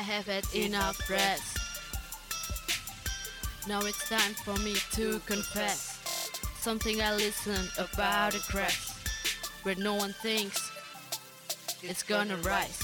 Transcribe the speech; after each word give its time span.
I 0.00 0.02
have 0.02 0.24
had 0.24 0.54
enough 0.54 1.10
rest. 1.10 1.58
Now 3.68 3.80
it's 3.80 4.08
time 4.08 4.32
for 4.32 4.56
me 4.64 4.76
to 4.92 5.18
confess 5.26 6.00
something 6.58 7.02
I 7.02 7.14
listened 7.14 7.68
about 7.76 8.34
a 8.34 8.38
crash 8.50 8.92
where 9.62 9.74
no 9.74 9.96
one 9.96 10.14
thinks 10.14 10.70
it's 11.82 12.02
gonna 12.02 12.38
rise. 12.38 12.80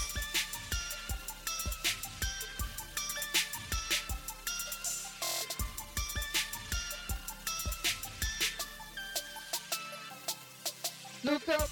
Look 11.25 11.49
up, 11.49 11.71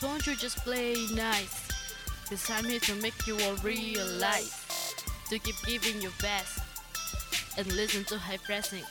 don't 0.00 0.26
you 0.26 0.34
just 0.36 0.56
play 0.64 0.94
nice? 1.12 1.63
Cause 2.24 2.48
I'm 2.48 2.64
here 2.64 2.80
to 2.88 2.94
make 3.04 3.26
you 3.28 3.36
all 3.44 3.56
realize 3.60 4.56
to 5.28 5.36
keep 5.38 5.56
giving 5.68 6.00
your 6.00 6.14
best 6.24 6.56
and 7.60 7.68
listen 7.76 8.00
to 8.08 8.16
high 8.16 8.40
pressing 8.40 8.82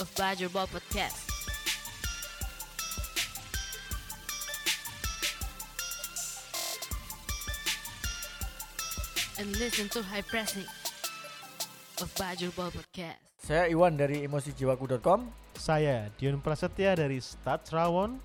of 0.00 0.08
Badger 0.16 0.48
Ball 0.48 0.66
Podcast. 0.72 1.28
And 9.38 9.52
listen 9.60 9.92
to 9.92 10.02
high 10.02 10.24
pressing 10.24 10.64
of 12.00 12.08
Badger 12.16 12.48
Ball 12.56 12.72
Podcast. 12.72 13.20
Saya 13.36 13.68
Iwan 13.68 14.00
dari 14.00 14.24
emosijiwaku.com. 14.24 15.28
Saya 15.60 16.08
Dion 16.16 16.40
Prasetya 16.40 16.96
dari 16.96 17.20
Stats 17.20 17.68
Rawon 17.68 18.16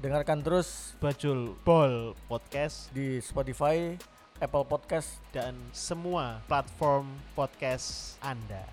Dengarkan 0.00 0.40
terus 0.40 0.96
Bajul 0.96 1.52
Ball 1.60 2.16
Podcast 2.24 2.88
di 2.96 3.20
Spotify, 3.20 4.00
Apple 4.40 4.64
Podcast. 4.64 5.20
dan 5.28 5.52
semua 5.76 6.40
platform 6.48 7.04
podcast 7.36 8.16
Anda. 8.24 8.64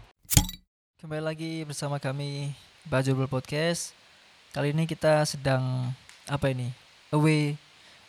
Kembali 1.04 1.20
lagi 1.20 1.68
bersama 1.68 2.00
kami 2.00 2.56
Bajul 2.88 3.28
Podcast. 3.28 3.92
Kali 4.56 4.72
ini 4.72 4.88
kita 4.88 5.28
sedang 5.28 5.92
apa 6.32 6.48
ini? 6.48 6.72
Away, 7.12 7.60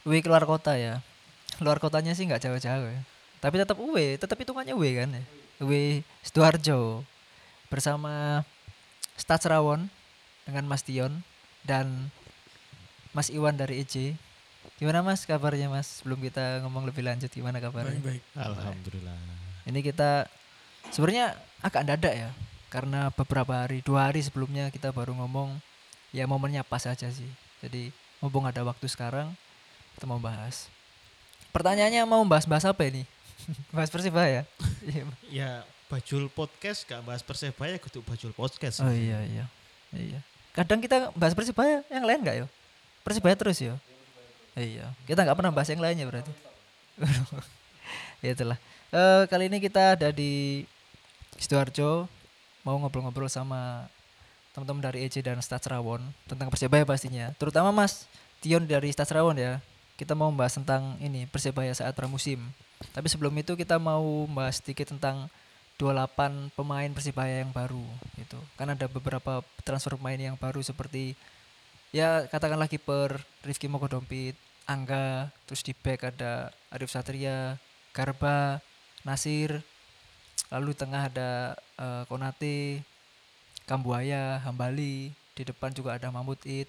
away 0.06 0.22
keluar 0.22 0.46
kota 0.46 0.78
ya. 0.78 1.02
Luar 1.58 1.82
kotanya 1.82 2.14
sih 2.14 2.22
nggak 2.22 2.46
jauh-jauh 2.46 2.86
ya. 2.86 3.02
Tapi 3.42 3.58
tetap 3.58 3.82
away, 3.82 4.14
tetap 4.14 4.38
hitungannya 4.38 4.78
away 4.78 4.94
kan 4.94 5.10
ya. 5.10 5.22
Away 5.66 6.06
Sidoarjo 6.22 7.02
bersama 7.66 8.46
Stats 9.18 9.42
Rawon 9.50 9.90
dengan 10.46 10.70
Mas 10.70 10.86
Dion 10.86 11.26
dan 11.66 12.14
Mas 13.12 13.28
Iwan 13.28 13.54
dari 13.54 13.80
EJ. 13.82 14.14
Gimana 14.76 15.00
Mas 15.00 15.24
kabarnya 15.24 15.66
Mas? 15.66 16.00
Sebelum 16.02 16.20
kita 16.20 16.60
ngomong 16.66 16.86
lebih 16.86 17.02
lanjut 17.02 17.28
gimana 17.28 17.58
kabarnya? 17.58 17.98
baik. 17.98 18.22
Alhamdulillah. 18.34 19.16
Ini 19.64 19.80
kita 19.80 20.28
sebenarnya 20.88 21.36
agak 21.60 21.84
dadak 21.84 22.14
ya 22.14 22.30
karena 22.68 23.08
beberapa 23.12 23.64
hari 23.64 23.80
dua 23.80 24.08
hari 24.12 24.20
sebelumnya 24.20 24.68
kita 24.68 24.92
baru 24.92 25.16
ngomong 25.16 25.56
ya 26.12 26.28
momennya 26.28 26.60
pas 26.64 26.84
aja 26.84 27.08
sih 27.08 27.28
jadi 27.60 27.88
mumpung 28.20 28.44
ada 28.44 28.60
waktu 28.60 28.84
sekarang 28.88 29.32
kita 29.96 30.04
mau 30.04 30.20
bahas 30.20 30.68
pertanyaannya 31.50 32.04
mau 32.04 32.20
bahas-bahas 32.28 32.68
apa 32.68 32.84
ini 32.88 33.08
bahas 33.74 33.88
persibaya 33.88 34.44
Iya. 34.88 35.04
Ya 35.28 35.50
Bajul 35.88 36.28
Podcast 36.28 36.84
gak 36.84 37.00
bahas 37.00 37.24
Persebaya 37.24 37.80
kudu 37.80 38.04
Bajul 38.04 38.36
Podcast. 38.36 38.84
oh 38.84 38.92
iya 38.92 39.24
iya 39.24 39.44
iya 39.96 40.20
kadang 40.52 40.84
kita 40.84 41.08
bahas 41.16 41.32
persibaya 41.32 41.80
yang 41.88 42.04
lain 42.04 42.20
nggak 42.20 42.36
yo 42.44 42.46
persibaya 43.08 43.34
terus 43.34 43.58
yo. 43.58 43.74
Iya. 44.54 44.92
Kita 45.08 45.24
nggak 45.24 45.38
pernah 45.38 45.52
bahas 45.54 45.68
yang 45.72 45.82
lainnya 45.82 46.06
berarti. 46.06 46.32
Ya 48.18 48.34
itulah. 48.34 48.58
Eh, 48.90 49.22
kali 49.30 49.46
ini 49.46 49.62
kita 49.62 49.94
ada 49.94 50.10
di 50.10 50.66
sidoarjo 51.38 52.10
mau 52.66 52.74
ngobrol-ngobrol 52.82 53.30
sama 53.30 53.86
teman-teman 54.50 54.90
dari 54.90 55.06
EJ 55.06 55.22
dan 55.22 55.38
Stats 55.38 55.70
Rawon 55.70 56.02
tentang 56.26 56.50
persibaya 56.50 56.82
pastinya. 56.82 57.30
Terutama 57.38 57.70
Mas 57.70 58.10
Tion 58.42 58.66
dari 58.66 58.90
Stats 58.90 59.14
Rawon 59.14 59.38
ya. 59.38 59.62
Kita 59.94 60.18
mau 60.18 60.34
membahas 60.34 60.58
tentang 60.58 60.98
ini 60.98 61.30
persibaya 61.30 61.70
saat 61.70 61.94
pramusim. 61.94 62.42
Tapi 62.90 63.06
sebelum 63.06 63.34
itu 63.38 63.54
kita 63.54 63.78
mau 63.78 64.26
bahas 64.26 64.58
sedikit 64.58 64.90
tentang 64.90 65.30
28 65.78 66.54
pemain 66.58 66.90
Persibaya 66.90 67.46
yang 67.46 67.54
baru 67.54 67.82
gitu. 68.18 68.38
Kan 68.58 68.74
ada 68.74 68.90
beberapa 68.90 69.46
transfer 69.62 69.94
pemain 69.94 70.18
yang 70.18 70.34
baru 70.34 70.58
seperti 70.58 71.14
ya 71.94 72.28
katakanlah 72.28 72.68
kiper 72.68 73.20
Rifki 73.44 73.66
Mokodompit, 73.70 74.36
Angga, 74.68 75.32
terus 75.48 75.64
di 75.64 75.72
back 75.72 76.12
ada 76.12 76.52
Arif 76.68 76.92
Satria, 76.92 77.56
Garba, 77.96 78.60
Nasir, 79.04 79.64
lalu 80.52 80.76
tengah 80.76 81.08
ada 81.08 81.56
eh, 81.80 82.02
Konate, 82.04 82.84
Kambuaya, 83.64 84.40
Hambali, 84.44 85.12
di 85.32 85.42
depan 85.44 85.72
juga 85.72 85.96
ada 85.96 86.12
Mahmud 86.12 86.40
Id. 86.44 86.68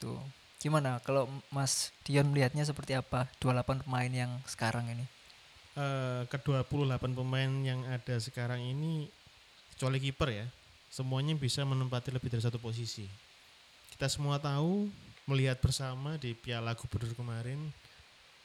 Tuh. 0.00 0.20
Gimana 0.60 0.96
kalau 1.04 1.28
Mas 1.52 1.92
Dion 2.08 2.32
melihatnya 2.32 2.64
seperti 2.64 2.96
apa 2.96 3.28
28 3.36 3.84
pemain 3.84 4.08
yang 4.08 4.32
sekarang 4.48 4.88
ini? 4.88 5.04
Eh, 5.74 6.22
ke-28 6.30 7.02
pemain 7.12 7.50
yang 7.66 7.82
ada 7.90 8.16
sekarang 8.16 8.62
ini 8.62 9.10
kecuali 9.74 9.98
kiper 9.98 10.30
ya, 10.30 10.46
semuanya 10.86 11.34
bisa 11.34 11.66
menempati 11.66 12.14
lebih 12.14 12.30
dari 12.30 12.40
satu 12.40 12.62
posisi. 12.62 13.23
Kita 14.04 14.20
semua 14.20 14.36
tahu 14.36 14.92
melihat 15.24 15.56
bersama 15.64 16.20
di 16.20 16.36
Piala 16.36 16.76
Gubernur 16.76 17.16
kemarin 17.16 17.56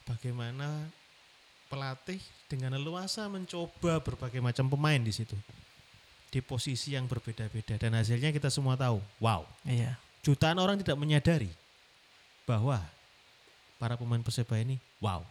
bagaimana 0.08 0.88
pelatih 1.68 2.24
dengan 2.48 2.80
leluasa 2.80 3.28
mencoba 3.28 4.00
berbagai 4.00 4.40
macam 4.40 4.72
pemain 4.72 5.04
di 5.04 5.12
situ 5.12 5.36
di 6.32 6.40
posisi 6.40 6.96
yang 6.96 7.12
berbeda-beda 7.12 7.76
dan 7.76 7.92
hasilnya 7.92 8.32
kita 8.32 8.48
semua 8.48 8.80
tahu. 8.80 9.04
Wow, 9.20 9.44
Iya. 9.68 10.00
jutaan 10.24 10.64
orang 10.64 10.80
tidak 10.80 10.96
menyadari 10.96 11.52
bahwa 12.48 12.80
para 13.84 14.00
pemain 14.00 14.24
Persebaya 14.24 14.64
ini 14.64 14.80
wow. 15.04 15.28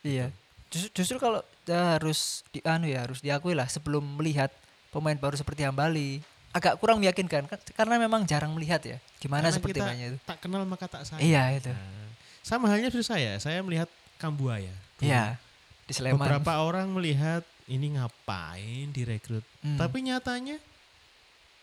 Iya. 0.00 0.32
Justru, 0.72 0.96
justru 0.96 1.16
kalau 1.20 1.44
kita 1.60 2.00
harus 2.00 2.40
di 2.56 2.64
anu 2.64 2.88
ya 2.88 3.04
harus 3.04 3.20
diakui 3.20 3.52
lah 3.52 3.68
sebelum 3.68 4.00
melihat 4.16 4.48
pemain 4.88 5.20
baru 5.20 5.36
seperti 5.36 5.68
Hambali 5.68 6.24
agak 6.50 6.76
kurang 6.76 6.98
meyakinkan 6.98 7.46
kan- 7.46 7.62
karena 7.72 7.94
memang 7.96 8.22
jarang 8.24 8.50
melihat 8.50 8.82
ya 8.82 8.98
gimana 9.16 9.46
Karena 9.46 9.54
seperti 9.54 9.78
mainnya 9.78 10.06
itu. 10.08 10.18
Tak 10.20 10.38
kenal 10.40 10.62
maka 10.64 10.86
tak 10.86 11.02
sayang. 11.04 11.22
Iya 11.22 11.42
itu. 11.54 11.70
Nah, 11.70 12.10
sama 12.40 12.66
halnya 12.66 12.88
seperti 12.88 13.06
saya, 13.06 13.32
saya 13.36 13.60
melihat 13.60 13.86
Kambuaya. 14.16 14.72
Iya. 14.98 15.38
Di 15.84 15.92
Sleman. 15.92 16.18
Beberapa 16.18 16.60
orang 16.60 16.90
melihat 16.90 17.40
ini 17.64 17.94
ngapain 17.94 18.90
direkrut, 18.90 19.46
Hmm. 19.60 19.76
tapi 19.76 20.02
nyatanya 20.02 20.58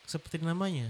seperti 0.03 0.39
namanya 0.39 0.87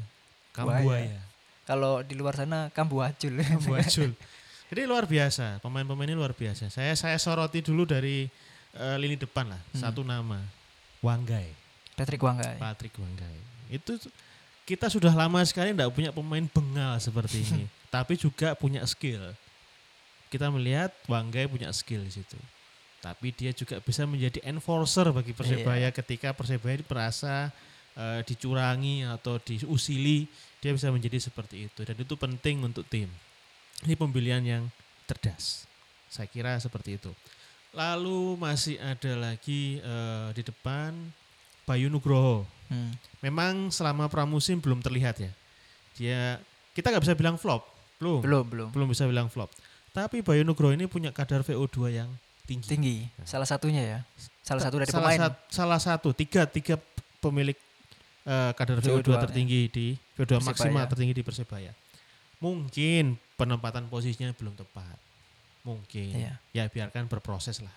Buaya. 0.54 0.78
Kambuaya. 0.78 1.20
kalau 1.64 2.00
di 2.00 2.14
luar 2.14 2.34
sana 2.34 2.70
Kambuajul. 2.70 3.34
Kambuajul. 3.36 4.14
Jadi 4.70 4.82
luar 4.84 5.04
biasa, 5.04 5.58
pemain-pemain 5.58 6.06
ini 6.06 6.14
luar 6.14 6.32
biasa. 6.32 6.68
Saya 6.68 6.92
saya 6.94 7.16
soroti 7.18 7.60
dulu 7.62 7.84
dari 7.84 8.28
eh, 8.74 8.98
lini 8.98 9.16
depan 9.16 9.48
lah, 9.48 9.62
Hmm. 9.72 9.82
satu 9.82 10.02
nama 10.02 10.38
Wanggai, 11.00 11.50
Patrick 11.96 12.22
Wanggai. 12.22 12.58
Patrick 12.58 12.94
Wanggai. 12.94 13.38
Itu 13.70 14.00
kita 14.68 14.92
sudah 14.92 15.16
lama 15.16 15.40
sekali 15.48 15.72
tidak 15.72 15.96
punya 15.96 16.12
pemain 16.12 16.44
bengal 16.44 17.00
seperti 17.00 17.40
ini, 17.48 17.64
tapi 17.96 18.20
juga 18.20 18.52
punya 18.54 18.84
skill. 18.84 19.32
Kita 20.28 20.52
melihat 20.52 20.92
Wanggai 21.08 21.48
punya 21.48 21.72
skill 21.72 22.04
di 22.04 22.12
situ. 22.12 22.36
Tapi 23.00 23.32
dia 23.32 23.56
juga 23.56 23.80
bisa 23.80 24.04
menjadi 24.04 24.44
enforcer 24.44 25.08
bagi 25.16 25.32
Persebaya 25.32 25.88
ketika 25.96 26.36
Persebaya 26.36 26.84
merasa 26.84 27.48
eh, 27.96 28.20
dicurangi 28.28 29.08
atau 29.08 29.40
diusili, 29.40 30.28
dia 30.60 30.76
bisa 30.76 30.92
menjadi 30.92 31.22
seperti 31.22 31.72
itu 31.72 31.80
dan 31.88 31.96
itu 31.96 32.16
penting 32.20 32.60
untuk 32.68 32.84
tim. 32.92 33.08
Ini 33.88 33.96
pembelian 33.96 34.44
yang 34.44 34.64
cerdas. 35.08 35.64
Saya 36.12 36.28
kira 36.28 36.60
seperti 36.60 37.00
itu. 37.00 37.14
Lalu 37.72 38.36
masih 38.36 38.76
ada 38.84 39.32
lagi 39.32 39.80
eh, 39.80 40.30
di 40.36 40.44
depan 40.44 40.92
Bayu 41.68 41.92
Nugroho. 41.92 42.48
Hmm. 42.72 42.96
Memang 43.20 43.68
selama 43.70 44.08
pramusim 44.08 44.64
belum 44.64 44.80
terlihat 44.80 45.20
ya. 45.20 45.32
Dia 46.00 46.40
kita 46.72 46.90
nggak 46.90 47.04
bisa 47.04 47.16
bilang 47.18 47.36
flop, 47.36 47.68
belum. 48.00 48.24
Belum, 48.24 48.46
belum. 48.48 48.70
Belum 48.72 48.88
bisa 48.88 49.04
bilang 49.04 49.28
flop. 49.28 49.52
Tapi 49.92 50.24
Bayu 50.24 50.48
Nugroho 50.48 50.72
ini 50.72 50.88
punya 50.88 51.12
kadar 51.12 51.44
VO2 51.44 51.78
yang 51.92 52.10
tinggi. 52.48 52.68
Tinggi. 52.70 52.98
Salah 53.28 53.50
satunya 53.50 53.84
ya. 53.84 54.00
Salah 54.46 54.64
satu 54.64 54.80
dari 54.80 54.88
salah 54.88 55.12
pemain. 55.12 55.20
sat- 55.28 55.44
salah 55.52 55.80
satu 55.82 56.16
tiga 56.16 56.48
tiga 56.48 56.80
pemilik 57.20 57.58
eh, 58.24 58.52
kadar 58.56 58.80
VO2, 58.80 59.04
VO2 59.04 59.10
tertinggi 59.28 59.62
di 59.68 59.88
VO2 60.16 60.40
Persebaya. 60.40 60.48
maksimal 60.48 60.84
tertinggi 60.88 61.14
di 61.18 61.24
Persebaya. 61.26 61.72
Mungkin 62.38 63.18
penempatan 63.36 63.90
posisinya 63.90 64.30
belum 64.38 64.54
tepat. 64.56 64.96
Mungkin. 65.66 66.14
Iya. 66.16 66.34
Ya 66.54 66.64
biarkan 66.70 67.10
berproses 67.12 67.60
lah. 67.60 67.74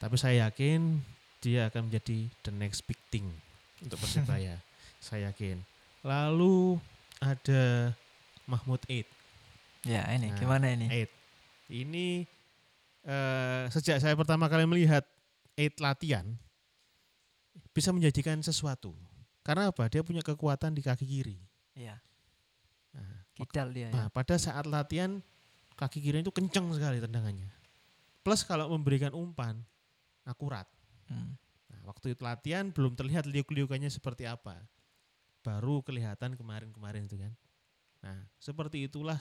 Tapi 0.00 0.16
saya 0.18 0.48
yakin 0.48 0.98
dia 1.44 1.68
akan 1.68 1.92
menjadi 1.92 2.32
the 2.40 2.52
next 2.52 2.80
big 2.88 2.96
thing 3.12 3.28
untuk 3.84 4.00
Persebaya. 4.02 4.56
saya 4.98 5.28
yakin. 5.28 5.60
Lalu 6.00 6.80
ada 7.20 7.92
Mahmud 8.48 8.80
Eid. 8.88 9.04
Ya, 9.84 10.08
ini 10.16 10.32
Nah, 10.32 10.36
gimana 10.40 10.72
ini? 10.72 10.88
Eid. 10.88 11.10
Ini 11.68 12.06
eh, 13.04 13.62
sejak 13.68 14.00
saya 14.00 14.16
pertama 14.16 14.48
kali 14.48 14.64
melihat 14.64 15.04
eight 15.54 15.76
latihan 15.76 16.24
bisa 17.76 17.92
menjadikan 17.92 18.40
sesuatu. 18.40 18.96
Karena 19.44 19.68
apa? 19.68 19.92
Dia 19.92 20.00
punya 20.00 20.24
kekuatan 20.24 20.72
di 20.72 20.80
kaki 20.80 21.04
kiri. 21.04 21.36
Iya. 21.76 22.00
Nah, 22.96 23.20
Kidal 23.36 23.68
dia. 23.76 23.88
ya. 23.88 23.90
Nah, 23.92 24.06
pada 24.08 24.40
saat 24.40 24.64
latihan 24.64 25.20
kaki 25.76 26.00
kiri 26.00 26.24
itu 26.24 26.32
kenceng 26.32 26.72
sekali 26.72 26.96
tendangannya. 27.04 27.52
Plus 28.24 28.40
kalau 28.40 28.72
memberikan 28.72 29.12
umpan 29.12 29.60
akurat. 30.24 30.64
Hmm. 31.08 31.36
Nah, 31.70 31.80
waktu 31.90 32.14
itu 32.14 32.22
latihan 32.24 32.70
belum 32.70 32.96
terlihat 32.96 33.28
liuk-liukannya 33.28 33.88
seperti 33.88 34.24
apa. 34.28 34.60
Baru 35.44 35.84
kelihatan 35.84 36.38
kemarin-kemarin 36.38 37.04
itu 37.04 37.20
kan. 37.20 37.32
Nah, 38.04 38.20
seperti 38.40 38.84
itulah 38.84 39.16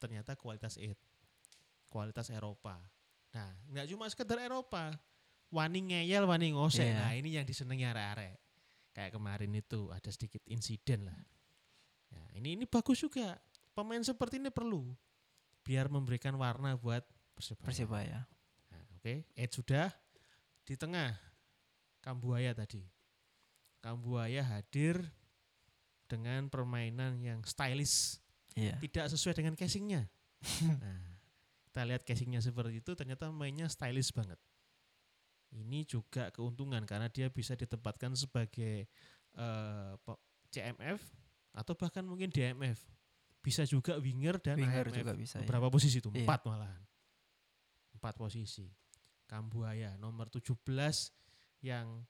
ternyata 0.00 0.36
kualitas 0.36 0.76
it. 0.80 0.96
Kualitas 1.88 2.28
Eropa. 2.28 2.80
Nah, 3.32 3.50
nggak 3.72 3.86
cuma 3.92 4.08
sekedar 4.08 4.38
Eropa. 4.40 4.92
Wani 5.52 5.94
ngeyel, 5.94 6.24
wani 6.26 6.52
ngosek. 6.52 6.84
Iya. 6.84 6.98
Nah, 6.98 7.12
ini 7.14 7.28
yang 7.36 7.46
disenangi 7.46 7.86
arek-arek. 7.86 8.36
Kayak 8.94 9.10
kemarin 9.14 9.52
itu 9.54 9.90
ada 9.90 10.10
sedikit 10.10 10.42
insiden 10.46 11.06
lah. 11.06 11.20
Ya, 12.10 12.24
ini 12.38 12.58
ini 12.58 12.64
bagus 12.66 13.02
juga. 13.02 13.38
Pemain 13.74 14.02
seperti 14.02 14.38
ini 14.38 14.54
perlu 14.54 14.94
biar 15.66 15.90
memberikan 15.90 16.36
warna 16.38 16.78
buat 16.78 17.02
Persebaya. 17.34 17.66
Persibaya. 17.66 18.20
Nah, 18.70 18.82
Oke, 18.94 19.26
Ed 19.34 19.50
sudah 19.50 19.90
di 20.64 20.74
tengah 20.74 21.12
Kambuaya 22.00 22.52
tadi. 22.52 22.84
Kambuaya 23.80 24.44
hadir 24.44 25.00
dengan 26.04 26.48
permainan 26.48 27.16
yang 27.20 27.40
stylish, 27.44 28.20
Iya. 28.52 28.76
tidak 28.80 29.08
sesuai 29.08 29.34
dengan 29.34 29.56
casingnya. 29.56 30.04
nah, 30.84 31.00
kita 31.64 31.80
lihat 31.84 32.04
casingnya 32.04 32.44
seperti 32.44 32.80
itu, 32.80 32.92
ternyata 32.92 33.32
mainnya 33.32 33.68
stylish 33.68 34.12
banget. 34.12 34.36
Ini 35.54 35.88
juga 35.88 36.28
keuntungan 36.28 36.84
karena 36.84 37.08
dia 37.08 37.32
bisa 37.32 37.56
ditempatkan 37.56 38.12
sebagai 38.12 38.84
eh, 39.34 39.92
pe- 39.96 40.22
CMF 40.52 41.00
atau 41.56 41.72
bahkan 41.74 42.04
mungkin 42.04 42.28
DMF. 42.28 42.78
Bisa 43.40 43.64
juga 43.64 43.96
winger 44.00 44.40
dan 44.40 44.56
Winger 44.56 44.88
AMF. 44.88 44.96
juga 44.96 45.12
bisa, 45.12 45.36
ya. 45.40 45.44
Beberapa 45.44 45.68
posisi 45.68 46.00
itu? 46.00 46.08
Iya. 46.12 46.24
Empat 46.24 46.40
malahan. 46.48 46.82
Empat 47.96 48.14
posisi. 48.16 48.68
Kambuaya 49.24 49.96
nomor 49.96 50.28
17 50.28 50.54
yang 51.60 52.04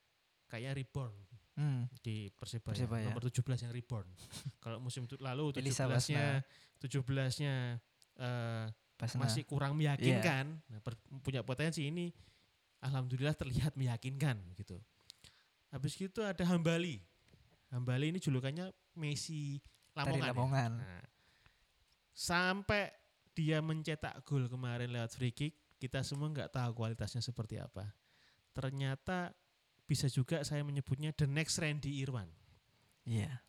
kayak 0.45 0.75
reborn 0.75 1.15
Hmm. 1.55 1.87
di 2.03 2.27
Persebaya. 2.35 2.75
Persebaya. 2.75 3.07
Nomor 3.07 3.23
17 3.23 3.63
yang 3.63 3.71
reborn. 3.71 4.03
Kalau 4.63 4.75
musim 4.83 5.07
lalu 5.23 5.55
Elisa 5.55 5.87
17-nya 5.87 6.43
17-nya 6.83 7.79
eh, 8.19 8.65
Basna. 8.99 9.23
masih 9.23 9.47
kurang 9.47 9.79
meyakinkan. 9.79 10.51
Nah, 10.67 10.79
per- 10.83 10.99
punya 11.23 11.47
potensi 11.47 11.87
ini 11.87 12.11
alhamdulillah 12.83 13.31
terlihat 13.33 13.79
meyakinkan 13.79 14.35
gitu. 14.59 14.75
Habis 15.71 15.95
gitu 15.95 16.27
ada 16.27 16.43
Hambali. 16.43 16.99
Hambali 17.71 18.11
ini 18.11 18.19
julukannya 18.19 18.69
Messi 18.99 19.55
Dari 19.95 20.11
Lamongan. 20.19 20.19
ya. 20.19 20.31
Lamongan. 20.35 20.71
Nah, 20.75 21.03
sampai 22.11 22.91
dia 23.31 23.59
mencetak 23.59 24.23
gol 24.23 24.47
kemarin 24.47 24.91
lewat 24.91 25.11
free 25.11 25.31
kick, 25.31 25.55
kita 25.79 26.01
semua 26.01 26.31
nggak 26.31 26.51
tahu 26.55 26.71
kualitasnya 26.75 27.21
seperti 27.21 27.59
apa. 27.59 27.91
Ternyata 28.55 29.35
bisa 29.85 30.09
juga 30.09 30.41
saya 30.41 30.65
menyebutnya 30.65 31.13
the 31.13 31.29
next 31.29 31.61
Randy 31.61 32.01
Irwan. 32.01 32.27
Iya. 33.05 33.43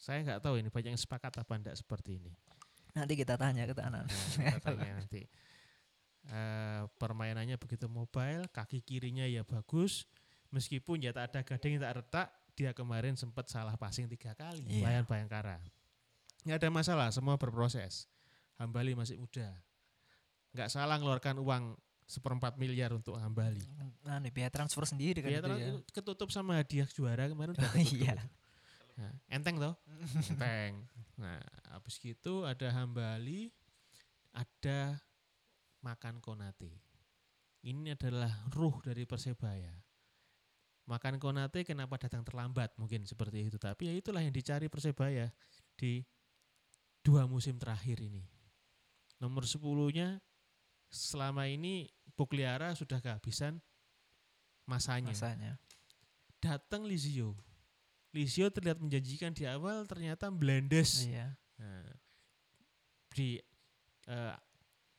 Saya 0.00 0.24
nggak 0.24 0.40
tahu 0.40 0.56
ini 0.56 0.72
banyak 0.72 0.96
yang 0.96 1.00
sepakat 1.00 1.36
apa 1.36 1.52
enggak 1.52 1.76
seperti 1.76 2.16
ini. 2.16 2.32
Nanti 2.96 3.14
kita 3.14 3.36
tanya 3.36 3.68
ke 3.68 3.74
Tanan. 3.76 4.08
Kita 4.08 4.72
tanya 4.72 4.96
nanti. 4.96 5.22
Eh, 6.30 6.82
permainannya 7.00 7.56
begitu 7.56 7.88
mobile, 7.88 8.48
kaki 8.52 8.80
kirinya 8.84 9.24
ya 9.28 9.44
bagus. 9.44 10.08
Meskipun 10.50 11.04
ya 11.04 11.14
tak 11.14 11.30
ada 11.32 11.40
gading 11.46 11.78
tak 11.78 11.92
retak, 12.02 12.28
dia 12.58 12.74
kemarin 12.74 13.14
sempat 13.14 13.46
salah 13.46 13.76
passing 13.78 14.10
tiga 14.10 14.32
kali. 14.34 14.66
Iya. 14.66 14.84
Bayan 14.84 15.04
Bayangkara. 15.06 15.58
Nggak 16.44 16.58
ada 16.60 16.68
masalah, 16.72 17.08
semua 17.12 17.36
berproses. 17.36 18.08
Hambali 18.56 18.96
masih 18.96 19.20
muda. 19.20 19.52
Nggak 20.50 20.68
salah 20.72 20.96
ngeluarkan 20.98 21.38
uang 21.38 21.78
seperempat 22.10 22.58
miliar 22.58 22.90
untuk 22.90 23.14
Hambali. 23.14 23.62
Nah, 24.02 24.18
nih 24.18 24.34
biaya 24.34 24.50
transfer 24.50 24.82
sendiri 24.82 25.22
kan 25.22 25.30
Dia 25.30 25.38
itu 25.38 25.46
terus 25.46 25.60
ya. 25.62 25.70
ketutup 25.94 26.28
sama 26.34 26.58
hadiah 26.58 26.90
juara 26.90 27.30
kemarin 27.30 27.54
udah 27.54 27.70
Oh, 27.70 27.78
iya. 27.78 28.18
Nah, 28.98 29.12
enteng 29.30 29.62
toh? 29.62 29.78
enteng. 30.34 30.90
Nah, 31.14 31.38
habis 31.70 32.02
gitu 32.02 32.42
ada 32.42 32.66
Hambali, 32.74 33.54
ada 34.34 34.98
Makan 35.86 36.18
Konate. 36.18 36.82
Ini 37.62 37.94
adalah 37.94 38.32
ruh 38.50 38.82
dari 38.82 39.06
Persebaya. 39.06 39.70
Makan 40.90 41.22
Konate 41.22 41.62
kenapa 41.62 41.94
datang 41.94 42.26
terlambat 42.26 42.74
mungkin 42.74 43.06
seperti 43.06 43.46
itu. 43.46 43.56
Tapi 43.60 43.86
ya 43.86 43.94
itulah 43.94 44.18
yang 44.18 44.34
dicari 44.34 44.66
Persebaya 44.66 45.30
di 45.78 46.02
dua 47.06 47.30
musim 47.30 47.54
terakhir 47.54 48.02
ini. 48.02 48.26
Nomor 49.22 49.46
10-nya 49.46 50.18
selama 50.90 51.46
ini 51.46 51.88
Pugliara 52.18 52.76
sudah 52.76 53.00
kehabisan 53.00 53.62
masanya 54.68 55.14
Masanya. 55.16 55.52
datang 56.42 56.84
Lizio. 56.84 57.32
Lizio 58.12 58.50
terlihat 58.50 58.76
menjanjikan 58.82 59.32
di 59.32 59.46
awal 59.46 59.86
ternyata 59.86 60.28
blendes. 60.28 61.06
Iya. 61.06 61.32
Nah, 61.56 61.86
di 63.14 63.38
eh, 64.10 64.34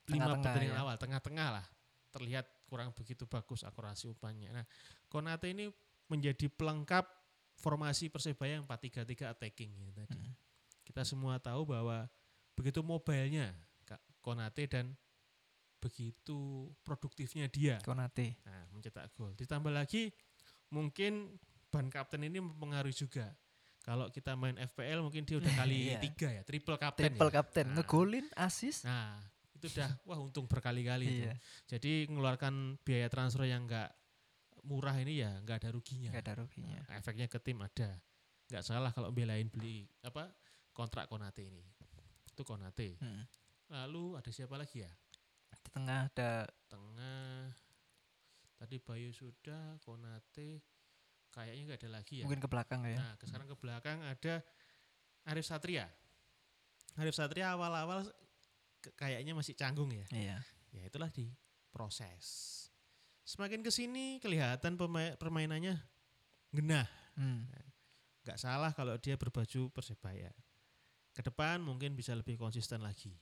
lima 0.10 0.40
pertandingan 0.40 0.76
ya. 0.76 0.82
awal, 0.82 0.96
tengah-tengah 0.98 1.48
lah 1.62 1.66
terlihat 2.12 2.48
kurang 2.68 2.92
begitu 2.96 3.28
bagus 3.28 3.64
akurasi 3.68 4.12
umpannya. 4.12 4.50
Nah, 4.52 4.66
Konate 5.12 5.52
ini 5.52 5.68
menjadi 6.08 6.48
pelengkap 6.52 7.08
formasi 7.60 8.08
Persebaya 8.12 8.60
yang 8.60 8.66
4-3-3 8.68 9.32
attacking 9.32 9.72
ini 9.72 9.92
tadi. 9.92 10.20
Hmm. 10.20 10.36
Kita 10.84 11.04
semua 11.08 11.40
tahu 11.40 11.68
bahwa 11.68 12.08
begitu 12.56 12.84
mobilenya 12.84 13.56
Konate 14.20 14.68
dan 14.68 14.96
begitu 15.82 16.70
produktifnya 16.86 17.50
dia 17.50 17.82
Konate. 17.82 18.38
Nah, 18.46 18.70
mencetak 18.70 19.10
gol. 19.12 19.34
Ditambah 19.34 19.74
lagi 19.74 20.14
mungkin 20.70 21.36
ban 21.68 21.90
kapten 21.90 22.22
ini 22.22 22.38
mempengaruhi 22.38 22.94
juga. 22.94 23.34
Kalau 23.82 24.14
kita 24.14 24.38
main 24.38 24.62
FPL 24.62 25.02
mungkin 25.02 25.26
dia 25.26 25.42
udah 25.42 25.50
kali 25.66 25.90
Iya. 25.90 26.00
tiga 26.00 26.30
ya, 26.30 26.42
triple 26.46 26.78
kapten. 26.78 27.02
Triple 27.10 27.28
ya. 27.28 27.34
kapten, 27.34 27.66
Nah. 27.66 27.76
ngegolin, 27.82 28.26
asis. 28.38 28.86
Nah, 28.86 29.18
itu 29.58 29.66
udah 29.74 29.90
wah 30.08 30.22
untung 30.22 30.46
berkali-kali 30.46 31.06
itu. 31.10 31.26
Iya. 31.26 31.34
Jadi 31.66 32.06
mengeluarkan 32.06 32.78
biaya 32.86 33.10
transfer 33.10 33.50
yang 33.50 33.66
enggak 33.66 33.90
murah 34.62 34.94
ini 34.94 35.26
ya 35.26 35.34
enggak 35.42 35.66
ada 35.66 35.74
ruginya. 35.74 36.14
Enggak 36.14 36.26
ada 36.30 36.34
ruginya. 36.46 36.78
Nah, 36.86 36.96
efeknya 37.02 37.26
ke 37.26 37.42
tim 37.42 37.58
ada. 37.58 37.98
Enggak 38.54 38.64
salah 38.64 38.94
kalau 38.94 39.10
belain 39.10 39.50
beli 39.50 39.90
apa 40.06 40.30
kontrak 40.72 41.10
Konate 41.10 41.42
ini. 41.42 41.66
Itu 42.30 42.46
Konate. 42.46 43.02
Hmm. 43.02 43.26
Lalu 43.72 44.20
ada 44.22 44.30
siapa 44.30 44.62
lagi 44.62 44.86
ya? 44.86 44.92
Di 45.62 45.70
tengah 45.72 46.10
ada 46.10 46.46
Tengah 46.72 47.52
tadi 48.62 48.78
Bayu 48.80 49.12
sudah, 49.12 49.82
Konate 49.82 50.62
kayaknya 51.32 51.64
enggak 51.64 51.80
ada 51.84 51.90
lagi 52.00 52.22
ya. 52.22 52.26
mungkin 52.28 52.44
ke 52.44 52.50
belakang 52.52 52.84
ya. 52.84 53.00
Nah, 53.00 53.16
sekarang 53.24 53.48
ke 53.48 53.58
belakang 53.58 53.98
ada 54.04 54.44
Arif 55.28 55.48
Satria. 55.48 55.88
Arif 57.00 57.16
Satria 57.16 57.56
awal-awal 57.56 58.04
kayaknya 59.00 59.32
masih 59.32 59.56
canggung 59.56 59.90
ya. 59.96 60.06
Iya. 60.12 60.38
Ya 60.72 60.84
itulah 60.88 61.08
di 61.12 61.32
proses. 61.72 62.58
Semakin 63.24 63.64
ke 63.64 63.72
sini 63.72 64.20
kelihatan 64.20 64.76
permainannya 65.16 65.80
genah. 66.52 66.88
Hmm. 67.16 67.48
Gak 68.28 68.38
salah 68.38 68.76
kalau 68.76 69.00
dia 69.00 69.16
berbaju 69.16 69.72
Persebaya. 69.72 70.32
Ke 71.16 71.24
depan 71.24 71.64
mungkin 71.64 71.96
bisa 71.96 72.12
lebih 72.12 72.36
konsisten 72.36 72.84
lagi. 72.84 73.16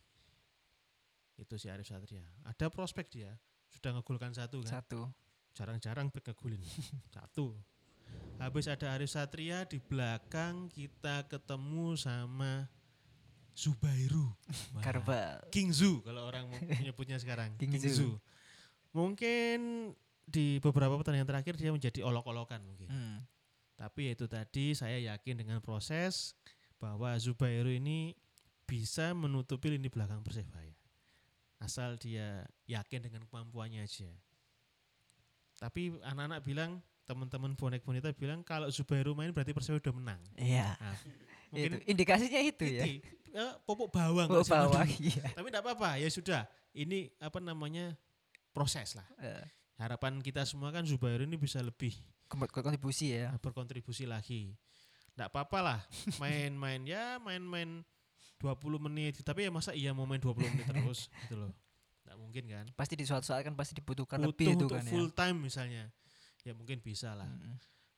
Itu 1.40 1.56
si 1.56 1.72
Arif 1.72 1.88
Satria. 1.88 2.28
Ada 2.44 2.68
prospek 2.68 3.08
dia. 3.08 3.32
Sudah 3.72 3.96
ngegolkan 3.96 4.36
satu 4.36 4.60
kan. 4.68 4.84
Satu. 4.84 5.08
Jarang-jarang 5.56 6.12
back 6.12 6.36
ngegolin. 6.36 6.60
satu. 7.16 7.56
Habis 8.40 8.68
ada 8.68 8.96
Arif 8.96 9.12
Satria 9.12 9.64
di 9.64 9.80
belakang 9.80 10.68
kita 10.68 11.28
ketemu 11.32 11.96
sama 11.96 12.68
Zubairu. 13.56 14.32
Wah, 14.76 14.84
Karbal. 14.84 15.44
King 15.52 15.72
Zu 15.76 16.00
kalau 16.04 16.28
orang 16.28 16.48
menyebutnya 16.64 17.20
sekarang. 17.24 17.56
King 17.60 17.76
King, 17.76 17.84
Zu. 17.84 17.92
Zu. 17.92 18.10
Mungkin 18.96 19.92
di 20.24 20.64
beberapa 20.64 20.96
pertandingan 20.96 21.28
terakhir 21.28 21.60
dia 21.60 21.76
menjadi 21.76 22.00
olok-olokan 22.04 22.64
mungkin. 22.64 22.88
Hmm. 22.88 23.18
Tapi 23.76 24.08
ya 24.08 24.12
itu 24.16 24.26
tadi 24.28 24.76
saya 24.76 25.00
yakin 25.00 25.40
dengan 25.40 25.60
proses 25.60 26.36
bahwa 26.80 27.12
Zubairu 27.20 27.72
ini 27.72 28.16
bisa 28.64 29.12
menutupi 29.12 29.72
lini 29.72 29.92
belakang 29.92 30.24
Persebaya. 30.24 30.79
Asal 31.60 32.00
dia 32.00 32.48
yakin 32.66 33.04
dengan 33.04 33.28
kemampuannya 33.28 33.84
aja. 33.84 34.08
Tapi 35.60 35.92
anak-anak 36.00 36.40
bilang, 36.42 36.80
teman-teman 37.04 37.52
bonek 37.52 37.84
bonita 37.84 38.14
bilang 38.16 38.40
kalau 38.42 38.72
Zubairu 38.72 39.12
main 39.12 39.36
berarti 39.36 39.52
Persebaya 39.52 39.84
udah 39.84 39.96
menang. 39.96 40.22
Iya. 40.40 40.72
Nah, 40.80 40.96
Itu 41.52 41.52
mungkin 41.52 41.72
indikasinya 41.84 42.40
itu 42.40 42.66
ya. 42.70 42.84
eh, 42.86 43.54
popok 43.66 43.90
bawang 43.92 44.30
bawah 44.30 44.46
dulu. 44.46 44.80
iya. 45.04 45.26
Tapi 45.36 45.48
tidak 45.52 45.64
apa-apa, 45.66 46.00
ya 46.00 46.08
sudah. 46.08 46.42
Ini 46.72 47.10
apa 47.20 47.42
namanya 47.42 47.92
proses 48.56 48.96
lah. 48.96 49.08
Eh, 49.20 49.44
harapan 49.76 50.22
kita 50.22 50.46
semua 50.46 50.70
kan 50.72 50.86
Zubair 50.88 51.26
ini 51.26 51.36
bisa 51.36 51.60
lebih 51.60 51.92
Kom- 52.30 52.46
kontribusi 52.48 53.18
ya. 53.18 53.34
berkontribusi 53.42 54.06
lagi. 54.06 54.54
Nggak 55.18 55.28
apa-apa 55.36 55.60
lah 55.60 55.80
main-main 56.16 56.80
ya 56.88 57.20
main-main 57.20 57.84
20 58.40 58.56
menit 58.82 59.20
tapi 59.22 59.44
ya 59.46 59.52
masa 59.52 59.72
iya 59.72 59.92
mau 59.92 60.08
main 60.08 60.18
20 60.18 60.40
menit 60.40 60.66
terus 60.72 61.12
gitu 61.24 61.36
loh. 61.38 61.52
Nggak 62.04 62.18
mungkin 62.18 62.44
kan. 62.48 62.66
Pasti 62.74 62.96
di 62.96 63.04
suatu 63.04 63.28
saat 63.28 63.44
kan 63.44 63.54
pasti 63.54 63.76
dibutuhkan 63.76 64.18
Butuh 64.18 64.32
lebih 64.32 64.48
itu 64.50 64.66
untuk 64.66 64.72
kan 64.74 64.86
full 64.88 65.08
ya. 65.08 65.16
time 65.20 65.38
misalnya. 65.44 65.84
Ya 66.42 66.56
mungkin 66.56 66.80
bisa 66.80 67.14
lah. 67.14 67.28
Mm-mm. 67.28 67.56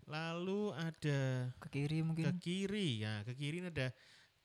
Lalu 0.09 0.73
ada 0.73 1.19
Ke 1.61 1.67
kiri 1.69 2.01
ke 2.01 2.03
mungkin. 2.03 2.25
kiri 2.35 2.99
ya, 2.99 3.21
ke 3.21 3.31
kiri 3.31 3.61
ini 3.61 3.69
ada 3.69 3.93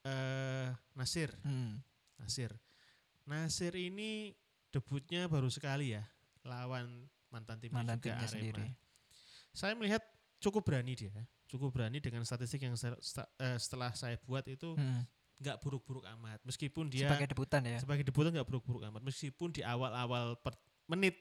eh 0.04 0.68
Nasir. 0.92 1.32
Hmm. 1.42 1.80
Nasir. 2.16 2.52
Nasir 3.24 3.72
ini 3.74 4.30
debutnya 4.70 5.26
baru 5.26 5.48
sekali 5.48 5.90
ya 5.90 6.04
lawan 6.44 7.08
mantan 7.26 7.58
timnya 7.58 7.82
Mantan 7.82 7.98
juga 7.98 8.04
timnya 8.06 8.22
Arema. 8.22 8.30
sendiri. 8.30 8.66
Saya 9.50 9.72
melihat 9.74 10.04
cukup 10.38 10.62
berani 10.62 10.94
dia, 10.94 11.10
cukup 11.46 11.72
berani 11.72 11.98
dengan 11.98 12.22
statistik 12.22 12.60
yang 12.60 12.76
eh, 12.76 13.56
setelah 13.58 13.90
saya 13.92 14.14
buat 14.20 14.46
itu 14.46 14.76
Hmm. 14.76 15.02
Nggak 15.36 15.56
buruk-buruk 15.60 16.04
amat. 16.16 16.40
Meskipun 16.44 16.88
dia 16.88 17.08
Sebagai 17.08 17.28
debutan 17.32 17.62
ya. 17.64 17.76
sebagai 17.78 18.04
debutan 18.08 18.32
nggak 18.32 18.48
buruk-buruk 18.48 18.82
amat. 18.88 19.02
Meskipun 19.04 19.52
di 19.52 19.60
awal-awal 19.60 20.36
per 20.40 20.56
menit 20.88 21.16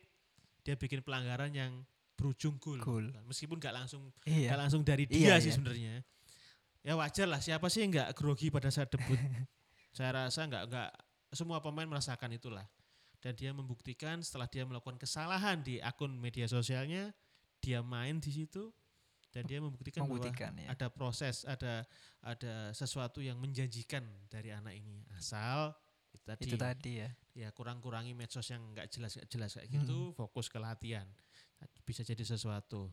dia 0.63 0.73
bikin 0.73 1.03
pelanggaran 1.03 1.51
yang 1.51 1.83
berujung 2.15 2.55
gol. 2.57 2.79
Gol. 2.79 3.11
Meskipun 3.27 3.59
nggak 3.59 3.75
langsung 3.75 4.09
Iya. 4.23 4.55
nggak 4.55 4.61
langsung 4.65 4.81
dari 4.87 5.03
Iya, 5.11 5.35
dia 5.35 5.43
sih 5.43 5.51
iya. 5.51 5.55
sebenarnya. 5.59 5.93
Ya 6.85 6.93
wajar 6.95 7.27
lah. 7.27 7.41
Siapa 7.43 7.67
sih 7.67 7.83
nggak 7.83 8.15
grogi 8.15 8.47
pada 8.47 8.71
saat 8.71 8.87
debut? 8.87 9.17
Saya 9.95 10.11
rasa 10.25 10.47
nggak 10.47 10.63
nggak 10.71 10.89
semua 11.35 11.59
pemain 11.59 11.87
merasakan 11.87 12.31
itulah. 12.31 12.63
Dan 13.19 13.33
dia 13.33 13.51
membuktikan 13.51 14.21
setelah 14.21 14.45
dia 14.45 14.63
melakukan 14.63 15.01
kesalahan 15.01 15.59
di 15.59 15.81
akun 15.81 16.13
media 16.13 16.45
sosialnya, 16.45 17.09
dia 17.57 17.81
main 17.81 18.21
di 18.21 18.29
situ 18.29 18.69
dan 19.35 19.43
dia 19.43 19.59
membuktikan, 19.59 20.07
Membuktikan, 20.07 20.55
bahwa 20.55 20.63
ya. 20.63 20.67
ada 20.71 20.87
proses, 20.87 21.43
ada 21.43 21.83
ada 22.23 22.71
sesuatu 22.71 23.19
yang 23.19 23.35
menjanjikan 23.35 23.99
dari 24.31 24.55
anak 24.55 24.79
ini. 24.79 25.03
Asal 25.11 25.75
itu 26.15 26.23
tadi, 26.23 26.43
Itu 26.47 26.55
tadi 26.55 26.91
ya. 27.03 27.09
ya 27.35 27.49
kurang-kurangi 27.51 28.15
medsos 28.15 28.47
yang 28.47 28.63
nggak 28.71 28.87
jelas 28.87 29.19
nggak 29.19 29.27
jelas 29.27 29.51
kayak 29.59 29.67
gitu, 29.67 30.15
fokus 30.15 30.47
ke 30.47 30.55
latihan. 30.55 31.03
Bisa 31.83 32.07
jadi 32.07 32.23
sesuatu. 32.23 32.87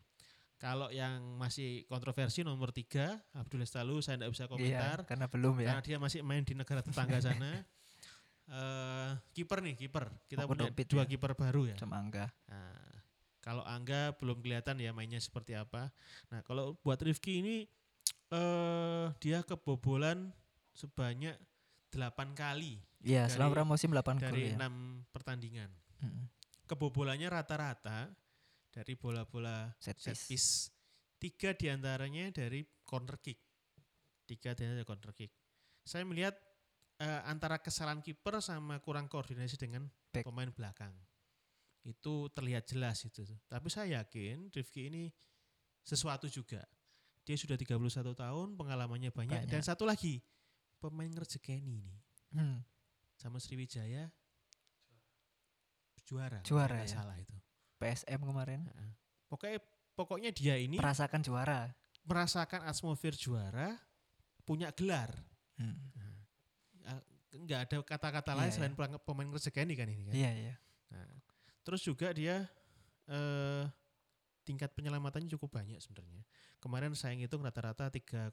Kalau 0.58 0.90
yang 0.90 1.38
masih 1.38 1.86
kontroversi 1.86 2.42
nomor 2.42 2.70
tiga, 2.74 3.22
Abdul 3.34 3.62
Estalu, 3.62 3.98
saya 4.02 4.18
tidak 4.18 4.30
bisa 4.34 4.46
komentar 4.50 4.98
Iya, 5.02 5.06
karena 5.06 5.26
belum 5.30 5.54
ya. 5.62 5.66
karena 5.78 5.82
dia 5.86 5.98
masih 6.02 6.26
main 6.26 6.42
di 6.42 6.54
negara 6.58 6.82
tetangga 6.82 7.18
sana. 7.26 7.62
Eh 8.52 9.10
kiper 9.34 9.58
nih, 9.62 9.74
kiper. 9.78 10.10
Kita 10.26 10.44
Maupun 10.44 10.70
punya 10.70 10.86
dua 10.90 11.02
ya. 11.02 11.08
kiper 11.08 11.32
baru 11.38 11.62
ya. 11.70 11.76
Sama 11.78 11.98
Angga. 12.02 12.26
Nah, 12.50 12.91
kalau 13.42 13.66
Angga 13.66 14.14
belum 14.16 14.38
kelihatan 14.38 14.78
ya 14.78 14.94
mainnya 14.94 15.18
seperti 15.18 15.58
apa. 15.58 15.90
Nah, 16.30 16.40
kalau 16.46 16.78
buat 16.80 16.96
Rifki 17.02 17.42
ini 17.42 17.56
eh 18.32 19.06
dia 19.20 19.44
kebobolan 19.44 20.32
sebanyak 20.72 21.36
8 21.92 22.32
kali 22.32 22.80
Iya, 23.02 23.26
selama 23.28 23.60
pramusim 23.60 23.90
8 23.90 23.98
gol 23.98 24.22
dari 24.22 24.54
ya. 24.54 24.56
enam 24.56 25.02
pertandingan. 25.10 25.68
Mm. 26.00 26.30
Kebobolannya 26.70 27.28
rata-rata 27.28 28.08
dari 28.70 28.94
bola-bola 28.94 29.68
Set 29.82 29.98
set 29.98 30.16
piece. 30.30 30.70
Tiga 31.18 31.52
di 31.52 31.66
antaranya 31.68 32.30
dari 32.30 32.62
corner 32.86 33.18
kick. 33.18 33.38
Tiga 34.24 34.54
di 34.54 34.62
antaranya 34.64 34.80
dari 34.80 34.88
corner 34.88 35.12
kick. 35.12 35.34
Saya 35.82 36.06
melihat 36.06 36.38
eh, 37.02 37.20
antara 37.26 37.58
kesalahan 37.58 38.00
kiper 38.00 38.38
sama 38.38 38.78
kurang 38.78 39.10
koordinasi 39.10 39.58
dengan 39.58 39.90
Back. 40.14 40.22
pemain 40.24 40.48
belakang. 40.54 40.94
Itu 41.82 42.30
terlihat 42.30 42.64
jelas 42.64 43.02
itu. 43.02 43.26
Tapi 43.46 43.66
saya 43.66 44.00
yakin 44.00 44.48
Rifki 44.48 44.86
ini 44.86 45.10
sesuatu 45.82 46.26
juga. 46.26 46.62
Dia 47.22 47.34
sudah 47.34 47.54
31 47.54 47.78
tahun, 48.14 48.48
pengalamannya 48.54 49.10
banyak. 49.10 49.46
Banyak. 49.46 49.50
Dan 49.50 49.62
satu 49.62 49.82
lagi, 49.82 50.22
pemain 50.78 51.06
ngerjekeni 51.06 51.82
ini. 51.82 51.94
Hmm. 52.34 52.58
Sama 53.14 53.38
Sriwijaya 53.38 54.10
juara. 56.02 56.42
Juara, 56.42 56.82
ya. 56.82 56.90
salah 56.90 57.14
itu. 57.18 57.34
PSM 57.78 58.20
kemarin. 58.20 58.66
Pokoknya 59.26 59.58
pokoknya 59.94 60.30
dia 60.30 60.54
ini 60.58 60.78
merasakan 60.78 61.22
juara. 61.22 61.70
merasakan 62.02 62.66
atmosfer 62.66 63.14
juara, 63.14 63.78
punya 64.42 64.74
gelar. 64.74 65.14
Hmm. 65.54 65.78
Eh, 66.82 67.02
Nggak 67.38 67.60
ada 67.70 67.76
kata-kata 67.86 68.34
Iya, 68.34 68.38
lain 68.42 68.50
iya. 68.50 68.54
selain 68.58 68.74
pelang- 68.74 68.98
pemain 69.06 69.30
rezeki 69.30 69.54
kan 69.54 69.66
ini 69.70 70.02
kan. 70.04 70.12
Iya, 70.12 70.30
iya. 70.34 70.54
Nah, 70.90 71.06
terus 71.62 71.82
juga 71.82 72.10
dia 72.10 72.46
eh, 73.06 73.64
tingkat 74.42 74.74
penyelamatannya 74.74 75.30
cukup 75.38 75.58
banyak 75.58 75.78
sebenarnya. 75.78 76.22
Kemarin 76.58 76.94
saya 76.94 77.14
ngitung 77.14 77.42
rata-rata 77.42 77.90
3,4 77.90 78.30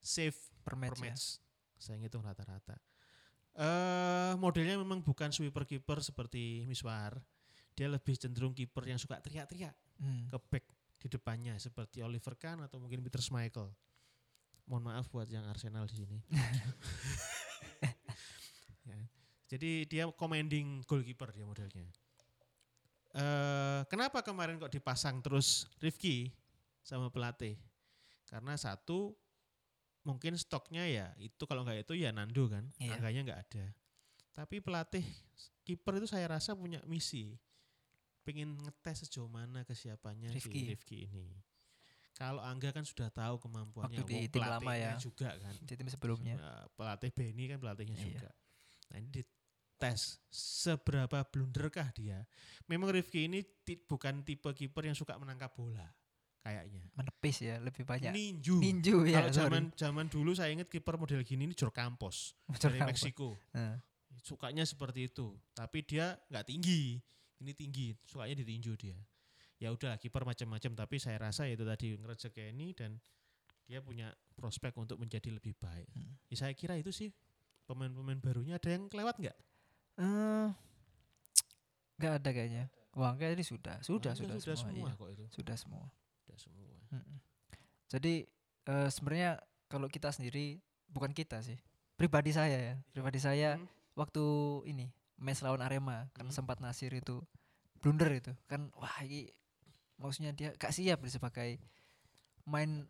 save 0.00 0.34
Per 0.62 0.64
per 0.64 0.74
match 0.74 0.98
ya. 0.98 1.02
match. 1.10 1.24
Saya 1.78 1.96
ngitung 1.98 2.22
rata-rata. 2.22 2.78
Eh 3.54 4.32
modelnya 4.38 4.78
memang 4.78 5.02
bukan 5.02 5.30
sweeper 5.30 5.66
kiper 5.66 5.98
seperti 6.00 6.62
Miswar. 6.66 7.18
Dia 7.74 7.90
lebih 7.90 8.14
cenderung 8.14 8.54
kiper 8.54 8.86
yang 8.86 8.98
suka 8.98 9.18
teriak-teriak 9.18 9.74
Hmm. 10.00 10.32
ke 10.32 10.38
back 10.48 10.64
di 10.96 11.12
depannya 11.12 11.60
seperti 11.60 12.00
Oliver 12.00 12.32
Kahn 12.36 12.64
atau 12.64 12.80
mungkin 12.80 13.04
Peter 13.04 13.20
Schmeichel. 13.20 13.68
Mohon 14.64 14.84
maaf 14.88 15.06
buat 15.10 15.28
yang 15.28 15.44
Arsenal 15.44 15.84
di 15.84 15.96
sini. 15.98 16.18
Ya. 18.86 18.96
Jadi 19.46 19.84
dia 19.86 20.04
commanding 20.10 20.82
goalkeeper 20.86 21.30
dia 21.30 21.44
modelnya. 21.44 21.86
Eh 23.10 23.80
kenapa 23.86 24.22
kemarin 24.22 24.54
kok 24.56 24.70
dipasang 24.70 25.18
terus 25.18 25.66
Rifki 25.78 26.30
sama 26.80 27.10
pelatih? 27.10 27.58
Karena 28.24 28.54
satu 28.54 29.18
mungkin 30.00 30.38
stoknya 30.38 30.86
ya 30.86 31.12
itu 31.18 31.42
kalau 31.44 31.60
nggak 31.60 31.82
itu 31.82 31.98
ya 31.98 32.14
Nando 32.14 32.46
kan, 32.46 32.70
Iya. 32.78 32.96
angkanya 32.96 33.20
nggak 33.26 33.40
ada. 33.50 33.64
Tapi 34.30 34.62
pelatih 34.62 35.02
kiper 35.60 35.98
itu 35.98 36.06
saya 36.06 36.30
rasa 36.30 36.54
punya 36.54 36.78
misi, 36.86 37.34
pengen 38.22 38.54
ngetes 38.56 39.04
sejauh 39.04 39.26
mana 39.26 39.66
kesiapannya 39.66 40.30
Rifki. 40.30 40.54
si 40.54 40.68
Rifki 40.70 40.98
ini. 41.04 41.26
Kalau 42.14 42.38
Angga 42.38 42.70
kan 42.70 42.84
sudah 42.84 43.08
tahu 43.08 43.40
kemampuannya, 43.40 44.00
Waktu 44.00 44.06
di 44.06 44.28
tim 44.28 44.44
lama 44.44 44.60
pelatihnya 44.60 44.92
ya. 44.92 45.00
juga 45.00 45.28
kan. 45.34 45.54
Di 45.58 45.72
tim 45.74 45.88
sebelumnya. 45.88 46.36
Pelatih 46.76 47.10
Benny 47.10 47.48
kan 47.48 47.58
pelatihnya 47.58 47.96
Iya. 47.96 48.04
juga. 48.06 48.30
Nah 48.86 48.96
ini 49.00 49.10
dites 49.80 50.20
seberapa 50.28 51.24
blunderkah 51.24 51.88
dia. 51.96 52.28
Memang 52.68 52.92
Rifki 52.92 53.24
ini 53.32 53.40
bukan 53.88 54.20
tipe 54.20 54.52
kiper 54.52 54.84
yang 54.84 54.92
suka 54.92 55.16
menangkap 55.16 55.56
bola 55.56 55.88
kayaknya. 56.44 56.84
Menepis 56.92 57.36
ya, 57.40 57.56
lebih 57.56 57.88
banyak. 57.88 58.12
Ninju. 58.12 58.60
Ninju 58.60 59.08
ya. 59.08 59.24
Kalau 59.24 59.32
zaman 59.32 59.62
zaman 59.72 60.06
dulu 60.12 60.36
saya 60.36 60.52
ingat 60.52 60.68
kiper 60.68 61.00
model 61.00 61.24
gini 61.24 61.48
ini 61.48 61.56
Jor 61.56 61.72
Campos 61.72 62.36
Jor 62.60 62.76
dari 62.76 62.78
Campos. 62.84 63.00
Meksiko. 63.00 63.30
Nah, 63.56 63.80
Sukanya 64.20 64.68
seperti 64.68 65.08
itu, 65.08 65.32
tapi 65.56 65.80
dia 65.80 66.12
nggak 66.28 66.44
tinggi. 66.44 67.00
Ini 67.40 67.56
tinggi, 67.56 67.96
sukanya 68.04 68.36
ditinju 68.36 68.76
dia. 68.76 68.98
Ya 69.56 69.72
udah 69.72 69.96
kiper 69.96 70.28
macam-macam, 70.28 70.76
tapi 70.76 71.00
saya 71.00 71.16
rasa 71.16 71.48
itu 71.48 71.64
tadi 71.64 71.96
ngerejekeni 71.96 72.76
dan 72.76 73.00
dia 73.64 73.80
punya 73.80 74.12
prospek 74.36 74.76
untuk 74.76 75.00
menjadi 75.00 75.32
lebih 75.32 75.56
baik. 75.56 75.88
Hmm. 75.96 76.20
Ya, 76.28 76.36
saya 76.36 76.52
kira 76.52 76.76
itu 76.76 76.92
sih 76.92 77.08
pemain-pemain 77.64 78.20
barunya 78.20 78.60
ada 78.60 78.68
yang 78.68 78.92
kelewat 78.92 79.16
nggak? 79.24 79.38
Eh 80.00 80.48
nggak 82.00 82.12
ada 82.22 82.30
kayaknya. 82.32 82.64
Wah, 82.96 83.14
enggak 83.14 83.38
ini 83.38 83.44
sudah, 83.46 83.78
sudah, 83.84 84.16
sudah, 84.18 84.40
sudah 84.42 84.56
semua. 84.58 84.72
semua 84.74 84.88
iya. 84.90 84.98
kok 84.98 85.08
itu. 85.14 85.24
Sudah 85.30 85.56
semua. 85.56 85.84
Sudah 86.26 86.38
semua. 86.40 86.74
Mm-mm. 86.90 87.16
Jadi 87.86 88.14
eh, 88.66 88.88
sebenarnya 88.90 89.38
kalau 89.70 89.86
kita 89.86 90.10
sendiri 90.10 90.58
bukan 90.90 91.14
kita 91.14 91.38
sih, 91.44 91.60
pribadi 91.94 92.34
saya 92.34 92.58
ya, 92.58 92.74
pribadi 92.90 93.22
saya 93.22 93.54
Hmm. 93.60 93.68
waktu 93.94 94.24
ini 94.66 94.90
match 95.20 95.44
lawan 95.44 95.60
Arema 95.60 96.08
kan 96.16 96.26
Hmm. 96.26 96.34
sempat 96.34 96.58
Nasir 96.58 96.90
itu 96.90 97.20
blunder 97.78 98.08
itu 98.10 98.32
kan 98.48 98.72
wah 98.74 98.92
ini 99.04 99.28
maksudnya 99.96 100.32
dia 100.32 100.50
gak 100.56 100.72
siap 100.72 101.00
sebagai 101.06 101.60
main 102.48 102.88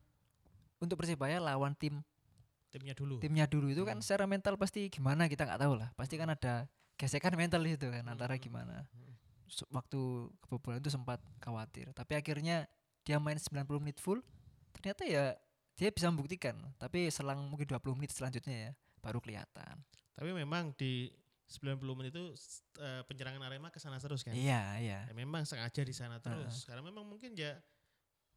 untuk 0.78 0.96
persebaya 0.96 1.42
lawan 1.42 1.74
tim 1.74 2.00
Timnya 2.70 2.94
dulu. 2.94 3.18
timnya 3.18 3.50
dulu 3.50 3.66
itu 3.66 3.82
kan 3.82 3.98
Hmm. 3.98 4.04
secara 4.06 4.30
mental 4.30 4.54
pasti 4.54 4.86
gimana 4.86 5.26
kita 5.26 5.42
nggak 5.42 5.58
tahu 5.58 5.74
lah 5.74 5.90
pasti 5.98 6.14
kan 6.14 6.30
ada 6.30 6.70
gesekan 7.00 7.32
mental 7.34 7.64
di 7.64 7.72
situ 7.72 7.88
kan 7.88 8.04
antara 8.04 8.36
Hmm. 8.36 8.42
gimana 8.42 8.76
Hmm. 8.86 9.08
Waktu 9.72 9.98
kebobolan 10.40 10.78
itu 10.78 10.88
sempat 10.88 11.18
khawatir 11.38 11.90
tapi 11.90 12.14
akhirnya 12.14 12.68
dia 13.00 13.16
main 13.16 13.34
90 13.34 13.80
menit 13.80 13.98
full 13.98 14.20
ternyata 14.70 15.02
ya 15.02 15.34
dia 15.74 15.88
bisa 15.88 16.06
membuktikan 16.06 16.54
tapi 16.76 17.08
selang 17.08 17.48
mungkin 17.48 17.64
20 17.66 17.96
menit 17.96 18.12
selanjutnya 18.12 18.54
ya 18.54 18.72
baru 19.00 19.18
kelihatan 19.18 19.80
Tapi 20.12 20.30
memang 20.30 20.76
di 20.76 21.08
90 21.48 21.80
menit 21.94 22.12
itu 22.12 22.30
eh, 22.78 23.02
penyerangan 23.02 23.42
Arema 23.42 23.68
ke 23.68 23.80
sana 23.80 23.96
terus 23.96 24.20
kan. 24.20 24.30
iya 24.30 24.76
iya 24.78 24.98
Ya, 25.02 25.14
memang 25.16 25.42
sengaja 25.42 25.80
di 25.80 25.90
sana 25.90 26.20
terus. 26.20 26.62
Karena 26.62 26.84
memang 26.84 27.02
mungkin 27.02 27.32
ya 27.32 27.58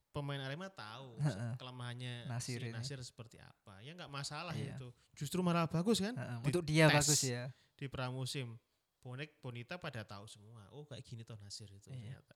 pemain 0.09 0.39
Arema 0.39 0.65
tahu 0.67 1.17
Heeh. 1.19 1.53
kelemahannya 1.57 2.25
Nasir 2.25 2.57
si 2.57 2.63
ini. 2.63 2.73
Nasir 2.73 2.97
seperti 3.01 3.37
apa. 3.37 3.81
Ya 3.81 3.93
nggak 3.93 4.09
masalah 4.09 4.53
Iya. 4.53 4.77
itu. 4.77 4.89
Justru 5.13 5.41
malah 5.41 5.67
bagus 5.67 5.99
kan? 5.99 6.13
Di 6.13 6.47
untuk 6.47 6.63
dia 6.63 6.85
tes 6.87 7.05
bagus 7.05 7.21
ya 7.21 7.53
Di 7.83 7.91
pramusim. 7.91 8.55
Bonek 9.03 9.35
Bonita 9.43 9.75
pada 9.75 10.07
tahu 10.07 10.23
semua. 10.31 10.63
Oh 10.71 10.87
kayak 10.87 11.03
gini 11.03 11.27
toh 11.27 11.35
Nasir 11.43 11.67
itu 11.67 11.91
Iya. 11.91 12.15
ternyata. 12.15 12.35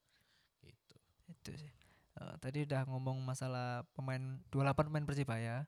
gitu 1.27 1.51
sih. 1.55 1.71
Eh, 2.19 2.35
tadi 2.43 2.63
udah 2.67 2.83
ngomong 2.87 3.19
masalah 3.23 3.87
pemain 3.95 4.39
28 4.51 4.91
pemain 4.91 5.07
Persibaya. 5.07 5.63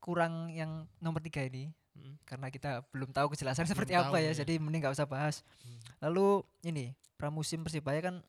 Kurang 0.00 0.52
yang 0.52 0.84
nomor 1.00 1.24
tiga 1.24 1.40
ini 1.44 1.72
Mm. 1.98 2.14
karena 2.22 2.46
kita 2.48 2.84
belum 2.94 3.10
tahu 3.10 3.34
kejelasan 3.34 3.66
seperti 3.66 3.90
tahu, 3.96 4.12
apa 4.14 4.22
ya, 4.22 4.30
ya. 4.30 4.44
jadi 4.46 4.60
mending 4.62 4.86
nggak 4.86 4.94
usah 4.94 5.08
bahas. 5.08 5.42
Hmm. 5.66 5.80
Lalu 6.06 6.46
ini 6.62 6.94
pramusim 7.18 7.66
Persibaya 7.66 7.98
kan 7.98 8.22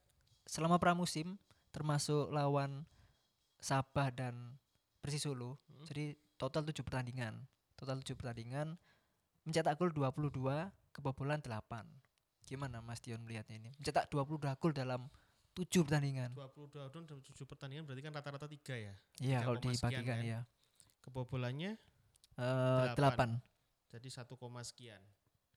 selama 0.49 0.81
pramusim 0.81 1.37
termasuk 1.69 2.33
lawan 2.33 2.83
Sabah 3.61 4.09
dan 4.09 4.57
Persisolo. 5.05 5.59
Hmm. 5.69 5.85
Jadi 5.85 6.17
total 6.41 6.65
7 6.65 6.81
pertandingan. 6.81 7.45
Total 7.77 8.01
7 8.01 8.17
pertandingan 8.17 8.73
mencetak 9.49 9.73
gol 9.81 9.89
22, 9.89 10.69
kebobolan 10.93 11.41
8. 11.41 11.85
Gimana 12.45 12.81
Mas 12.85 13.01
Dion 13.01 13.21
melihatnya 13.25 13.57
ini? 13.57 13.69
Mencetak 13.81 14.09
22 14.13 14.53
gol 14.61 14.73
dalam 14.73 15.09
7 15.57 15.65
pertandingan. 15.81 16.29
22 16.37 16.93
dan 16.93 17.03
7 17.03 17.49
pertandingan 17.49 17.83
berarti 17.89 18.01
kan 18.05 18.13
rata-rata 18.13 18.45
3 18.45 18.77
ya. 18.77 18.93
Iya, 19.19 19.39
kalau 19.41 19.57
3, 19.57 19.73
sekian 19.73 20.05
dibagikan 20.05 20.17
kan? 20.21 20.25
ya. 20.25 20.39
Kebobolannya 21.01 21.71
Eh, 22.39 22.95
Delapan. 22.95 23.35
8. 23.35 23.91
jadi 23.91 24.07
1, 24.07 24.63
sekian. 24.63 25.03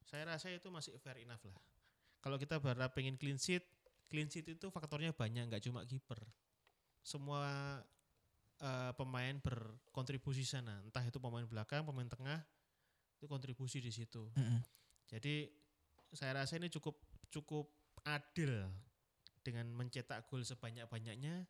Saya 0.02 0.26
rasa 0.26 0.50
itu 0.50 0.66
masih 0.66 0.99
fair 0.99 1.22
enough 1.22 1.46
lah. 1.46 1.54
Kalau 2.18 2.34
kita 2.42 2.58
berharap 2.58 2.90
pengen 2.90 3.14
clean 3.14 3.38
sheet, 3.38 3.62
clean 4.11 4.26
sheet 4.26 4.50
itu 4.50 4.66
faktornya 4.75 5.14
banyak, 5.14 5.46
nggak 5.46 5.62
cuma 5.62 5.87
kiper. 5.87 6.18
Semua 7.06 7.78
eh, 8.58 8.92
pemain 8.99 9.38
berkontribusi 9.38 10.42
sana, 10.42 10.82
entah 10.82 11.06
itu 11.06 11.22
pemain 11.22 11.46
belakang, 11.46 11.87
pemain 11.87 12.06
tengah, 12.11 12.42
itu 13.23 13.31
kontribusi 13.31 13.79
di 13.79 13.95
situ. 13.95 14.26
Mm-mm. 14.35 14.59
Jadi 15.07 15.47
saya 16.11 16.43
rasa 16.43 16.59
ini 16.59 16.67
cukup 16.67 16.99
cukup 17.31 17.71
adil 18.02 18.67
dengan 19.47 19.71
mencetak 19.71 20.26
gol 20.26 20.43
sebanyak-banyaknya 20.43 21.47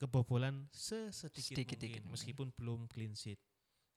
kebobolan 0.00 0.68
sesedikit 0.72 1.60
Sedikit-sedikit 1.60 2.00
mungkin 2.08 2.12
meskipun 2.16 2.48
belum 2.56 2.80
clean 2.88 3.12
sheet. 3.12 3.36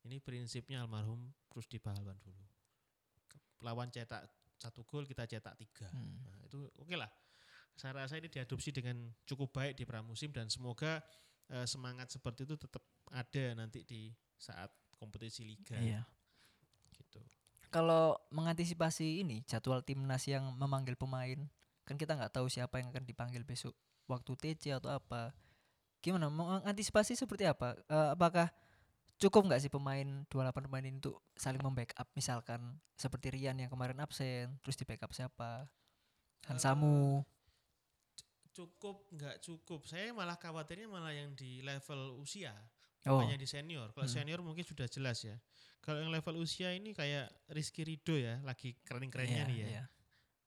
Ini 0.03 0.19
prinsipnya 0.19 0.83
almarhum 0.83 1.31
Rusdi 1.55 1.79
Pahlawan 1.79 2.19
dulu. 2.19 2.43
Lawan 3.63 3.87
cetak 3.87 4.27
satu 4.59 4.83
gol 4.83 5.07
kita 5.07 5.23
cetak 5.23 5.55
tiga. 5.55 5.87
Hmm. 5.95 6.19
Nah, 6.27 6.43
itu 6.43 6.59
oke 6.75 6.95
lah. 6.99 7.07
Saya 7.75 8.03
rasa 8.03 8.19
ini 8.19 8.27
diadopsi 8.27 8.75
dengan 8.75 9.15
cukup 9.23 9.55
baik 9.55 9.79
di 9.79 9.87
pramusim 9.87 10.35
dan 10.35 10.51
semoga 10.51 10.99
eh, 11.51 11.67
semangat 11.67 12.11
seperti 12.11 12.43
itu 12.43 12.59
tetap 12.59 12.83
ada 13.11 13.45
nanti 13.55 13.87
di 13.87 14.11
saat 14.35 14.71
kompetisi 14.95 15.43
liga. 15.43 15.75
Iya. 15.75 16.03
Gitu. 17.19 17.35
Kalau 17.71 18.15
mengantisipasi 18.31 19.23
ini 19.23 19.43
jadwal 19.43 19.83
timnas 19.83 20.23
yang 20.27 20.55
memanggil 20.55 20.95
pemain, 20.95 21.47
kan 21.83 21.95
kita 21.99 22.15
nggak 22.15 22.31
tahu 22.31 22.47
siapa 22.47 22.79
yang 22.79 22.89
akan 22.91 23.03
dipanggil 23.03 23.43
besok 23.43 23.75
waktu 24.07 24.31
TC 24.37 24.79
atau 24.79 24.93
apa. 24.93 25.35
Gimana 25.99 26.29
mengantisipasi 26.29 27.17
seperti 27.17 27.49
apa? 27.49 27.75
Eh, 27.89 28.09
apakah 28.15 28.47
cukup 29.15 29.47
nggak 29.51 29.61
sih 29.63 29.71
pemain 29.71 30.27
28 30.27 30.67
pemain 30.67 30.83
ini 30.83 30.99
untuk 30.99 31.23
saling 31.39 31.63
membackup 31.63 32.07
misalkan 32.15 32.79
seperti 32.99 33.31
Rian 33.31 33.55
yang 33.59 33.71
kemarin 33.71 33.99
absen, 34.03 34.55
terus 34.63 34.75
di 34.75 34.85
backup 34.87 35.11
siapa? 35.15 35.67
Hansamu. 36.45 37.25
cukup 38.55 39.03
nggak 39.11 39.43
cukup 39.43 39.83
saya 39.83 40.15
malah 40.15 40.39
khawatirnya 40.39 40.87
malah 40.87 41.11
yang 41.11 41.35
di 41.35 41.59
level 41.59 42.23
usia 42.23 42.55
Oh. 43.05 43.21
bukannya 43.21 43.37
di 43.37 43.45
senior. 43.45 43.89
Kalau 43.91 44.05
Hmm. 44.05 44.15
senior 44.15 44.39
mungkin 44.41 44.61
sudah 44.61 44.85
jelas 44.85 45.21
ya. 45.21 45.37
Kalau 45.79 46.01
yang 46.01 46.09
level 46.09 46.35
usia 46.37 46.73
ini 46.73 46.91
kayak 46.91 47.29
Rizky 47.47 47.85
Rido 47.85 48.13
ya 48.13 48.41
lagi 48.41 48.73
keren-kerennya 48.81 49.43
Iya, 49.43 49.45
nih 49.45 49.57
ya. 49.57 49.67
Iya, 49.69 49.83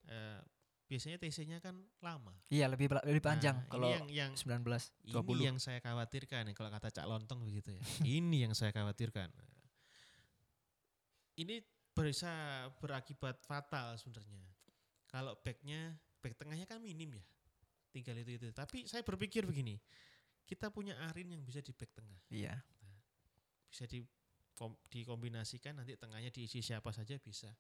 Eh, 0.09 0.40
biasanya 0.85 1.16
TC-nya 1.16 1.61
kan 1.61 1.77
lama. 2.01 2.33
Iya, 2.49 2.64
lebih 2.66 2.88
lebih 3.05 3.21
panjang 3.21 3.55
Nah, 3.55 3.68
kalau 3.68 3.87
ini 3.87 3.94
yang 3.94 4.07
yang 4.09 4.33
19 4.33 4.90
ini 5.05 5.12
20. 5.12 5.44
yang 5.44 5.59
saya 5.59 5.79
khawatirkan 5.79 6.49
kalau 6.51 6.66
kata 6.68 6.88
Cak 6.90 7.07
Lontong 7.07 7.44
begitu 7.44 7.71
ya. 7.71 7.81
Ini 8.18 8.49
yang 8.49 8.57
saya 8.57 8.73
khawatirkan. 8.73 9.29
Ini 11.38 11.62
bisa 11.92 12.33
berakibat 12.79 13.38
fatal 13.40 13.94
sebenarnya. 13.94 14.42
Kalau 15.07 15.38
backnya 15.38 15.94
back 16.18 16.35
tengahnya 16.35 16.64
kan 16.64 16.79
minim 16.79 17.14
ya. 17.14 17.25
Tinggal 17.88 18.18
itu 18.18 18.37
itu 18.37 18.49
tapi 18.53 18.85
saya 18.85 19.01
berpikir 19.01 19.44
begini 19.44 19.79
kita 20.49 20.73
punya 20.73 20.97
Arin 21.05 21.29
yang 21.29 21.45
bisa 21.45 21.61
di 21.61 21.71
back 21.71 21.93
tengah 21.93 22.17
Iya. 22.29 22.57
bisa 23.69 23.85
di 23.85 24.01
kom- 24.55 24.81
dikombinasikan 24.89 25.77
nanti 25.77 25.93
tengahnya 25.95 26.29
diisi 26.29 26.59
siapa 26.59 26.89
saja 26.89 27.15
bisa 27.17 27.53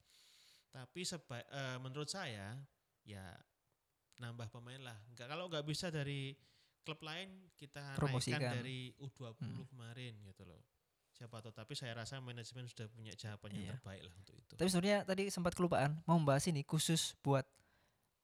tapi 0.68 1.00
seba, 1.00 1.40
eh, 1.42 1.76
menurut 1.78 2.08
saya 2.08 2.56
ya 3.02 3.24
nambah 4.18 4.48
pemain 4.50 4.80
lah 4.82 4.96
nggak 5.10 5.26
kalau 5.26 5.46
nggak 5.46 5.62
bisa 5.62 5.88
dari 5.88 6.32
klub 6.80 6.98
lain 7.00 7.28
kita 7.54 7.92
Promosikan. 7.94 8.40
naikkan 8.40 8.56
dari 8.58 8.78
U20 8.98 9.36
Hmm. 9.38 9.64
kemarin 9.66 10.12
gitu 10.24 10.42
loh 10.42 10.64
siapa 11.10 11.38
tahu 11.38 11.52
tapi 11.52 11.72
saya 11.72 11.92
rasa 11.94 12.18
manajemen 12.18 12.64
sudah 12.64 12.88
punya 12.88 13.12
jawaban 13.12 13.52
yang 13.52 13.64
Iya. 13.64 13.72
terbaik 13.76 14.02
lah 14.02 14.14
untuk 14.14 14.34
itu 14.34 14.52
Tapi 14.54 14.68
sebenarnya 14.68 14.98
tadi 15.04 15.24
sempat 15.28 15.52
kelupaan 15.52 16.00
mau 16.04 16.16
membahas 16.16 16.46
ini 16.46 16.62
khusus 16.62 17.12
buat 17.20 17.44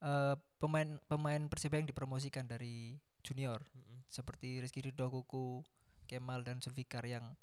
eh, 0.01 0.35
pemain 0.57 0.99
pemain 1.05 1.41
Persibaya 1.45 1.79
yang 1.79 1.87
dipromosikan 1.87 2.43
dari 2.43 2.93
junior 3.21 3.63
Mm-mm. 3.73 3.94
Seperti 4.09 4.61
Rizky 4.61 4.81
Ridho, 4.85 5.09
Kuku, 5.11 5.65
Kemal 6.05 6.45
dan 6.45 6.61
Zulfikar 6.61 7.03
yang 7.05 7.33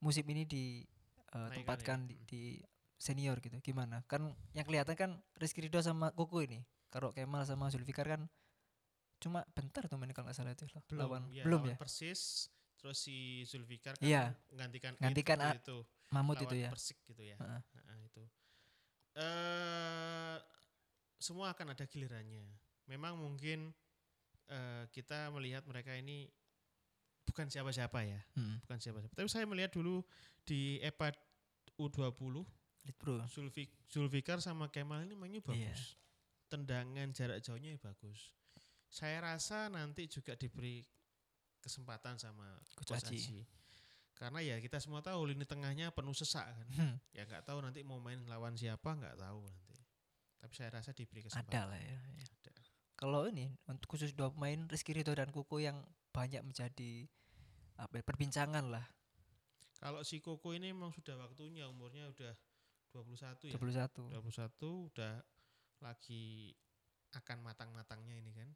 musim 0.00 0.24
ini 0.32 0.48
ditempatkan 0.48 2.08
di, 2.08 2.16
ya. 2.16 2.24
di 2.26 2.42
senior 2.96 3.40
gitu. 3.40 3.56
Gimana? 3.60 4.04
Kan 4.08 4.32
yang 4.56 4.64
kelihatan 4.64 4.96
kan 4.96 5.10
Rizky 5.36 5.64
Ridho 5.64 5.80
sama 5.80 6.12
Kuku 6.12 6.48
ini. 6.48 6.60
Kalau 6.90 7.14
Kemal 7.14 7.46
sama 7.46 7.70
Zulfikar 7.70 8.08
kan 8.08 8.26
cuma 9.20 9.44
bentar 9.52 9.84
tuh 9.84 10.00
main 10.00 10.10
kalau 10.16 10.32
nggak 10.32 10.36
salah 10.36 10.56
itu 10.56 10.64
loh. 10.72 10.80
lawan 10.96 11.28
ya, 11.28 11.44
belum 11.44 11.68
lawan 11.68 11.72
ya. 11.72 11.76
Persis 11.76 12.48
terus 12.80 12.96
si 12.96 13.44
Zulfikar 13.44 14.00
kan 14.00 14.08
Iya. 14.08 14.32
menggantikan 14.48 14.96
Gantikan 14.96 15.38
itu, 15.52 15.60
itu 15.60 15.78
Mamut 16.08 16.40
lawan 16.40 16.48
itu 16.48 16.56
ya. 16.56 16.70
Persik 16.72 16.98
gitu 17.04 17.20
ya 17.20 17.36
Heeh. 17.36 17.60
Heeh, 17.60 17.98
itu 18.08 18.22
eh 19.20 20.38
semua 21.20 21.52
akan 21.52 21.76
ada 21.76 21.84
gilirannya. 21.84 22.48
Memang 22.88 23.20
mungkin 23.20 23.76
eh, 24.50 24.84
kita 24.90 25.30
melihat 25.30 25.62
mereka 25.64 25.94
ini 25.94 26.26
bukan 27.22 27.46
siapa-siapa 27.46 28.02
ya, 28.02 28.18
Hmm. 28.34 28.58
bukan 28.66 28.78
siapa-siapa. 28.82 29.14
Tapi 29.14 29.28
saya 29.30 29.46
melihat 29.46 29.70
dulu 29.70 30.02
di 30.42 30.82
EPA 30.82 31.14
U20 31.78 32.42
Lead 32.82 32.96
Bro. 32.98 33.22
Zulfik, 33.30 33.70
Zulfikar 33.86 34.42
sama 34.42 34.66
Kemal 34.68 35.06
ini 35.06 35.14
mainnya 35.14 35.38
bagus. 35.38 35.94
Tendangan 36.50 37.14
jarak 37.14 37.38
jauhnya 37.44 37.78
bagus. 37.78 38.34
Saya 38.90 39.22
rasa 39.22 39.70
nanti 39.70 40.10
juga 40.10 40.34
diberi 40.34 40.82
kesempatan 41.62 42.18
sama 42.18 42.58
Coach 42.74 42.98
Coach 42.98 43.06
Aji. 43.06 43.16
Aji. 43.22 43.40
Karena 44.18 44.40
ya 44.42 44.56
kita 44.58 44.76
semua 44.82 45.00
tahu 45.00 45.30
lini 45.30 45.46
tengahnya 45.46 45.94
penuh 45.94 46.12
sesak 46.12 46.44
kan. 46.44 46.66
Hmm. 46.74 46.96
Ya 47.14 47.24
nggak 47.24 47.46
tahu 47.46 47.62
nanti 47.62 47.80
mau 47.86 48.02
main 48.02 48.18
lawan 48.26 48.58
siapa 48.58 48.98
nggak 48.98 49.16
tahu 49.16 49.46
nanti. 49.46 49.76
Tapi 50.40 50.52
saya 50.56 50.70
rasa 50.74 50.90
diberi 50.90 51.22
kesempatan. 51.22 51.52
Ada 51.52 51.62
lah 51.70 51.78
ya. 51.80 51.98
ya. 52.18 52.26
Kalau 53.00 53.24
ini 53.26 53.48
untuk 53.64 53.96
khusus 53.96 54.12
dua 54.12 54.28
pemain 54.28 54.68
Rizky 54.68 54.92
Ridho 54.92 55.16
dan 55.16 55.32
Kuku 55.32 55.64
yang 55.64 55.80
banyak 56.12 56.44
menjadi 56.44 57.08
apa 57.74 57.96
ya, 57.96 58.04
perbincangan 58.04 58.68
lah 58.68 58.84
Kalau 59.80 60.04
si 60.04 60.20
Koko 60.20 60.52
ini 60.52 60.76
memang 60.76 60.92
sudah 60.92 61.16
waktunya 61.16 61.64
umurnya 61.64 62.12
udah 62.12 62.36
21 62.92 63.48
ya. 63.48 63.56
21. 63.56 64.12
21 64.12 64.52
udah 64.92 65.24
lagi 65.80 66.52
akan 67.16 67.38
matang-matangnya 67.40 68.12
ini 68.12 68.36
kan. 68.36 68.52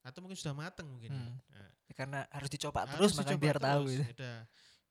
Atau 0.00 0.24
mungkin 0.24 0.40
sudah 0.40 0.56
matang 0.56 0.88
mungkin 0.88 1.12
Hmm. 1.12 1.28
ya. 1.28 1.60
Nah, 1.60 1.70
Ya, 1.84 1.92
karena 1.92 2.20
harus 2.32 2.48
dicoba 2.48 2.88
harus 2.88 3.12
terus 3.12 3.12
dicoba 3.20 3.42
biar 3.44 3.58
tahu 3.60 3.84
terus. 3.84 3.92
gitu. 4.00 4.12
Udah 4.16 4.36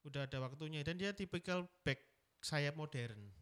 udah 0.02 0.22
ada 0.30 0.38
waktunya 0.40 0.80
dan 0.86 1.02
dia 1.02 1.10
tipikal 1.12 1.66
back 1.82 2.06
sayap 2.40 2.78
modern. 2.78 3.34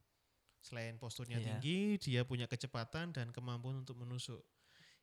Selain 0.59 0.95
posturnya 0.95 1.39
Iya. 1.39 1.59
tinggi, 1.59 1.79
dia 1.99 2.23
punya 2.23 2.47
kecepatan 2.47 3.11
dan 3.11 3.35
kemampuan 3.35 3.83
untuk 3.83 3.99
menusuk. 3.99 4.39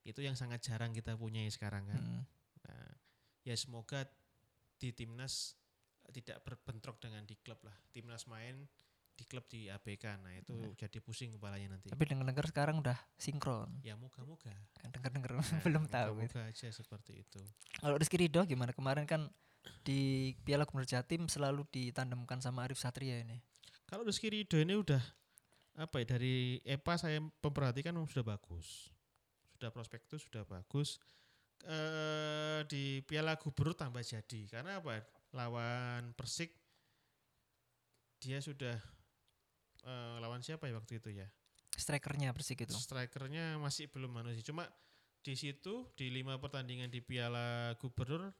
Itu 0.07 0.23
yang 0.23 0.38
sangat 0.38 0.62
jarang 0.62 0.95
kita 0.95 1.19
punyai 1.19 1.51
sekarang 1.51 1.90
kan. 1.90 1.99
Hmm. 1.99 2.23
Nah, 2.71 2.90
ya 3.42 3.59
semoga 3.59 4.07
di 4.79 4.95
timnas 4.95 5.59
tidak 6.14 6.47
berbentrok 6.47 7.03
dengan 7.03 7.27
di 7.27 7.35
klub 7.42 7.59
lah. 7.66 7.75
Timnas 7.90 8.31
main 8.31 8.71
di 9.16 9.25
klub 9.25 9.49
di 9.51 9.66
ABK. 9.66 10.23
Nah, 10.23 10.33
itu 10.37 10.55
jadi 10.79 11.03
pusing 11.03 11.35
kepalanya 11.35 11.75
nanti. 11.75 11.90
Tapi 11.90 12.05
dengar-dengar 12.07 12.47
sekarang 12.47 12.79
udah 12.85 12.95
sinkron. 13.19 13.83
ya 13.83 13.99
moga-moga. 13.99 14.55
Kan 14.79 14.95
dengar-dengar 14.95 15.42
Nah, 15.42 15.61
belum 15.66 15.90
tahu 15.90 16.23
gitu. 16.23 16.38
Moga-moga 16.38 16.53
aja 16.55 16.69
seperti 16.71 17.12
itu. 17.27 17.40
Kalau 17.83 17.97
Rizky 17.99 18.21
Ridho 18.21 18.47
gimana? 18.47 18.71
Kemarin 18.71 19.09
kan 19.09 19.27
di 19.83 20.33
Piala 20.47 20.62
Gubernur 20.62 20.87
Jatim 20.87 21.27
selalu 21.27 21.66
ditandemkan 21.75 22.38
sama 22.38 22.62
Arif 22.62 22.79
Satria 22.79 23.19
ini. 23.19 23.42
Kalau 23.90 24.07
Rizky 24.07 24.31
Ridho 24.31 24.62
ini 24.62 24.79
udah 24.79 25.03
apa 25.77 26.01
ya 26.01 26.16
dari 26.16 26.59
EPA 26.64 26.95
saya 26.97 27.19
memperhatikan 27.21 27.92
sudah 28.09 28.37
bagus. 28.37 28.96
Sudah 29.57 29.73
prospektus 29.73 30.21
sudah 30.29 30.45
bagus. 30.45 31.01
Eh 31.64 32.61
di 32.69 33.01
Piala 33.03 33.40
Gubernur 33.40 33.73
tambah 33.73 34.05
jadi. 34.05 34.40
Karena 34.53 34.77
apa? 34.79 35.01
Lawan 35.33 36.12
Persik 36.12 36.53
dia 38.21 38.40
sudah 38.40 38.77
eh, 39.83 40.16
lawan 40.21 40.45
siapa 40.45 40.69
ya 40.69 40.77
waktu 40.77 41.01
itu 41.01 41.11
ya? 41.16 41.25
Strikernya 41.73 42.37
Persik 42.37 42.69
itu. 42.69 42.77
Strikernya 42.77 43.57
masih 43.57 43.88
belum 43.88 44.12
manusia. 44.12 44.45
Cuma 44.45 44.69
di 45.21 45.33
situ 45.35 45.88
di 45.97 46.12
lima 46.12 46.37
pertandingan 46.37 46.92
di 46.92 47.01
Piala 47.01 47.75
Gubernur 47.81 48.31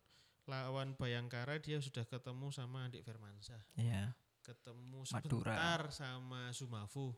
lawan 0.47 0.95
Bayangkara 0.95 1.59
dia 1.59 1.83
sudah 1.83 2.07
ketemu 2.07 2.55
sama 2.55 2.87
Andik 2.87 3.03
Firmansyah, 3.03 3.59
Iya. 3.75 4.15
ketemu 4.47 5.03
Madura. 5.11 5.59
sebentar 5.59 5.81
sama 5.91 6.55
Sumafu. 6.55 7.11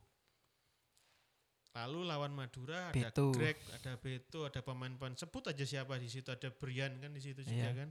Lalu 1.76 2.00
lawan 2.08 2.32
Madura 2.32 2.88
ada 2.90 3.12
Beto. 3.12 3.30
Greg, 3.36 3.58
ada 3.70 3.92
Beto, 4.00 4.48
ada 4.48 4.60
pemain-pemain 4.64 5.14
sebut 5.14 5.44
aja 5.46 5.62
siapa 5.62 5.94
di 6.00 6.08
situ, 6.08 6.28
ada 6.32 6.48
Brian 6.50 6.96
kan 6.98 7.12
di 7.12 7.20
situ 7.20 7.44
juga 7.44 7.70
Iya. 7.70 7.78
kan. 7.84 7.88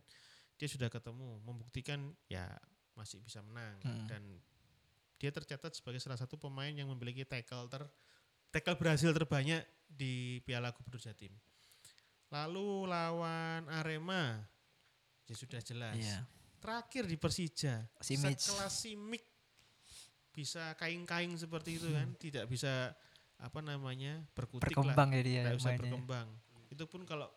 Dia 0.57 0.67
sudah 0.67 0.89
ketemu, 0.89 1.37
membuktikan 1.45 1.99
ya 2.27 2.49
masih 2.97 3.21
bisa 3.21 3.45
menang 3.45 3.77
Mm. 3.85 4.07
dan 4.09 4.21
dia 5.17 5.29
tercatat 5.29 5.69
sebagai 5.73 6.01
salah 6.01 6.17
satu 6.17 6.33
pemain 6.35 6.73
yang 6.73 6.89
memiliki 6.89 7.21
tackle 7.23 7.69
ter 7.69 7.85
tackle 8.49 8.73
berhasil 8.75 9.13
terbanyak 9.13 9.61
di 9.85 10.41
Piala 10.41 10.73
Gubernur 10.73 10.97
Jatim. 10.97 11.29
Lalu 12.33 12.89
lawan 12.89 13.69
Arema 13.69 14.41
ya 15.29 15.35
sudah 15.37 15.61
jelas. 15.61 15.93
Iya. 15.95 16.25
Terakhir 16.57 17.05
di 17.05 17.15
Persija, 17.15 17.85
Simic. 18.01 18.41
sekelas 18.41 18.73
Simic 18.73 19.23
bisa 20.33 20.73
kaing-kaing 20.75 21.37
seperti 21.37 21.77
itu 21.77 21.87
kan, 21.93 22.13
tidak 22.17 22.49
bisa 22.49 22.93
apa 23.37 23.59
namanya 23.61 24.25
berkutik 24.33 24.73
lah, 24.73 24.81
Berkembang 24.81 25.09
ya 25.13 25.21
dia 25.21 25.41
tidak 25.45 25.57
bisa 25.61 25.71
berkembang. 25.77 26.27
Itu 26.67 26.83
pun 26.85 27.01
kalau 27.03 27.29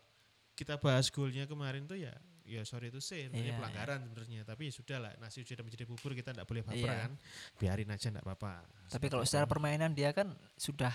kita 0.56 0.76
bahas 0.76 1.08
golnya 1.08 1.44
kemarin 1.44 1.84
tuh 1.84 1.96
ya, 1.96 2.12
ya 2.44 2.64
sorry 2.64 2.88
itu 2.88 3.00
say, 3.00 3.28
sebenarnya 3.28 3.52
Iya, 3.52 3.58
pelanggaran 3.60 3.98
sebenarnya. 4.04 4.40
Tapi 4.44 4.62
ya 4.68 4.72
sudah 4.72 4.98
lah, 5.00 5.12
nasi 5.16 5.40
sudah 5.40 5.64
menjadi 5.64 5.84
bubur 5.84 6.12
kita 6.12 6.32
tidak 6.32 6.44
boleh 6.44 6.60
Iya. 6.72 7.08
kan, 7.08 7.12
biarin 7.56 7.88
aja 7.88 8.08
tidak 8.08 8.24
apa-apa. 8.24 8.64
Tapi 8.88 9.06
kalau 9.08 9.24
secara 9.24 9.44
permainan 9.44 9.92
dia 9.92 10.12
kan 10.12 10.32
sudah 10.56 10.92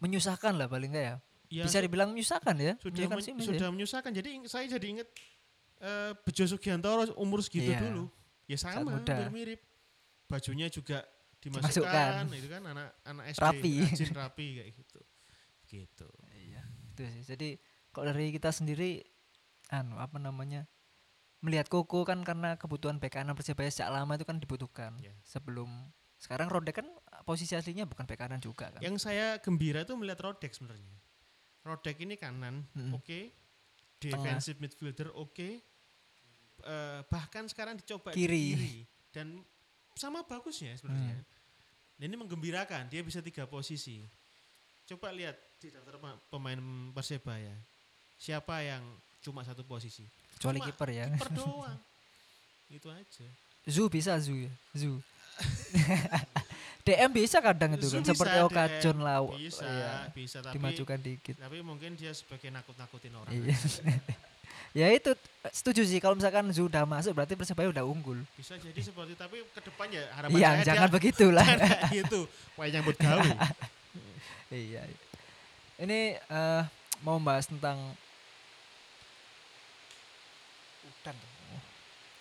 menyusahkan 0.00 0.54
lah 0.56 0.66
paling 0.66 0.90
enggak 0.90 1.04
ya. 1.04 1.16
Ya, 1.50 1.64
Bisa 1.66 1.82
dibilang 1.82 2.14
menyusahkan 2.14 2.54
ya. 2.56 2.78
sudah 2.78 2.94
Menyusahkan 2.94 3.18
men- 3.18 3.42
ya. 3.42 3.46
sudah 3.50 3.68
menyusahkan. 3.74 4.10
Jadi 4.14 4.28
saya 4.46 4.64
jadi 4.70 4.86
inget 4.86 5.08
eh 5.80 6.12
Bejo 6.22 6.44
Sugiantoro 6.46 7.10
umur 7.18 7.42
segitu 7.42 7.74
Iya. 7.74 7.80
dulu. 7.90 8.06
Ya 8.46 8.58
sama, 8.58 8.98
hampir 8.98 9.30
mirip. 9.30 9.60
Bajunya 10.26 10.66
juga 10.66 11.02
Dimasukkan. 11.40 12.28
dimasukkan, 12.28 12.36
itu 12.36 12.48
kan 12.52 12.62
anak 12.68 12.88
anak 13.08 13.24
SD, 13.32 13.40
Rapi. 13.40 13.74
rajin 13.80 14.12
rapi 14.12 14.46
kayak 14.60 14.70
gitu. 14.76 15.00
Gitu. 15.64 16.08
Iya. 16.36 16.62
Itu 16.92 17.02
sih. 17.08 17.22
Jadi 17.24 17.48
kalau 17.90 18.12
dari 18.12 18.28
kita 18.30 18.52
sendiri 18.52 19.00
anu 19.72 19.96
apa 19.96 20.20
namanya? 20.20 20.68
Melihat 21.40 21.72
Koko 21.72 22.04
kan 22.04 22.20
karena 22.20 22.60
kebutuhan 22.60 23.00
bek 23.00 23.16
kanan 23.16 23.32
Persebaya 23.32 23.72
sejak 23.72 23.88
lama 23.88 24.12
itu 24.12 24.28
kan 24.28 24.36
dibutuhkan. 24.36 24.92
Iya. 25.00 25.16
Sebelum 25.24 25.88
sekarang 26.20 26.52
Rodek 26.52 26.84
kan 26.84 26.88
posisi 27.24 27.56
aslinya 27.56 27.88
bukan 27.88 28.04
bek 28.04 28.20
kanan 28.20 28.44
juga 28.44 28.68
kan. 28.68 28.84
Yang 28.84 29.08
saya 29.08 29.40
gembira 29.40 29.88
itu 29.88 29.96
melihat 29.96 30.20
Rodek 30.20 30.52
sebenarnya. 30.52 31.00
Rodek 31.64 31.96
ini 32.04 32.20
kanan, 32.20 32.68
Mm-mm. 32.76 32.92
oke. 32.92 33.20
Defensive 34.00 34.60
midfielder, 34.60 35.12
oke. 35.16 35.64
Eh, 36.60 37.00
bahkan 37.08 37.48
sekarang 37.48 37.80
dicoba 37.80 38.12
di 38.12 38.20
Kiri. 38.20 38.44
kiri 38.52 38.76
dan 39.16 39.40
sama 39.94 40.22
bagusnya 40.22 40.74
sebenarnya. 40.74 41.18
Dan 41.94 42.08
ini 42.08 42.16
menggembirakan, 42.16 42.88
dia 42.88 43.00
bisa 43.00 43.20
tiga 43.20 43.44
posisi. 43.44 44.00
Coba 44.86 45.10
lihat 45.10 45.36
di 45.56 45.68
daftar 45.68 45.96
pema- 45.96 46.20
pemain 46.26 46.60
Persebaya. 46.90 47.52
Siapa 48.16 48.60
yang 48.60 48.80
cuma 49.20 49.40
satu 49.40 49.60
posisi? 49.62 50.04
Kecuali 50.34 50.58
kiper 50.58 50.88
ya. 50.90 51.06
Kiper 51.10 51.30
doang. 51.34 51.76
Itu 52.72 52.88
aja. 52.88 53.26
Zu 53.62 53.86
bisa 53.86 54.16
Zu 54.16 54.48
ya. 54.48 54.52
Zu. 54.72 54.96
DM 56.80 57.12
bisa 57.12 57.38
kadang 57.38 57.76
itu 57.76 57.86
kan 57.86 58.00
bisa 58.00 58.10
seperti 58.10 58.34
DM, 58.34 58.46
Okacon 58.46 58.96
lah. 58.98 59.20
Bisa, 59.30 59.62
Iya. 59.62 59.92
bisa 60.10 60.38
tapi 60.40 60.54
Dimajukan 60.56 60.98
dikit. 60.98 61.36
tapi 61.36 61.60
mungkin 61.60 61.92
dia 61.92 62.10
sebagai 62.10 62.48
nakut-nakutin 62.48 63.12
orang. 63.14 63.32
Iya. 63.32 63.52
ya 64.76 64.86
itu 64.92 65.10
setuju 65.48 65.82
sih 65.88 65.98
kalau 65.98 66.14
misalkan 66.14 66.46
Zu 66.52 66.68
udah 66.68 66.84
masuk 66.84 67.16
berarti 67.16 67.34
Persebaya 67.34 67.72
udah 67.72 67.84
unggul. 67.84 68.20
Bisa 68.36 68.54
jadi 68.60 68.80
seperti 68.80 69.16
tapi 69.16 69.40
ke 69.50 69.60
depan 69.64 69.86
ya 69.88 70.04
harapan 70.12 70.36
Iya, 70.36 70.48
saya 70.48 70.66
jangan 70.68 70.88
begitulah. 70.92 71.46
jangan 71.50 71.92
gitu. 71.92 72.20
Wah 72.54 72.66
nyambut 72.68 72.96
gawe. 73.00 73.30
iya. 74.52 74.82
iya. 74.84 75.06
Ini 75.80 76.00
eh, 76.20 76.62
mau 77.00 77.16
bahas 77.16 77.48
tentang 77.48 77.80
Udan. 80.84 81.16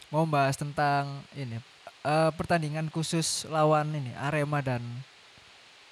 Mau 0.10 0.24
bahas 0.24 0.56
tentang 0.56 1.22
ini 1.36 1.60
eh, 2.08 2.32
pertandingan 2.40 2.88
khusus 2.88 3.44
lawan 3.52 3.92
ini 3.92 4.16
Arema 4.16 4.64
dan 4.64 4.80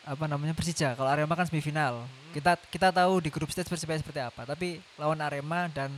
apa 0.07 0.23
namanya 0.25 0.55
Persija. 0.55 0.95
Kalau 0.95 1.11
Arema 1.11 1.35
kan 1.35 1.51
semifinal. 1.51 2.07
Kita 2.31 2.55
kita 2.71 2.95
tahu 2.95 3.19
di 3.19 3.27
grup 3.27 3.51
stage 3.51 3.67
Persibaya 3.67 3.99
seperti 3.99 4.23
apa, 4.23 4.47
tapi 4.47 4.79
lawan 4.95 5.19
Arema 5.19 5.67
dan 5.67 5.91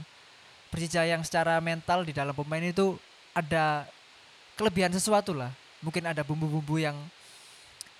Persija 0.70 1.06
yang 1.06 1.26
secara 1.26 1.58
mental 1.60 2.06
di 2.06 2.14
dalam 2.14 2.34
pemain 2.34 2.62
itu 2.62 2.96
ada 3.34 3.90
kelebihan 4.54 4.94
sesuatu 4.94 5.34
lah. 5.34 5.50
Mungkin 5.82 6.06
ada 6.06 6.22
bumbu-bumbu 6.22 6.78
yang 6.78 6.96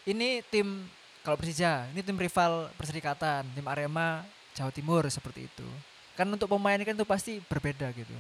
ini 0.06 0.46
tim 0.54 0.86
kalau 1.26 1.36
Persija, 1.36 1.90
ini 1.92 2.02
tim 2.02 2.16
rival 2.16 2.72
Perserikatan, 2.80 3.46
tim 3.52 3.66
Arema 3.68 4.24
Jawa 4.56 4.72
Timur 4.72 5.04
seperti 5.12 5.50
itu. 5.50 5.68
Kan 6.16 6.30
untuk 6.30 6.52
pemain 6.52 6.80
kan 6.80 6.96
itu 6.96 7.08
pasti 7.08 7.44
berbeda 7.44 7.92
gitu. 7.96 8.16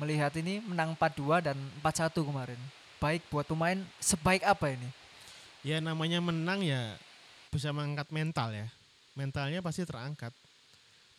Melihat 0.00 0.32
ini 0.40 0.64
menang 0.64 0.96
4-2 0.96 1.44
dan 1.44 1.56
4-1 1.84 2.12
kemarin. 2.24 2.60
Baik 3.00 3.22
buat 3.28 3.44
pemain 3.44 3.80
sebaik 4.00 4.44
apa 4.44 4.72
ini? 4.72 4.88
ya 5.60 5.76
namanya 5.80 6.24
menang 6.24 6.64
ya 6.64 6.96
bisa 7.52 7.72
mengangkat 7.74 8.08
mental 8.12 8.48
ya. 8.54 8.68
Mentalnya 9.18 9.60
pasti 9.60 9.84
terangkat. 9.84 10.32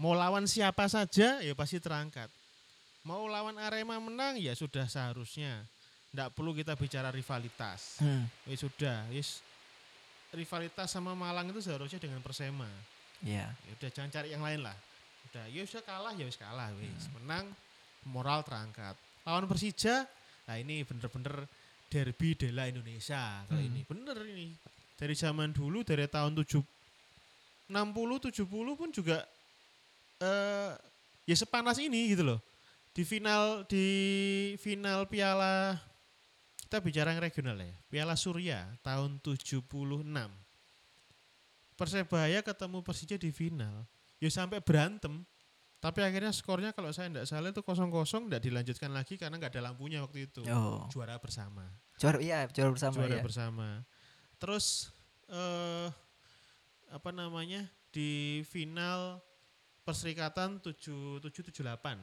Mau 0.01 0.17
lawan 0.17 0.49
siapa 0.49 0.89
saja 0.89 1.45
ya 1.45 1.53
pasti 1.53 1.77
terangkat. 1.77 2.25
Mau 3.05 3.29
lawan 3.29 3.53
Arema 3.61 4.01
menang 4.01 4.41
ya 4.41 4.57
sudah 4.57 4.89
seharusnya. 4.89 5.61
Tidak 6.09 6.33
perlu 6.33 6.51
kita 6.51 6.73
bicara 6.73 7.13
rivalitas. 7.13 8.01
Ya 8.49 8.55
sudah, 8.57 9.05
yes. 9.13 9.45
Rivalitas 10.33 10.89
sama 10.89 11.13
Malang 11.13 11.53
itu 11.53 11.61
seharusnya 11.61 12.01
dengan 12.01 12.19
Persema. 12.19 12.67
Iya. 13.21 13.53
ya 13.53 13.71
udah 13.77 13.89
jangan 13.93 14.09
cari 14.09 14.33
yang 14.33 14.41
lain 14.41 14.65
lah 14.65 14.73
udah 15.29 15.45
ya 15.53 15.61
sudah 15.61 15.85
kalah 15.85 16.09
ya 16.17 16.25
wis 16.25 16.41
kalah 16.41 16.73
wis 16.81 17.05
menang 17.21 17.53
moral 18.09 18.41
terangkat 18.41 18.97
lawan 19.21 19.45
Persija 19.45 20.09
nah 20.49 20.57
ini 20.57 20.81
bener-bener 20.81 21.45
derby 21.85 22.33
della 22.33 22.65
Indonesia 22.65 23.45
kali 23.45 23.61
Hmm. 23.61 23.69
ini 23.77 23.81
bener 23.85 24.17
ini 24.25 24.49
dari 24.97 25.13
zaman 25.13 25.53
dulu 25.53 25.85
dari 25.85 26.09
tahun 26.09 26.33
7 26.33 26.65
60 27.69 28.33
70 28.33 28.41
pun 28.73 28.89
juga 28.89 29.21
eh 30.21 30.71
ya 31.25 31.35
sepanas 31.35 31.81
ini 31.81 32.13
gitu 32.13 32.21
loh 32.21 32.39
di 32.93 33.01
final 33.01 33.65
di 33.65 33.87
final 34.61 35.09
Piala 35.09 35.79
kita 36.69 36.77
bicara 36.79 37.11
yang 37.11 37.21
regional 37.23 37.57
ya 37.57 37.75
Piala 37.89 38.13
Surya 38.13 38.77
tahun 38.85 39.19
76 39.19 39.65
Persebaya 41.81 42.45
ketemu 42.45 42.85
Persija 42.85 43.17
di 43.17 43.33
final. 43.33 43.89
Ya 44.21 44.29
sampai 44.29 44.61
berantem. 44.61 45.25
Tapi 45.81 46.05
akhirnya 46.05 46.29
skornya 46.29 46.77
kalau 46.77 46.93
saya 46.93 47.09
tidak 47.09 47.25
salah 47.25 47.49
itu 47.49 47.65
kosong-kosong 47.65 48.29
tidak 48.29 48.45
dilanjutkan 48.45 48.93
lagi 48.93 49.17
karena 49.17 49.41
nggak 49.41 49.57
ada 49.57 49.73
lampunya 49.73 50.05
waktu 50.05 50.29
itu. 50.29 50.45
Oh. 50.45 50.85
Juara 50.93 51.17
bersama. 51.17 51.65
Juara 51.97 52.21
iya, 52.21 52.45
juara 52.53 52.69
bersama 52.69 53.01
juara 53.01 53.17
ya. 53.17 53.23
bersama. 53.25 53.67
Terus 54.37 54.93
eh 55.25 55.89
apa 56.93 57.09
namanya? 57.09 57.65
Di 57.89 58.45
final 58.45 59.25
Perserikatan 59.81 60.61
7778. 60.61 62.01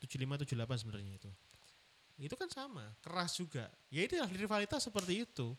7578 0.00 0.82
sebenarnya 0.82 1.12
itu. 1.18 1.30
Itu 2.18 2.34
kan 2.34 2.50
sama, 2.50 2.98
keras 2.98 3.38
juga. 3.38 3.70
Ya 3.94 4.02
itu 4.02 4.18
rivalitas 4.34 4.82
seperti 4.90 5.22
itu. 5.22 5.54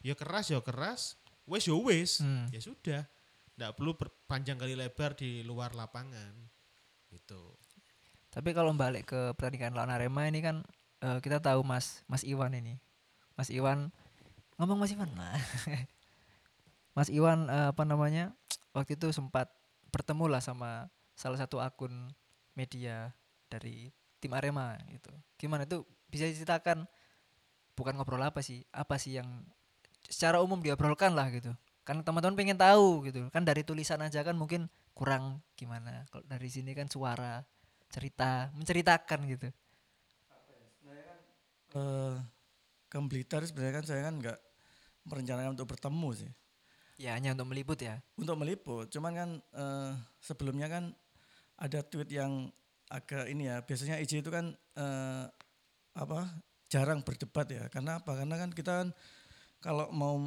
Ya 0.00 0.14
keras 0.14 0.48
ya 0.48 0.62
keras, 0.62 1.18
wes 1.50 1.66
ya 1.66 1.74
wes. 1.74 2.22
Hmm. 2.22 2.46
Ya 2.54 2.62
sudah. 2.62 3.02
Tidak 3.58 3.70
perlu 3.74 3.98
panjang 4.24 4.56
kali 4.56 4.78
lebar 4.78 5.18
di 5.18 5.42
luar 5.42 5.74
lapangan. 5.74 6.32
Gitu. 7.10 7.42
Tapi 8.30 8.54
kalau 8.54 8.70
balik 8.72 9.10
ke 9.10 9.20
pertandingan 9.34 9.74
lawan 9.74 9.90
Arema 9.90 10.30
ini 10.30 10.38
kan 10.38 10.62
eh, 11.02 11.18
kita 11.18 11.42
tahu 11.42 11.66
Mas 11.66 12.06
Mas 12.06 12.22
Iwan 12.22 12.54
ini. 12.54 12.78
Mas 13.34 13.50
Iwan 13.50 13.90
ngomong 14.56 14.78
Mas 14.78 14.94
Iwan. 14.94 15.10
Nah. 15.18 15.34
Mas 16.96 17.10
Iwan 17.10 17.50
eh, 17.50 17.68
apa 17.74 17.82
namanya? 17.82 18.30
Waktu 18.70 18.94
itu 18.94 19.10
sempat 19.10 19.50
bertemu 19.90 20.30
lah 20.30 20.42
sama 20.42 20.88
salah 21.18 21.36
satu 21.36 21.60
akun 21.60 22.14
media 22.56 23.12
dari 23.50 23.90
tim 24.22 24.32
Arema 24.32 24.78
gitu. 24.88 25.10
Gimana 25.36 25.66
itu 25.66 25.82
bisa 26.08 26.24
diceritakan 26.26 26.86
bukan 27.74 27.94
ngobrol 27.98 28.22
apa 28.22 28.40
sih? 28.40 28.62
Apa 28.70 28.96
sih 28.96 29.18
yang 29.18 29.26
secara 30.06 30.40
umum 30.40 30.62
diobrolkan 30.62 31.12
lah 31.12 31.28
gitu. 31.34 31.52
Kan 31.84 32.06
teman-teman 32.06 32.36
pengen 32.38 32.58
tahu 32.58 33.04
gitu. 33.08 33.26
Kan 33.34 33.42
dari 33.42 33.66
tulisan 33.66 34.00
aja 34.00 34.22
kan 34.22 34.36
mungkin 34.38 34.70
kurang 34.94 35.42
gimana. 35.56 36.06
Kalau 36.12 36.24
dari 36.28 36.48
sini 36.52 36.76
kan 36.76 36.86
suara, 36.86 37.42
cerita, 37.90 38.52
menceritakan 38.54 39.20
gitu. 39.26 39.48
eh 41.70 42.18
ke 42.90 42.98
Blitar 43.06 43.46
sebenarnya 43.46 43.74
kan 43.78 43.84
saya 43.86 44.02
kan 44.10 44.14
nggak 44.18 44.38
merencanakan 45.06 45.54
untuk 45.54 45.70
bertemu 45.70 46.08
sih. 46.18 46.30
Ya 47.00 47.16
hanya 47.16 47.32
untuk 47.32 47.48
meliput 47.48 47.80
ya. 47.80 47.96
untuk 48.14 48.36
meliput. 48.36 48.92
Cuman 48.92 49.12
kan 49.16 49.30
eh, 49.56 49.90
sebelumnya 50.20 50.68
kan 50.68 50.92
ada 51.56 51.80
tweet 51.80 52.12
yang 52.12 52.52
agak 52.92 53.24
ini 53.32 53.48
ya. 53.48 53.64
Biasanya 53.64 53.96
IJ 54.04 54.20
itu 54.20 54.28
kan 54.28 54.52
eh, 54.76 55.24
apa 55.96 56.28
jarang 56.68 57.00
berdebat 57.00 57.48
ya. 57.48 57.64
Karena 57.72 58.04
apa? 58.04 58.12
Karena 58.20 58.36
kan 58.36 58.52
kita 58.52 58.72
kan 58.84 58.88
kalau 59.64 59.88
mau 59.90 60.20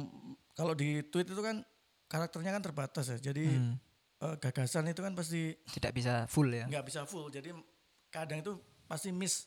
kalau 0.58 0.74
di 0.74 1.06
tweet 1.06 1.30
itu 1.30 1.38
kan 1.38 1.62
karakternya 2.10 2.50
kan 2.58 2.62
terbatas 2.62 3.06
ya. 3.06 3.18
Jadi 3.22 3.46
Hmm, 3.54 3.78
eh, 4.18 4.34
gagasan 4.42 4.90
itu 4.90 4.98
kan 4.98 5.14
pasti 5.14 5.54
tidak 5.78 5.94
bisa 5.94 6.26
full 6.26 6.50
ya. 6.50 6.66
nggak 6.66 6.86
bisa 6.90 7.06
full. 7.06 7.30
Jadi 7.30 7.54
kadang 8.10 8.42
itu 8.42 8.58
pasti 8.90 9.14
miss 9.14 9.46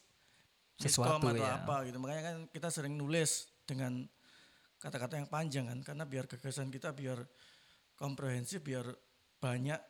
Sesuatu 0.77 1.27
atau 1.27 1.33
ya. 1.35 1.59
apa 1.59 1.83
gitu. 1.89 1.97
Makanya 1.97 2.23
kan 2.23 2.35
kita 2.53 2.69
sering 2.69 2.95
nulis 2.95 3.49
dengan 3.65 4.05
kata-kata 4.77 5.17
yang 5.17 5.29
panjang 5.29 5.65
kan 5.65 5.79
karena 5.81 6.03
biar 6.05 6.29
gagasan 6.29 6.69
kita 6.69 6.93
biar 6.93 7.25
komprehensif 7.97 8.61
biar 8.61 8.85
banyak 9.41 9.81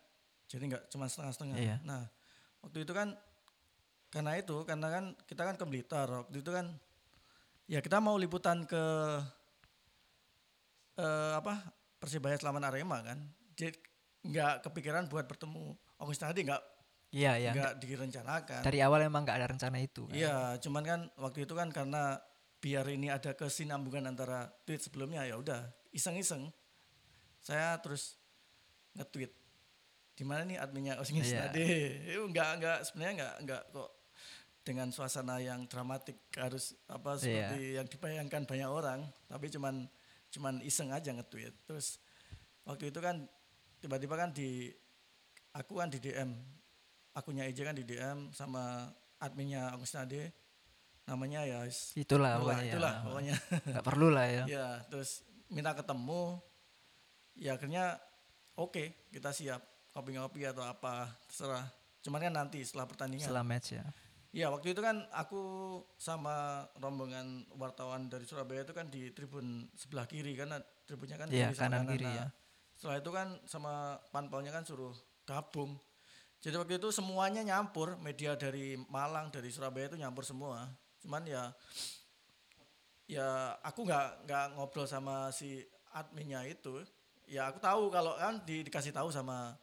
jadi 0.48 0.64
nggak 0.64 0.84
cuma 0.88 1.12
setengah-setengah. 1.12 1.58
Iya. 1.60 1.78
Nah, 1.84 2.08
waktu 2.64 2.88
itu 2.88 2.96
kan 2.96 3.12
karena 4.08 4.40
itu 4.40 4.64
karena 4.64 4.88
kan 4.88 5.06
kita 5.28 5.44
kan 5.44 5.56
ke 5.60 5.66
Blitar 5.68 6.08
waktu 6.08 6.40
itu 6.40 6.52
kan 6.56 6.72
ya 7.68 7.84
kita 7.84 8.00
mau 8.00 8.16
liputan 8.16 8.64
ke 8.64 8.84
eh, 10.96 11.34
apa 11.36 11.60
Persibaya 12.00 12.40
Selaman 12.40 12.64
Arema 12.64 13.04
kan. 13.04 13.20
Jadi 13.60 13.76
nggak 14.28 14.64
kepikiran 14.72 15.12
buat 15.12 15.28
bertemu 15.28 15.76
August 16.00 16.24
tadi 16.24 16.48
nggak 16.48 16.64
Iya 17.12 17.40
ya. 17.40 17.52
nggak 17.56 17.74
direncanakan. 17.80 18.62
Dari 18.68 18.80
awal 18.84 19.08
emang 19.08 19.24
nggak 19.24 19.38
ada 19.40 19.48
rencana 19.48 19.80
itu. 19.80 20.08
kan. 20.12 20.16
Iya, 20.16 20.60
cuman 20.60 20.84
kan 20.84 21.00
waktu 21.16 21.48
itu 21.48 21.56
kan 21.56 21.72
karena 21.72 22.20
biar 22.58 22.86
ini 22.90 23.08
ada 23.08 23.38
kesinambungan 23.38 24.10
antara 24.10 24.50
tweet 24.66 24.82
sebelumnya 24.82 25.24
ya 25.24 25.38
udah 25.38 25.62
iseng-iseng 25.94 26.50
saya 27.38 27.78
terus 27.80 28.18
nge-tweet 28.98 29.30
di 30.18 30.26
mana 30.26 30.42
nih 30.42 30.58
adminnya 30.58 30.98
Osing 30.98 31.22
Iya. 31.22 31.54
Snade. 31.54 31.70
Itu 32.10 32.26
enggak 32.26 32.50
enggak 32.58 32.78
sebenarnya 32.90 33.14
enggak 33.14 33.34
enggak 33.46 33.62
kok 33.70 33.90
dengan 34.66 34.88
suasana 34.90 35.38
yang 35.38 35.70
dramatik 35.70 36.18
harus 36.34 36.74
apa 36.90 37.16
Iya. 37.16 37.22
seperti 37.22 37.62
yang 37.78 37.88
dibayangkan 37.88 38.44
banyak 38.50 38.68
orang, 38.68 39.00
tapi 39.30 39.48
cuman 39.54 39.86
cuman 40.34 40.60
iseng 40.66 40.90
aja 40.90 41.14
nge-tweet. 41.14 41.54
Terus 41.70 42.02
waktu 42.66 42.90
itu 42.90 43.00
kan 43.00 43.30
tiba-tiba 43.80 44.18
kan 44.18 44.34
di 44.34 44.74
aku 45.54 45.78
kan 45.78 45.94
di 45.94 46.02
DM 46.02 46.34
akunnya 47.14 47.46
EJ 47.46 47.60
kan 47.64 47.78
di 47.78 47.86
DM 47.86 48.34
sama 48.34 48.90
adminnya 49.22 49.70
Agus 49.72 49.94
Nade 49.94 50.34
namanya 51.08 51.42
ya 51.42 51.64
Itulah 51.96 52.36
pokoknya. 52.38 52.64
itulah 52.68 52.94
ya. 52.94 53.04
pokoknya 53.04 53.36
Nggak 53.72 53.86
perlu 53.86 54.08
lah 54.12 54.26
ya. 54.28 54.44
ya 54.46 54.68
terus 54.88 55.24
minta 55.48 55.72
ketemu 55.72 56.44
ya 57.34 57.56
akhirnya 57.56 57.96
oke 58.54 59.08
kita 59.10 59.32
siap 59.32 59.64
kopi-kopi 59.90 60.44
atau 60.44 60.62
apa 60.62 61.08
terserah 61.26 61.64
cuman 62.04 62.20
kan 62.22 62.34
nanti 62.36 62.60
setelah 62.62 62.86
pertandingan 62.86 63.24
Setelah 63.24 63.42
match 63.42 63.74
ya. 63.74 63.86
ya 64.30 64.48
waktu 64.48 64.76
itu 64.76 64.82
kan 64.82 65.08
aku 65.10 65.42
sama 65.96 66.68
rombongan 66.76 67.48
wartawan 67.56 68.06
dari 68.06 68.28
Surabaya 68.28 68.62
itu 68.62 68.72
kan 68.72 68.88
di 68.88 69.10
tribun 69.10 69.72
sebelah 69.74 70.06
kiri 70.06 70.36
karena 70.36 70.60
tribunnya 70.84 71.16
kan 71.16 71.28
Iya, 71.28 71.50
kiri 71.50 71.58
sama 71.58 71.66
kanan 71.72 71.84
kiri 71.90 72.06
Nah, 72.06 72.14
ya. 72.14 72.28
setelah 72.76 72.98
itu 73.00 73.10
kan 73.10 73.28
sama 73.44 73.74
panpelnya 74.12 74.52
kan 74.52 74.62
suruh 74.62 74.92
gabung 75.24 75.80
jadi 76.38 76.54
waktu 76.54 76.78
itu 76.78 76.92
semuanya 76.92 77.42
nyampur 77.42 77.98
media 77.98 78.36
dari 78.36 78.78
Malang 78.88 79.32
dari 79.32 79.50
Surabaya 79.50 79.88
itu 79.88 79.98
nyampur 79.98 80.22
semua 80.22 80.68
cuman 81.02 81.24
ya 81.26 81.54
ya 83.08 83.56
aku 83.64 83.88
nggak 83.88 84.28
nggak 84.28 84.46
ngobrol 84.60 84.86
sama 84.86 85.32
si 85.32 85.64
adminnya 85.96 86.44
itu. 86.44 86.84
Ya 87.28 87.48
aku 87.52 87.60
tahu 87.60 87.92
kalau 87.92 88.16
kan 88.16 88.40
di, 88.44 88.64
dikasih 88.68 88.92
tahu 88.92 89.12
sama 89.12 89.56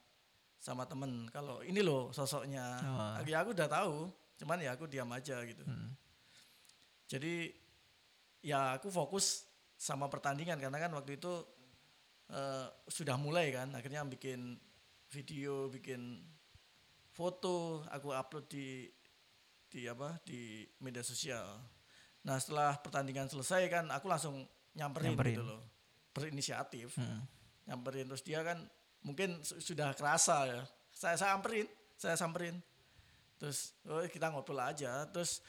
sama 0.60 0.88
temen. 0.88 1.28
Kalau 1.28 1.60
ini 1.60 1.84
loh 1.84 2.08
sosoknya. 2.10 2.64
Oh. 2.84 3.24
ya 3.28 3.44
aku 3.44 3.52
udah 3.52 3.68
tahu. 3.68 4.08
Cuman 4.40 4.58
ya 4.64 4.74
aku 4.74 4.88
diam 4.88 5.08
aja 5.12 5.38
gitu. 5.46 5.62
Hmm. 5.62 5.94
jadi 7.04 7.52
ya 8.40 8.80
aku 8.80 8.88
fokus 8.88 9.44
sama 9.76 10.08
pertandingan. 10.08 10.56
Karena 10.56 10.80
kan 10.80 10.92
waktu 10.96 11.20
itu 11.20 11.32
eh, 12.32 12.66
sudah 12.88 13.20
mulai 13.20 13.52
kan. 13.52 13.68
Akhirnya 13.76 14.04
bikin 14.08 14.56
video 15.12 15.68
bikin 15.68 16.24
foto. 17.12 17.84
Aku 17.92 18.12
upload 18.12 18.48
di 18.48 18.88
di 19.74 19.90
apa 19.90 20.22
di 20.22 20.62
media 20.78 21.02
sosial. 21.02 21.58
Nah 22.22 22.38
setelah 22.38 22.78
pertandingan 22.78 23.26
selesai 23.26 23.66
kan 23.66 23.90
aku 23.90 24.06
langsung 24.06 24.46
nyamperin, 24.72 25.12
Nyamperin. 25.12 25.34
gitu 25.34 25.44
loh. 25.44 25.62
Berinisiatif. 26.14 26.94
Hmm. 26.94 27.26
nyamperin 27.64 28.04
terus 28.04 28.20
dia 28.20 28.44
kan 28.44 28.60
mungkin 29.00 29.40
su- 29.42 29.58
sudah 29.58 29.90
kerasa 29.92 30.46
ya. 30.46 30.62
Saya 30.92 31.16
saya 31.16 31.34
samperin 31.34 31.66
saya 31.96 32.14
samperin. 32.14 32.56
Terus 33.34 33.74
oh 33.84 34.06
kita 34.06 34.30
ngobrol 34.30 34.62
aja. 34.62 35.10
Terus 35.10 35.42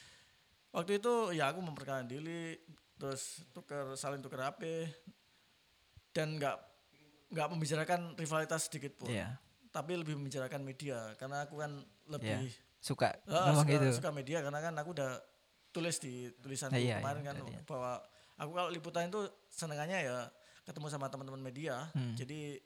waktu 0.72 0.98
itu 0.98 1.14
ya 1.32 1.54
aku 1.54 1.62
memperkenalkan 1.62 2.10
diri. 2.10 2.58
Terus 2.98 3.46
tuker 3.52 3.94
saling 3.94 4.24
tuker 4.24 4.42
HP 4.42 4.90
dan 6.12 6.40
nggak 6.40 6.58
nggak 7.30 7.48
membicarakan 7.48 8.16
rivalitas 8.16 8.66
sedikit 8.66 8.98
pun. 8.98 9.12
Iya. 9.12 9.38
tapi 9.70 9.92
lebih 10.00 10.16
membicarakan 10.16 10.64
media. 10.64 11.12
Karena 11.20 11.44
aku 11.44 11.60
kan 11.60 11.78
lebih 12.08 12.48
Suka 12.86 13.10
ngomong 13.26 13.65
suka, 13.65 13.74
gitu. 13.74 13.88
suka 13.98 14.12
media 14.13 14.45
karena 14.45 14.62
kan 14.62 14.74
aku 14.78 14.93
udah 14.93 15.17
tulis 15.74 15.98
di 15.98 16.30
tulisan 16.38 16.69
Nah, 16.69 16.78
iya, 16.78 17.02
kemarin 17.02 17.26
iya, 17.26 17.28
kan 17.28 17.36
udah 17.41 17.48
lihat. 17.50 17.63
bahwa 17.65 17.91
aku 18.38 18.52
kalau 18.54 18.69
liputan 18.69 19.10
itu 19.10 19.21
senengannya 19.50 20.06
ya 20.06 20.30
ketemu 20.62 20.88
sama 20.93 21.10
teman-teman 21.10 21.41
media. 21.41 21.89
Hmm. 21.98 22.13
Jadi 22.13 22.62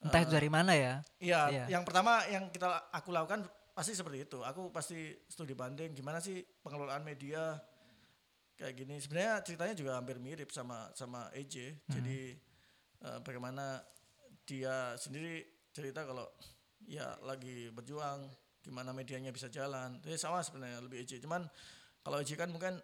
Entah 0.00 0.24
itu 0.24 0.32
dari 0.32 0.48
mana 0.48 0.72
ya. 0.74 1.04
Iya, 1.20 1.40
Iya. 1.52 1.64
yang 1.78 1.84
pertama 1.86 2.24
yang 2.26 2.48
kita 2.50 2.90
aku 2.90 3.12
lakukan 3.12 3.44
pasti 3.70 3.92
seperti 3.94 4.26
itu. 4.26 4.40
Aku 4.42 4.72
pasti 4.72 4.96
studi 5.28 5.52
banding 5.54 5.92
gimana 5.92 6.18
sih 6.18 6.40
pengelolaan 6.64 7.04
media 7.04 7.54
kayak 8.56 8.74
gini. 8.74 8.96
Sebenarnya 8.98 9.44
ceritanya 9.44 9.74
juga 9.76 9.92
hampir 10.00 10.16
mirip 10.18 10.48
sama 10.50 10.88
sama 10.96 11.28
EJ. 11.36 11.86
Jadi 11.86 12.32
eh, 13.00 13.18
bagaimana 13.22 13.78
dia 14.42 14.96
sendiri 14.96 15.44
cerita 15.70 16.02
kalau 16.02 16.26
ya 16.88 17.14
lagi 17.22 17.68
berjuang 17.70 18.24
gimana 18.60 18.92
medianya 18.92 19.30
bisa 19.30 19.48
jalan. 19.48 19.98
Itu 19.98 20.12
sama 20.16 20.40
sebenarnya 20.40 20.80
lebih 20.80 21.02
EJ. 21.02 21.20
Cuman 21.20 21.44
kalau 22.00 22.18
EJ 22.18 22.36
kan 22.36 22.48
mungkin 22.48 22.76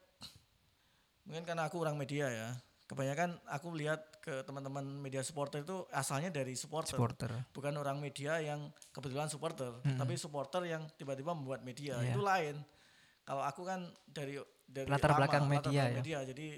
mungkin 1.24 1.42
karena 1.42 1.66
aku 1.66 1.76
orang 1.78 1.96
media 1.96 2.26
ya. 2.28 2.48
Kebanyakan 2.86 3.34
aku 3.50 3.74
lihat 3.74 3.98
ke 4.22 4.46
teman-teman 4.46 4.86
media 4.86 5.18
supporter 5.18 5.66
itu 5.66 5.82
asalnya 5.90 6.30
dari 6.30 6.54
supporter 6.54 6.94
Supporter. 6.94 7.30
bukan 7.50 7.74
orang 7.74 7.98
media 7.98 8.38
yang 8.38 8.70
kebetulan 8.94 9.26
supporter, 9.26 9.74
tapi 9.82 10.14
supporter 10.14 10.62
yang 10.64 10.86
tiba-tiba 10.94 11.34
membuat 11.34 11.66
media 11.66 11.98
Iya. 11.98 12.14
itu 12.14 12.22
lain. 12.22 12.56
Kalau 13.26 13.42
aku 13.42 13.66
kan 13.66 13.90
dari 14.06 14.38
dari 14.62 14.86
Latar 14.86 15.14
lama, 15.14 15.18
belakang 15.18 15.44
latar 15.44 15.54
media 15.66 15.70
belakang 15.82 15.90
ya. 15.90 15.98
media, 15.98 16.18
jadi 16.24 16.48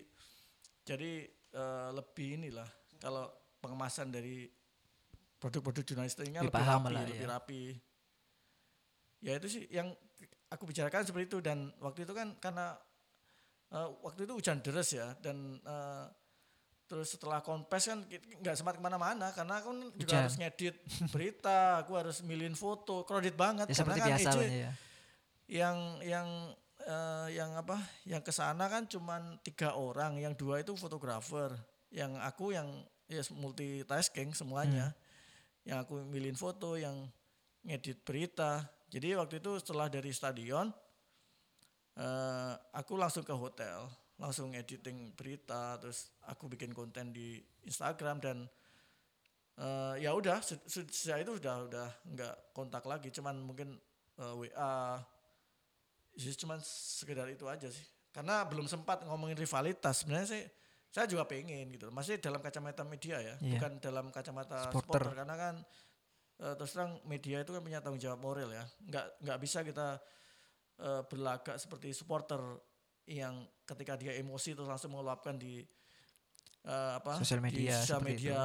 jadi 0.85 1.11
eh, 1.49 1.89
lebih 1.97 2.29
inilah 2.37 2.69
kalau 3.01 3.25
pengemasan 3.59 4.13
dari 4.13 4.53
produk-produk 5.39 5.85
jurnalistiknya 5.87 6.45
Lebih 6.45 6.53
lebih, 6.53 6.69
rapi, 6.69 6.93
lah, 6.93 7.03
lebih 7.09 7.25
ya. 7.25 7.29
rapi. 7.31 7.63
Ya 9.19 9.35
itu 9.35 9.49
sih 9.51 9.63
yang 9.71 9.91
aku 10.49 10.69
bicarakan 10.69 11.05
seperti 11.05 11.27
itu. 11.29 11.39
Dan 11.43 11.73
waktu 11.83 12.07
itu 12.07 12.13
kan 12.15 12.35
karena 12.39 12.75
eh, 13.73 13.89
waktu 14.03 14.25
itu 14.25 14.33
hujan 14.39 14.63
deras 14.63 14.91
ya. 14.95 15.15
Dan 15.19 15.59
eh, 15.63 16.07
terus 16.89 17.13
setelah 17.13 17.45
konpes 17.45 17.85
kan 17.85 18.01
nggak 18.09 18.57
sempat 18.57 18.79
ke 18.79 18.83
mana-mana. 18.83 19.31
Karena 19.35 19.61
aku 19.61 19.69
kan 19.75 19.81
juga 19.95 20.15
Hujan. 20.15 20.21
harus 20.25 20.37
ngedit 20.41 20.77
berita, 21.15 21.85
aku 21.85 21.93
harus 21.99 22.17
milihin 22.25 22.57
foto, 22.57 23.05
kredit 23.05 23.35
banget. 23.37 23.67
Ya 23.69 23.75
karena 23.75 23.81
seperti 23.83 24.01
kan 24.01 24.09
biasa 24.09 24.31
EJ 24.31 24.39
ya. 24.47 24.73
yang 25.49 25.79
yang 26.05 26.29
eh, 26.87 27.29
yang 27.37 27.51
apa 27.59 27.77
yang 28.09 28.23
ke 28.25 28.33
sana 28.33 28.71
kan 28.71 28.87
cuman 28.87 29.43
tiga 29.43 29.75
orang. 29.75 30.17
Yang 30.17 30.35
dua 30.41 30.63
itu 30.63 30.73
fotografer. 30.79 31.53
Yang 31.89 32.21
aku 32.21 32.53
yang 32.55 32.69
ya 33.09 33.25
multitasking 33.35 34.33
semuanya. 34.37 34.95
Yang 35.67 35.79
aku 35.85 35.95
milihin 36.09 36.39
foto 36.39 36.81
yang 36.81 37.09
ngedit 37.67 38.01
berita 38.07 38.65
jadi 38.89 39.17
waktu 39.17 39.39
itu 39.39 39.57
setelah 39.57 39.87
dari 39.87 40.11
stadion 40.11 40.69
eh, 41.95 42.53
aku 42.73 42.95
langsung 42.95 43.23
ke 43.23 43.33
hotel 43.33 43.85
langsung 44.19 44.51
editing 44.51 45.15
berita 45.15 45.79
terus 45.79 46.11
aku 46.25 46.49
bikin 46.49 46.73
konten 46.73 47.11
di 47.11 47.39
Instagram 47.63 48.19
dan 48.19 48.37
eh, 49.57 49.95
ya 50.01 50.11
udah 50.11 50.39
se- 50.41 50.63
se- 50.65 50.89
sejak 50.89 51.23
itu 51.23 51.39
udah 51.39 51.55
udah 51.65 51.89
nggak 52.09 52.35
kontak 52.51 52.83
lagi 52.83 53.11
cuman 53.11 53.39
mungkin 53.39 53.79
eh, 54.17 54.35
WA 54.35 54.99
cuman 56.19 56.59
sekedar 56.61 57.31
itu 57.31 57.47
aja 57.47 57.71
sih 57.71 57.87
karena 58.11 58.43
belum 58.43 58.67
sempat 58.67 59.07
ngomongin 59.07 59.39
rivalitas 59.39 60.03
sebenarnya 60.03 60.29
sih 60.29 60.43
saya 60.91 61.07
juga 61.07 61.23
pengen 61.23 61.71
gitu 61.71 61.93
masih 61.93 62.19
dalam 62.19 62.41
kacamata 62.41 62.83
media 62.83 63.21
ya 63.21 63.35
Iya. 63.39 63.55
bukan 63.55 63.73
dalam 63.79 64.07
kacamata 64.11 64.67
Supporter. 64.67 64.83
supporter, 64.99 65.15
karena 65.15 65.35
kan 65.39 65.55
eh, 66.39 66.55
terus 66.55 66.71
terang 66.73 66.99
media 67.05 67.43
itu 67.43 67.51
kan 67.51 67.63
punya 67.63 67.79
tanggung 67.83 67.99
jawab 67.99 68.19
moral 68.19 68.51
ya 68.51 68.65
nggak 68.87 69.07
nggak 69.23 69.39
bisa 69.39 69.63
kita 69.63 69.99
eh, 70.79 71.03
berlagak 71.07 71.57
seperti 71.59 71.91
supporter 71.91 72.41
yang 73.09 73.41
ketika 73.65 73.97
dia 73.97 74.13
emosi 74.15 74.53
terus 74.53 74.69
langsung 74.69 74.93
mengeluapkan 74.93 75.35
di 75.35 75.65
eh, 76.65 76.91
apa 76.97 77.17
Sosial 77.19 77.41
media 77.41 77.73
di 77.73 77.81
sosial 77.81 78.03
media 78.05 78.41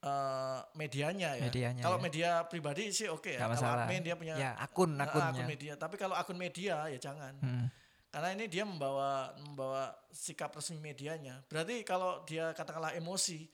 eh, 0.00 0.60
medianya 0.78 1.30
ya. 1.36 1.44
Medianya, 1.50 1.82
kalau 1.84 1.98
ya. 1.98 2.02
media 2.02 2.30
pribadi 2.48 2.88
sih 2.88 3.08
oke 3.10 3.36
ya. 3.36 3.44
Nggak 3.44 3.50
Kalau 3.52 3.56
masalah. 3.60 3.84
admin 3.84 4.00
dia 4.00 4.16
punya 4.16 4.34
Ya, 4.38 4.50
akun 4.56 4.96
Ah, 4.96 5.04
akunnya. 5.04 5.28
akun 5.36 5.46
media. 5.48 5.72
Tapi 5.76 5.94
kalau 6.00 6.16
akun 6.16 6.38
media 6.40 6.88
ya 6.88 6.98
jangan. 6.98 7.36
Hmm. 7.42 7.66
Karena 8.10 8.28
ini 8.34 8.50
dia 8.50 8.64
membawa 8.66 9.30
membawa 9.38 9.94
sikap 10.10 10.50
resmi 10.50 10.80
medianya. 10.80 11.44
Berarti 11.46 11.84
kalau 11.86 12.26
dia 12.26 12.50
katakanlah 12.56 12.96
emosi, 12.96 13.46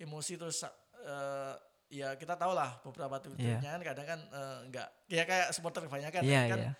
emosi 0.00 0.32
terus 0.40 0.64
eh, 1.04 1.54
ya 1.88 2.12
kita 2.14 2.36
tahu 2.36 2.52
lah 2.52 2.76
beberapa 2.82 3.16
tweetnya 3.18 3.58
kan 3.60 3.80
kadang 3.82 4.06
kan 4.06 4.20
eh, 4.22 4.58
enggak 4.64 4.88
ya 5.06 5.24
kayak 5.24 5.48
supporter 5.50 5.84
kebanyakan 5.84 6.20
Iya, 6.20 6.42
kan 6.46 6.58
iya. 6.60 6.72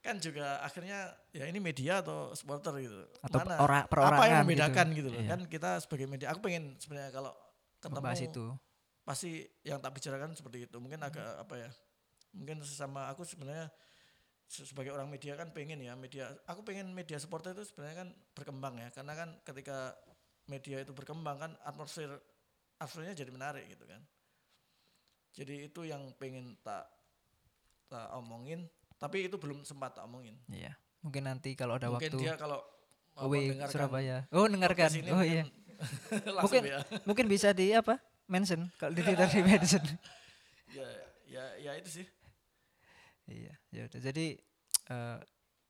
kan 0.00 0.16
juga 0.16 0.62
akhirnya 0.62 0.98
ya 1.30 1.44
ini 1.44 1.58
media 1.58 1.98
atau 1.98 2.30
supporter 2.32 2.72
gitu. 2.78 2.94
Atau 3.20 3.42
Mana? 3.42 3.58
ora- 3.58 3.84
apa 3.84 4.24
yang 4.24 4.40
gitu. 4.40 4.44
membedakan 4.46 4.86
gitu, 4.94 5.08
loh. 5.10 5.18
Iya. 5.18 5.28
Kan 5.28 5.40
kita 5.44 5.70
sebagai 5.78 6.06
media 6.06 6.30
aku 6.30 6.40
pengen 6.40 6.78
sebenarnya 6.78 7.10
kalau 7.10 7.34
ketemu 7.76 7.98
Membahas 7.98 8.22
itu. 8.22 8.44
pasti 9.02 9.30
yang 9.62 9.78
tak 9.78 9.92
bicarakan 9.92 10.30
seperti 10.32 10.66
itu. 10.66 10.76
Mungkin 10.78 11.02
agak 11.02 11.42
apa 11.42 11.54
ya? 11.58 11.70
Mungkin 12.32 12.62
sesama 12.62 13.10
aku 13.10 13.22
sebenarnya 13.22 13.66
se- 14.46 14.62
sebagai 14.64 14.94
orang 14.94 15.06
media 15.06 15.34
kan 15.34 15.50
pengen 15.50 15.78
ya 15.78 15.92
media. 15.94 16.30
Aku 16.46 16.62
pengen 16.62 16.90
media 16.90 17.18
supporter 17.18 17.50
itu 17.52 17.66
sebenarnya 17.66 18.06
kan 18.06 18.08
berkembang 18.32 18.78
ya. 18.78 18.88
Karena 18.90 19.12
kan 19.12 19.28
ketika 19.42 19.90
media 20.46 20.80
itu 20.80 20.94
berkembang 20.94 21.36
kan 21.36 21.52
atmosfer 21.60 22.14
atmosfernya 22.78 23.14
jadi 23.16 23.30
menarik 23.30 23.66
gitu 23.66 23.82
kan. 23.84 23.98
Jadi 25.36 25.68
itu 25.68 25.80
yang 25.84 26.00
pengen 26.16 26.56
tak 26.64 26.88
tak 27.92 28.08
omongin. 28.16 28.64
Tapi 28.96 29.28
itu 29.28 29.36
belum 29.36 29.60
sempat 29.68 30.00
tak 30.00 30.08
omongin. 30.08 30.40
Iya. 30.48 30.72
Mungkin 31.04 31.28
nanti 31.28 31.52
kalau 31.52 31.76
ada 31.76 31.92
Mungkin 31.92 32.16
waktu 32.16 32.24
dia 32.24 32.34
kalau 32.40 32.64
mendengarkan 33.20 33.68
Surabaya. 33.72 34.16
Oh, 34.32 34.48
dengarkan. 34.48 34.88
Oh 35.12 35.20
mungkin 35.20 35.28
iya. 35.28 35.44
Mungkin 36.40 36.62
ya. 36.72 36.78
mungkin 37.04 37.26
bisa 37.28 37.52
di 37.52 37.76
apa? 37.76 38.00
Mention 38.26 38.72
kalau 38.80 38.96
di 38.96 39.04
Twitter 39.04 39.28
di 39.28 39.42
mention. 39.52 39.84
ya 40.72 40.88
ya 41.28 41.44
ya 41.62 41.72
itu 41.78 42.02
sih. 42.02 42.06
iya, 43.28 43.54
ya 43.70 43.86
udah. 43.86 44.00
Jadi 44.00 44.38
eh, 44.90 45.18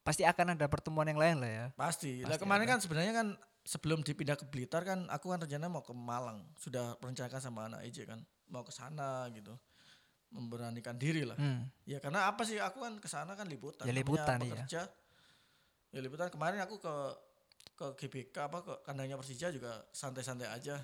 pasti 0.06 0.22
akan 0.22 0.54
ada 0.54 0.70
pertemuan 0.70 1.10
yang 1.10 1.18
lain 1.18 1.36
lah 1.42 1.50
ya. 1.50 1.66
Pasti. 1.74 2.22
Lah 2.22 2.38
Pasti 2.38 2.42
kemarin 2.46 2.64
ada. 2.64 2.72
kan 2.72 2.78
sebenarnya 2.80 3.12
kan 3.12 3.28
sebelum 3.66 4.06
dipindah 4.06 4.38
ke 4.38 4.46
Blitar 4.46 4.86
kan 4.86 5.10
aku 5.10 5.34
kan 5.34 5.42
rencana 5.42 5.66
mau 5.66 5.82
ke 5.82 5.90
Malang. 5.92 6.46
Sudah 6.56 6.94
perencanaan 7.02 7.42
sama 7.42 7.66
anak 7.66 7.82
IJ 7.90 8.06
kan. 8.06 8.22
Mau 8.50 8.62
ke 8.62 8.72
sana 8.74 9.26
gitu. 9.34 9.54
Memberanikan 10.30 10.98
diri 10.98 11.22
lah. 11.22 11.38
Hmm. 11.38 11.66
Ya 11.86 12.02
karena 12.02 12.26
apa 12.26 12.42
sih 12.42 12.58
aku 12.58 12.82
kan 12.82 12.94
ke 12.98 13.08
sana 13.08 13.38
kan 13.38 13.46
liputan. 13.46 13.86
Ya, 13.86 13.94
liputan, 13.94 14.36
iya. 14.42 14.66
pekerja. 14.66 14.82
Ya 15.94 16.00
liputan 16.02 16.28
kemarin 16.28 16.60
aku 16.62 16.82
ke 16.82 16.94
ke 17.76 17.86
GBK 18.04 18.36
apa 18.48 18.58
ke 18.64 18.72
kandangnya 18.88 19.20
Persija 19.20 19.52
juga 19.52 19.84
santai-santai 19.92 20.48
aja. 20.48 20.80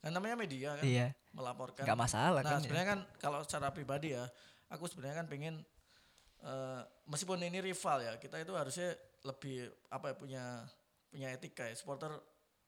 Kan 0.00 0.14
namanya 0.14 0.38
media 0.38 0.78
kan 0.78 0.84
Iya. 0.86 1.10
melaporkan. 1.34 1.82
Nggak 1.82 1.98
masalah 1.98 2.40
Nah 2.40 2.50
kan. 2.56 2.58
ya. 2.58 2.64
sebenarnya 2.64 2.88
kan 2.94 3.00
kalau 3.18 3.40
secara 3.42 3.68
pribadi 3.74 4.14
ya, 4.14 4.24
aku 4.70 4.86
sebenarnya 4.86 5.24
kan 5.24 5.28
pengen 5.28 5.54
eh, 6.46 6.82
meskipun 7.10 7.42
ini 7.42 7.58
rival 7.58 7.98
ya, 8.04 8.12
kita 8.22 8.38
itu 8.38 8.52
harusnya 8.54 8.94
lebih 9.26 9.66
apa 9.90 10.12
ya 10.12 10.14
punya 10.14 10.44
punya 11.10 11.28
etika 11.34 11.66
ya. 11.66 11.74
Supporter 11.74 12.12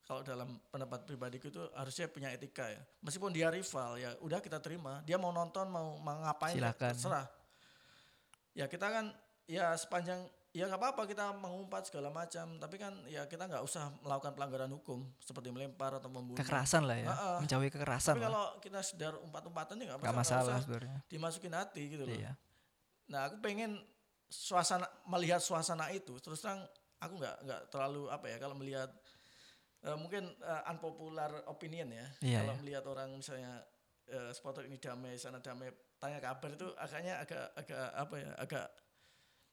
kalau 0.09 0.25
dalam 0.25 0.57
pendapat 0.73 1.05
pribadiku 1.05 1.53
itu 1.53 1.61
harusnya 1.77 2.09
punya 2.09 2.33
etika 2.33 2.65
ya. 2.65 2.81
Meskipun 3.05 3.29
dia 3.29 3.53
rival 3.53 4.01
ya, 4.01 4.17
udah 4.25 4.41
kita 4.41 4.57
terima. 4.57 5.05
Dia 5.05 5.21
mau 5.21 5.29
nonton 5.37 5.69
mau, 5.69 6.01
mau 6.01 6.17
ngapain 6.25 6.57
ya 6.57 6.73
Silakan. 6.73 6.93
terserah. 6.97 7.27
Ya 8.57 8.65
kita 8.73 8.89
kan 8.89 9.13
ya 9.45 9.77
sepanjang 9.77 10.25
ya 10.57 10.65
nggak 10.65 10.81
apa-apa 10.81 11.05
kita 11.05 11.37
mengumpat 11.37 11.93
segala 11.93 12.09
macam, 12.09 12.57
tapi 12.57 12.81
kan 12.81 12.97
ya 13.05 13.29
kita 13.29 13.53
nggak 13.53 13.61
usah 13.61 13.93
melakukan 14.01 14.33
pelanggaran 14.33 14.73
hukum 14.73 15.05
seperti 15.21 15.53
melempar 15.53 16.01
atau 16.01 16.09
membunuh. 16.09 16.41
Kekerasan 16.41 16.89
lah 16.89 16.97
ya. 16.97 17.13
Heeh. 17.13 17.37
Menjauhi 17.45 17.69
kekerasan 17.69 18.17
Tapi 18.17 18.25
lah. 18.25 18.29
kalau 18.33 18.47
kita 18.65 18.81
sedar 18.81 19.13
umpat-umpatan 19.21 19.77
ya 19.77 19.93
nggak 19.93 20.17
masalah, 20.17 20.57
usah 20.57 20.65
sebenarnya. 20.65 20.99
dimasukin 21.13 21.53
hati 21.53 21.83
gitu 21.85 22.09
loh. 22.09 22.17
Iya. 22.17 22.33
Nah 23.13 23.29
aku 23.29 23.45
pengen 23.45 23.77
suasana 24.33 24.89
melihat 25.05 25.41
suasana 25.45 25.93
itu 25.93 26.17
terus 26.21 26.41
terang 26.41 26.65
aku 26.97 27.17
nggak 27.17 27.37
nggak 27.45 27.61
terlalu 27.73 28.09
apa 28.09 28.27
ya 28.29 28.37
kalau 28.37 28.57
melihat 28.57 28.89
eh, 29.81 29.95
mungkin 29.95 30.27
eh, 30.33 30.63
unpopular 30.69 31.31
opinion 31.47 31.89
ya 31.89 32.07
Iya, 32.21 32.39
kalau 32.41 32.53
iya. 32.53 32.61
melihat 32.61 32.85
orang 32.87 33.09
misalnya 33.13 33.63
eh, 34.07 34.31
supporter 34.31 34.65
ini 34.65 34.77
damai 34.77 35.15
sana 35.15 35.39
damai 35.39 35.69
tanya 35.97 36.19
kabar 36.19 36.51
itu 36.51 36.69
agaknya 36.75 37.19
agak 37.19 37.45
agak 37.55 37.85
apa 37.93 38.15
ya 38.17 38.31
agak 38.37 38.67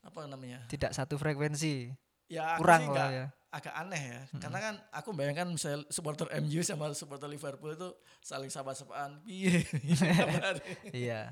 apa 0.01 0.19
namanya 0.25 0.59
Tidak 0.65 0.91
satu 0.91 1.15
frekuensi. 1.15 1.89
ya 2.25 2.57
Kurang 2.57 2.89
lah 2.89 3.09
ya. 3.11 3.25
agak 3.49 3.73
aneh 3.75 4.03
ya 4.03 4.19
karena 4.35 4.59
kan 4.59 4.75
aku 4.91 5.09
bayangkan 5.11 5.45
misalnya 5.47 5.85
supporter 5.87 6.25
MU 6.37 6.59
sama 6.59 6.89
supporter 6.91 7.25
Liverpool 7.25 7.71
itu 7.71 7.89
saling 8.19 8.49
sapa-sapaan 8.49 9.21
piye 9.21 9.61
Iya. 10.91 11.31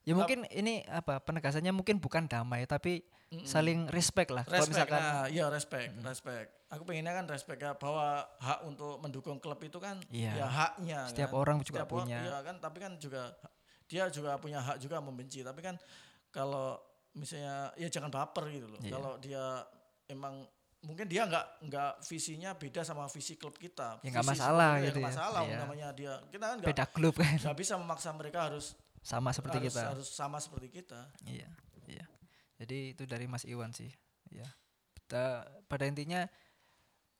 Ya 0.00 0.12
mungkin 0.16 0.48
ini 0.48 0.80
apa 0.86 1.20
penegasannya 1.20 1.70
mungkin 1.70 2.00
bukan 2.00 2.24
damai 2.24 2.64
tapi 2.64 3.04
saling 3.40 3.86
respect 3.88 4.28
lah. 4.28 4.42
Kalau 4.42 4.58
respect 4.60 4.74
misalkan 4.74 5.00
nah, 5.00 5.26
iya 5.26 5.46
respect 5.46 5.94
respect 5.96 6.48
aku 6.66 6.82
pengennya 6.84 7.12
kan 7.12 7.26
respect 7.26 7.58
ya 7.58 7.72
bahwa 7.72 8.06
hak 8.36 8.60
untuk 8.64 8.98
mendukung 8.98 9.38
klub 9.38 9.58
itu 9.60 9.78
kan 9.78 10.02
Iya. 10.08 10.34
ya 10.36 10.46
haknya 10.46 11.00
Setiap 11.06 11.30
kan. 11.30 11.38
orang 11.38 11.56
juga 11.60 11.78
Setiap 11.78 11.90
orang- 11.92 12.06
punya. 12.06 12.18
iya 12.20 12.38
kan 12.40 12.56
tapi 12.58 12.78
kan 12.78 12.92
juga 12.96 13.22
dia 13.86 14.06
juga 14.08 14.34
punya 14.36 14.58
hak 14.60 14.76
juga 14.78 14.98
membenci 14.98 15.42
tapi 15.42 15.60
kan 15.60 15.78
kalau 16.28 16.78
misalnya 17.12 17.74
ya 17.74 17.86
jangan 17.88 18.06
baper 18.08 18.46
gitu 18.48 18.66
loh 18.66 18.78
Iya. 18.80 18.92
kalau 18.92 19.12
dia 19.16 19.44
emang 20.06 20.46
mungkin 20.80 21.06
dia 21.06 21.22
nggak 21.24 21.46
nggak 21.66 21.92
visinya 22.02 22.50
beda 22.52 22.82
sama 22.82 23.06
visi 23.06 23.34
klub 23.34 23.54
kita 23.54 23.98
Ya 24.00 24.10
nggak 24.10 24.26
masalah 24.26 24.78
itu 24.78 24.86
gitu 24.88 24.98
ya. 24.98 25.06
masalah 25.06 25.42
Iya. 25.44 25.56
namanya 25.56 25.88
dia 25.90 26.12
kita 26.28 26.44
kan 26.44 26.56
nggak 26.58 26.70
beda 26.70 26.84
klub 26.88 27.14
kan 27.14 27.34
nggak 27.36 27.56
bisa 27.56 27.74
memaksa 27.76 28.10
mereka 28.10 28.46
harus 28.46 28.74
sama 29.00 29.30
seperti 29.30 29.58
harus, 29.60 29.70
kita. 29.70 29.82
harus 29.88 30.08
sama 30.08 30.38
seperti 30.38 30.68
kita 30.72 31.00
Iya, 31.24 31.46
iya. 31.86 32.06
Jadi 32.60 32.92
itu 32.92 33.08
dari 33.08 33.24
Mas 33.24 33.48
Iwan 33.48 33.72
sih. 33.72 33.88
Ya. 34.28 34.44
Kita 34.92 35.48
pada 35.64 35.88
intinya 35.88 36.28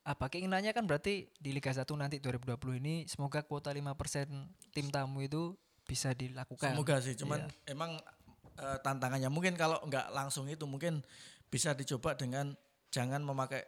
apa 0.05 0.29
keinginannya 0.29 0.73
kan 0.73 0.85
berarti 0.89 1.29
di 1.37 1.51
Liga 1.53 1.73
1 1.73 1.85
nanti 1.97 2.21
2020 2.21 2.81
ini 2.81 3.05
semoga 3.09 3.45
kuota 3.45 3.73
5% 3.73 4.29
tim 4.73 4.89
tamu 4.93 5.25
itu 5.25 5.57
bisa 5.85 6.13
dilakukan. 6.13 6.77
Semoga 6.77 6.97
sih, 7.01 7.17
cuman 7.17 7.49
Iya. 7.49 7.73
emang 7.73 7.97
eh, 8.61 8.79
tantangannya 8.85 9.33
mungkin 9.33 9.57
kalau 9.57 9.81
nggak 9.89 10.13
langsung 10.13 10.45
itu 10.49 10.69
mungkin 10.69 11.01
bisa 11.49 11.73
dicoba 11.73 12.15
dengan 12.15 12.53
jangan 12.93 13.25
memakai 13.25 13.65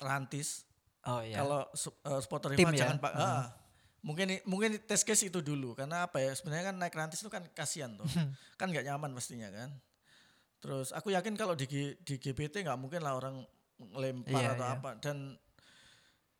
rantis. 0.00 0.64
Oh 1.06 1.20
iya. 1.20 1.44
Kalau 1.44 1.68
eh, 1.72 2.20
supporter 2.24 2.56
Tim 2.56 2.72
ya? 2.72 2.88
jangan 2.88 2.98
pak. 2.98 3.12
ah, 3.14 3.46
mungkin 4.00 4.38
mungkin 4.48 4.80
test 4.88 5.04
case 5.04 5.28
itu 5.28 5.40
dulu 5.44 5.76
karena 5.76 6.08
apa 6.08 6.22
ya 6.22 6.32
sebenarnya 6.32 6.72
kan 6.72 6.76
naik 6.80 6.94
rantis 6.96 7.20
itu 7.20 7.30
kan 7.32 7.42
kasihan 7.52 7.92
tuh, 7.96 8.06
kan 8.60 8.72
nggak 8.72 8.84
nyaman 8.86 9.12
pastinya 9.12 9.48
kan. 9.52 9.70
Terus 10.58 10.90
aku 10.90 11.10
yakin 11.10 11.34
kalau 11.34 11.52
di 11.52 11.66
di 11.96 12.14
GBT 12.16 12.62
nggak 12.62 12.76
mungkin 12.76 13.00
lah 13.00 13.14
orang 13.14 13.44
lempar 13.92 14.32
Iya, 14.34 14.56
atau 14.56 14.66
iya. 14.66 14.74
apa 14.74 14.90
dan 14.98 15.36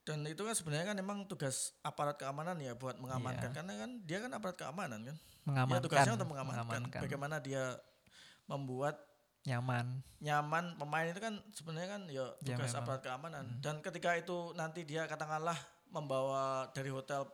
dan 0.02 0.22
itu 0.24 0.40
kan 0.40 0.54
sebenarnya 0.54 0.86
kan 0.88 0.96
emang 0.96 1.18
tugas 1.26 1.74
aparat 1.82 2.16
keamanan 2.16 2.56
ya 2.56 2.72
buat 2.72 2.96
mengamankan 2.96 3.50
Iya. 3.50 3.56
karena 3.56 3.72
kan 3.76 3.90
dia 4.02 4.18
kan 4.22 4.30
aparat 4.32 4.56
keamanan 4.56 5.00
kan. 5.04 5.16
mengamankan. 5.44 5.78
Ya 5.78 5.84
tugasnya 5.84 6.12
untuk 6.14 6.28
mengamankan. 6.28 6.64
mengamankan. 6.66 7.00
Bagaimana 7.06 7.36
dia 7.38 7.64
membuat 8.46 8.98
Nyaman. 9.46 10.02
nyaman 10.18 10.74
pemain 10.74 11.06
itu 11.06 11.22
kan 11.22 11.38
sebenarnya 11.54 11.88
kan 11.88 12.02
ya 12.08 12.26
Ya, 12.42 12.58
tugas 12.58 12.66
memang. 12.70 12.82
aparat 12.82 13.02
keamanan. 13.02 13.44
Dan 13.60 13.78
ketika 13.78 14.14
itu 14.14 14.50
nanti 14.54 14.82
dia 14.82 15.06
katakanlah 15.06 15.54
membawa 15.86 16.66
dari 16.72 16.90
hotel 16.90 17.30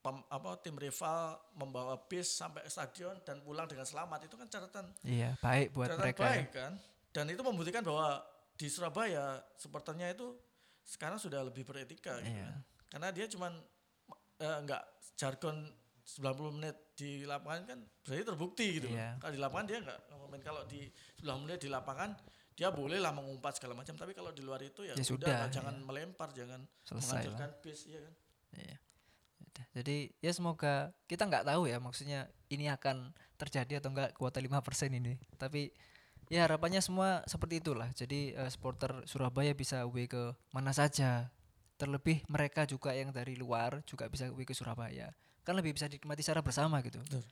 pem- 0.00 0.26
apa 0.26 0.56
tim 0.58 0.74
rival 0.74 1.20
membawa 1.52 1.94
bis 2.00 2.26
sampai 2.30 2.64
stadion 2.66 3.16
dan 3.20 3.38
pulang 3.38 3.64
dengan 3.64 3.84
selamat 3.84 4.24
itu 4.24 4.34
kan 4.34 4.46
catatan 4.46 4.86
Iya, 5.02 5.36
baik 5.38 5.70
buat 5.70 5.88
catatan 5.88 6.02
mereka. 6.02 6.22
ya. 6.22 6.30
baik 6.30 6.48
kan. 6.50 6.72
Dan 7.10 7.24
itu 7.28 7.42
membuktikan 7.42 7.82
bahwa 7.82 8.22
di 8.54 8.66
Surabaya 8.66 9.24
supporternya 9.54 10.08
itu 10.10 10.36
sekarang 10.82 11.16
sudah 11.16 11.42
lebih 11.42 11.62
beretika 11.62 12.16
gitu 12.18 12.32
Iya. 12.32 12.48
kan. 12.48 12.60
Karena 12.88 13.08
dia 13.10 13.26
cuman 13.26 13.52
eh, 14.38 14.56
enggak 14.58 14.82
jargon 15.14 15.68
90 16.02 16.24
menit 16.50 16.74
di 16.92 17.22
lapangan 17.22 17.62
kan 17.66 17.78
berarti 18.02 18.24
terbukti 18.24 18.66
gitu 18.74 18.88
loh. 18.88 18.96
Iya. 18.96 19.10
Kalau 19.16 19.32
di 19.32 19.40
lapangan 19.40 19.66
dia 19.66 19.78
enggak 19.78 19.98
ngomongin 20.10 20.42
kalau 20.42 20.62
di 20.64 20.80
90 21.18 21.44
menit 21.44 21.58
di 21.58 21.68
lapangan 21.68 22.10
dia 22.50 22.68
boleh 22.70 22.96
lah 22.96 23.08
mengumpat 23.10 23.56
segala 23.56 23.72
macam 23.74 23.94
tapi 23.94 24.12
kalau 24.12 24.30
di 24.30 24.40
luar 24.40 24.60
itu 24.60 24.80
ya, 24.82 24.92
Ya 24.92 25.00
sudah, 25.00 25.28
sudah, 25.28 25.36
lah, 25.38 25.48
jangan 25.50 25.74
iya. 25.74 25.84
melempar, 25.86 26.28
jangan 26.30 26.60
Selesai 26.82 26.98
lah. 26.98 27.36
menghancurkan 27.36 27.50
bis 27.60 27.80
ya 27.86 28.00
kan. 28.00 28.14
Iya. 28.54 28.76
Udah. 29.50 29.66
Jadi 29.74 30.14
ya 30.22 30.30
semoga 30.30 30.94
kita 31.04 31.26
nggak 31.26 31.46
tahu 31.46 31.66
ya 31.66 31.82
maksudnya 31.82 32.30
ini 32.48 32.70
akan 32.70 33.10
terjadi 33.34 33.82
atau 33.82 33.90
enggak 33.90 34.14
kuota 34.14 34.38
5% 34.38 34.94
ini. 34.94 35.18
Tapi 35.36 35.70
ya 36.30 36.46
harapannya 36.46 36.78
semua 36.78 37.26
seperti 37.26 37.58
itulah. 37.58 37.90
Jadi 37.92 38.34
eh, 38.34 38.50
supporter 38.50 39.02
Surabaya 39.10 39.50
bisa 39.54 39.82
away 39.82 40.06
ke 40.06 40.32
mana 40.54 40.70
saja. 40.70 41.28
Terlebih 41.80 42.22
mereka 42.28 42.68
juga 42.68 42.92
yang 42.92 43.10
dari 43.10 43.34
luar 43.34 43.80
juga 43.88 44.06
bisa 44.06 44.28
away 44.30 44.44
ke 44.44 44.54
Surabaya. 44.54 45.10
Kan 45.42 45.56
lebih 45.56 45.74
bisa 45.74 45.88
dinikmati 45.88 46.20
secara 46.20 46.44
bersama 46.44 46.78
gitu. 46.84 47.00
Betul. 47.00 47.24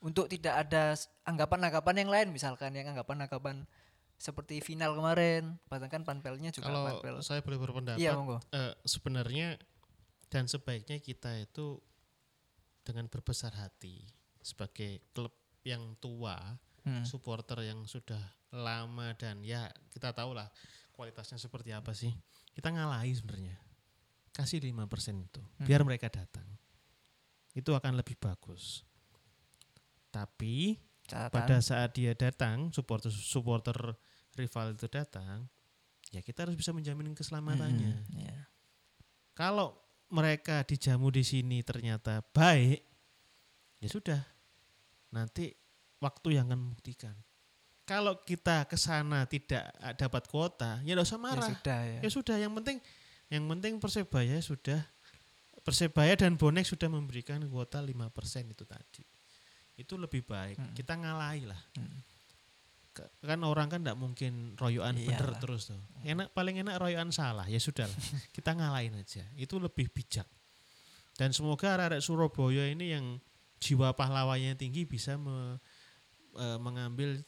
Untuk 0.00 0.26
tidak 0.32 0.64
ada 0.66 0.96
anggapan-anggapan 1.28 1.94
yang 2.00 2.10
lain 2.10 2.28
misalkan 2.32 2.72
yang 2.72 2.88
anggapan-anggapan 2.96 3.68
seperti 4.20 4.60
final 4.60 4.92
kemarin, 4.96 5.56
bahkan 5.68 5.88
kan 5.88 6.02
panpelnya 6.04 6.52
juga 6.52 6.68
Kalau 6.68 6.84
panpel. 6.88 7.16
saya 7.24 7.40
boleh 7.40 7.56
berpendapat, 7.56 7.96
Iya, 7.96 8.12
monggo. 8.16 8.36
eh, 8.52 8.76
sebenarnya 8.84 9.56
dan 10.30 10.46
sebaiknya 10.46 11.02
kita 11.02 11.36
itu 11.36 11.82
dengan 12.80 13.10
berbesar 13.10 13.52
hati 13.52 14.06
sebagai 14.40 15.04
klub 15.12 15.34
yang 15.66 15.98
tua, 16.00 16.38
Hmm. 16.80 17.04
supporter 17.04 17.60
yang 17.60 17.84
sudah 17.84 18.16
lama 18.56 19.12
dan 19.12 19.44
ya 19.44 19.68
kita 19.92 20.16
tahu 20.16 20.32
lah 20.32 20.48
kualitasnya 20.96 21.36
seperti 21.36 21.76
apa 21.76 21.92
sih. 21.92 22.08
Kita 22.56 22.72
ngalahi 22.72 23.12
sebenarnya. 23.12 23.60
Kasih 24.32 24.64
5% 24.64 25.20
itu 25.20 25.44
biar 25.60 25.84
mereka 25.84 26.08
datang. 26.08 26.48
Itu 27.52 27.76
akan 27.76 28.00
lebih 28.00 28.16
bagus. 28.16 28.80
Tapi 30.08 30.80
Catatan. 31.04 31.34
pada 31.36 31.56
saat 31.60 31.92
dia 31.92 32.16
datang, 32.16 32.72
supporter 32.72 33.12
supporter 33.12 33.76
rival 34.40 34.72
itu 34.72 34.88
datang, 34.88 35.52
ya 36.10 36.24
kita 36.24 36.48
harus 36.48 36.56
bisa 36.56 36.72
menjamin 36.72 37.12
keselamatannya. 37.12 37.92
Hmm, 37.92 38.16
iya. 38.16 38.48
Kalau 39.36 39.76
mereka 40.10 40.66
dijamu 40.66 41.08
di 41.14 41.22
sini 41.22 41.62
ternyata 41.62 42.20
baik, 42.34 42.82
ya 43.78 43.88
sudah. 43.88 44.20
Nanti 45.10 45.50
waktu 45.98 46.38
yang 46.38 46.50
akan 46.50 46.58
membuktikan. 46.70 47.14
Kalau 47.86 48.22
kita 48.22 48.70
ke 48.70 48.78
sana 48.78 49.26
tidak 49.26 49.66
dapat 49.98 50.30
kuota, 50.30 50.78
ya 50.86 50.94
tidak 50.94 51.06
usah 51.10 51.18
Ya 51.18 51.24
marah. 51.26 51.48
sudah 51.50 51.80
ya. 51.82 51.98
Ya 52.02 52.10
sudah, 52.10 52.36
yang 52.38 52.54
penting 52.54 52.78
yang 53.30 53.46
penting 53.46 53.78
Persebaya 53.82 54.38
sudah 54.42 54.82
Persebaya 55.60 56.16
dan 56.16 56.38
Bonek 56.40 56.64
sudah 56.64 56.88
memberikan 56.88 57.38
kuota 57.50 57.82
5% 57.82 57.90
itu 58.48 58.64
tadi. 58.64 59.04
Itu 59.76 59.98
lebih 60.00 60.24
baik. 60.24 60.56
Hmm. 60.56 60.72
Kita 60.72 60.96
ngalahi 60.96 61.44
lah. 61.44 61.60
Hmm. 61.76 62.00
Kan 63.20 63.40
orang 63.42 63.68
kan 63.68 63.80
tidak 63.80 63.96
mungkin 63.96 64.54
royoan 64.56 64.96
bener 64.96 65.20
Iyalah. 65.30 65.40
terus 65.40 65.70
tuh. 65.70 65.80
Enak 66.02 66.32
paling 66.32 66.60
enak 66.60 66.76
royoan 66.76 67.08
salah. 67.10 67.46
Ya 67.46 67.58
sudah 67.58 67.86
lah. 67.86 67.98
Kita 68.36 68.52
ngalahin 68.52 68.96
aja. 68.96 69.24
Itu 69.34 69.56
lebih 69.56 69.88
bijak. 69.88 70.26
Dan 71.16 71.30
semoga 71.30 71.76
arek 71.76 72.00
Surabaya 72.00 72.68
ini 72.68 72.96
yang 72.96 73.20
jiwa 73.60 73.92
pahlawannya 73.92 74.56
tinggi 74.56 74.88
bisa 74.88 75.20
me- 75.20 75.60
eh, 76.34 76.58
mengambil 76.58 77.20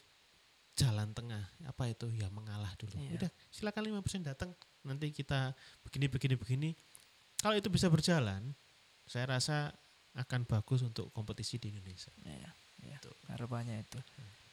jalan 0.72 1.12
tengah. 1.12 1.44
Apa 1.68 1.92
itu? 1.92 2.08
Ya 2.08 2.32
mengalah 2.32 2.72
dulu. 2.80 2.96
Iya. 2.96 3.20
Udah, 3.20 3.30
silakan 3.52 3.82
5% 3.92 4.24
datang. 4.24 4.50
Nanti 4.82 5.12
kita 5.12 5.52
begini 5.84 6.08
begini 6.08 6.34
begini. 6.40 6.70
Kalau 7.36 7.52
itu 7.52 7.68
bisa 7.68 7.92
berjalan, 7.92 8.54
saya 9.04 9.28
rasa 9.28 9.74
akan 10.16 10.44
bagus 10.48 10.80
untuk 10.80 11.12
kompetisi 11.12 11.60
di 11.60 11.72
Indonesia. 11.72 12.12
Iya, 12.24 12.50
iya. 12.84 12.96
Tuh. 13.00 13.12
Harapannya 13.28 13.80
itu. 13.80 14.00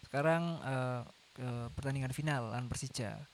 Sekarang 0.10 0.58
eh, 0.66 1.02
ke 1.38 1.50
pertandingan 1.78 2.10
final 2.10 2.50
lawan 2.50 2.66
Persija. 2.66 3.30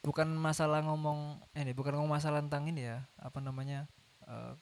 Bukan 0.00 0.32
masalah 0.32 0.80
ngomong 0.88 1.44
eh, 1.52 1.68
ini 1.68 1.76
bukan 1.76 2.00
ngomong 2.00 2.16
masalah 2.16 2.40
tentang 2.40 2.64
ini 2.72 2.88
ya, 2.88 3.04
apa 3.20 3.44
namanya? 3.44 3.84
eh, 4.24 4.56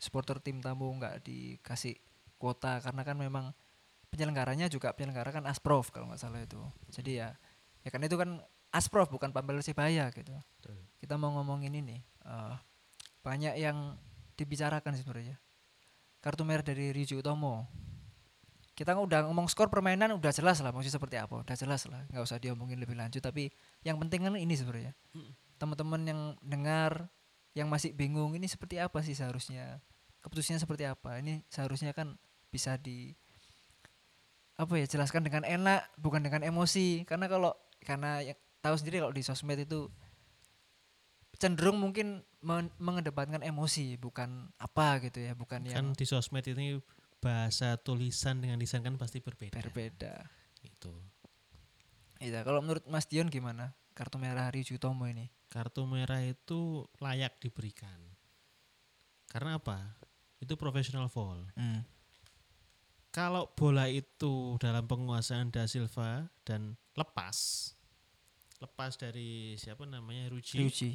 supporter 0.00 0.40
tim 0.40 0.64
tamu 0.64 0.92
nggak 0.96 1.24
dikasih 1.24 1.96
kuota 2.40 2.80
karena 2.80 3.04
kan 3.04 3.16
memang 3.20 3.52
penyelenggaranya 4.08 4.66
juga 4.72 4.96
penyelenggara 4.96 5.28
kan 5.28 5.44
Asprof 5.44 5.92
kalau 5.92 6.08
nggak 6.08 6.20
salah 6.20 6.40
itu. 6.40 6.60
Jadi 6.92 7.20
ya 7.20 7.36
ya 7.84 7.88
kan 7.92 8.00
itu 8.04 8.16
kan 8.16 8.40
Asprof 8.72 9.12
bukan 9.12 9.32
Pampel 9.32 9.60
Persibaya 9.60 10.08
gitu. 10.12 10.36
Betul. 10.60 10.76
Kita 11.00 11.20
mau 11.20 11.32
ngomongin 11.36 11.72
ini 11.76 12.00
eh, 12.24 12.54
banyak 13.24 13.60
yang 13.60 13.96
dibicarakan 14.40 14.96
sebenarnya. 14.96 15.36
Kartu 16.20 16.44
merah 16.44 16.64
dari 16.64 16.92
Ryuji 16.92 17.20
Utomo. 17.20 17.68
Kita 18.80 18.96
udah 18.96 19.28
ngomong 19.28 19.44
skor 19.44 19.68
permainan 19.68 20.16
udah 20.16 20.32
jelas 20.32 20.64
lah 20.64 20.72
maksudnya 20.72 20.96
seperti 20.96 21.20
apa, 21.20 21.44
udah 21.44 21.52
jelas 21.52 21.84
lah, 21.84 22.00
nggak 22.08 22.24
usah 22.24 22.40
diomongin 22.40 22.80
lebih 22.80 22.96
lanjut. 22.96 23.20
Tapi 23.20 23.52
yang 23.84 24.00
penting 24.00 24.24
kan 24.24 24.32
ini 24.40 24.56
sebenarnya, 24.56 24.96
teman-teman 25.60 26.00
yang 26.08 26.20
dengar, 26.40 27.12
yang 27.52 27.68
masih 27.68 27.92
bingung 27.92 28.32
ini 28.32 28.48
seperti 28.48 28.80
apa 28.80 29.04
sih 29.04 29.12
seharusnya, 29.12 29.84
keputusannya 30.24 30.64
seperti 30.64 30.88
apa. 30.88 31.20
Ini 31.20 31.44
seharusnya 31.52 31.92
kan 31.92 32.16
bisa 32.48 32.80
di 32.80 33.12
apa 34.56 34.72
ya 34.80 34.88
jelaskan 34.88 35.28
dengan 35.28 35.44
enak, 35.44 35.92
bukan 36.00 36.24
dengan 36.24 36.40
emosi. 36.40 37.04
Karena 37.04 37.28
kalau 37.28 37.52
karena 37.84 38.24
ya, 38.24 38.32
tahu 38.64 38.80
sendiri 38.80 39.04
kalau 39.04 39.12
di 39.12 39.20
sosmed 39.20 39.60
itu 39.60 39.92
cenderung 41.36 41.80
mungkin 41.80 42.20
men- 42.44 42.72
mengedepankan 42.76 43.40
emosi 43.40 43.96
bukan 43.96 44.52
apa 44.60 45.00
gitu 45.04 45.24
ya 45.24 45.32
bukan 45.32 45.64
Kan 45.64 45.72
yang 45.72 45.86
di 45.96 46.04
sosmed 46.04 46.44
ini 46.44 46.76
bahasa 47.20 47.76
tulisan 47.76 48.40
dengan 48.40 48.56
lisan 48.56 48.80
kan 48.80 48.96
pasti 48.96 49.20
berbeda. 49.20 49.60
berbeda 49.60 50.26
Itu. 50.64 50.92
Iya, 52.20 52.44
kalau 52.44 52.60
menurut 52.64 52.84
Mas 52.88 53.08
Dion 53.08 53.28
gimana 53.28 53.76
kartu 53.96 54.16
merah 54.16 54.48
Ryuji 54.48 54.76
Utomo 54.76 55.08
ini 55.08 55.28
Kartu 55.50 55.82
merah 55.82 56.22
itu 56.22 56.86
layak 57.02 57.42
diberikan. 57.42 57.98
Karena 59.26 59.58
apa? 59.58 59.98
Itu 60.38 60.54
professional 60.54 61.10
foul. 61.10 61.42
hmm. 61.58 61.82
Kalau 63.10 63.50
bola 63.58 63.90
itu 63.90 64.54
dalam 64.62 64.86
penguasaan 64.86 65.50
Da 65.50 65.66
Silva 65.66 66.30
dan 66.46 66.78
lepas, 66.94 67.34
lepas 68.62 68.94
dari 68.94 69.58
siapa 69.58 69.82
namanya 69.82 70.30
Ruji, 70.30 70.62
Ryuji 70.62 70.90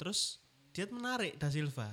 terus 0.00 0.40
dia 0.72 0.88
menarik 0.88 1.36
Da 1.36 1.52
Silva. 1.52 1.92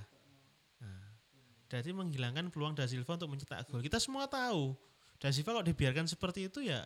Jadi 1.74 1.90
menghilangkan 1.90 2.54
peluang 2.54 2.78
Da 2.78 2.86
Silva 2.86 3.18
untuk 3.18 3.34
mencetak 3.34 3.66
gol. 3.66 3.82
Kita 3.82 3.98
semua 3.98 4.30
tahu 4.30 4.78
Da 5.18 5.34
Silva 5.34 5.58
kalau 5.58 5.66
dibiarkan 5.66 6.06
seperti 6.06 6.46
itu 6.52 6.62
ya 6.62 6.86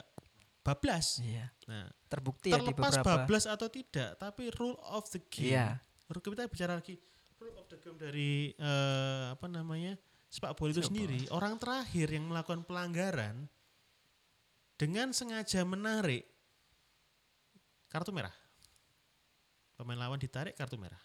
bablas. 0.64 1.20
iya 1.24 1.52
Nah, 1.68 1.88
terbukti 2.08 2.52
ya 2.52 2.60
di 2.60 2.72
terlepas 2.72 2.96
beberapa 3.00 3.28
bablas 3.28 3.44
atau 3.48 3.68
tidak, 3.68 4.16
tapi 4.16 4.48
rule 4.56 4.80
of 4.92 5.04
the 5.12 5.20
game. 5.28 5.52
iya 5.52 5.68
kita 6.08 6.48
bicara 6.48 6.80
lagi 6.80 6.96
rule 7.40 7.60
of 7.60 7.68
the 7.68 7.76
game 7.84 8.00
dari 8.00 8.56
eh, 8.56 9.26
apa 9.36 9.48
namanya 9.52 10.00
sepak 10.32 10.56
bola 10.56 10.72
itu 10.72 10.84
sendiri. 10.84 11.28
Orang 11.32 11.60
terakhir 11.60 12.08
yang 12.12 12.28
melakukan 12.28 12.64
pelanggaran 12.64 13.48
dengan 14.80 15.12
sengaja 15.12 15.64
menarik 15.64 16.24
kartu 17.92 18.12
merah. 18.12 18.34
Pemain 19.76 20.00
lawan 20.00 20.20
ditarik 20.20 20.56
kartu 20.56 20.76
merah. 20.76 21.00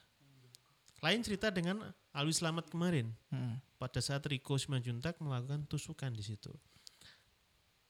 Lain 1.03 1.20
cerita 1.20 1.50
dengan 1.50 1.82
Alwi 2.14 2.30
Slamet 2.30 2.70
kemarin 2.70 3.11
Hmm. 3.28 3.59
pada 3.76 3.98
saat 3.98 4.22
Rico 4.30 4.55
Simanjuntak 4.55 5.18
melakukan 5.18 5.66
tusukan 5.66 6.14
di 6.14 6.22
situ. 6.22 6.55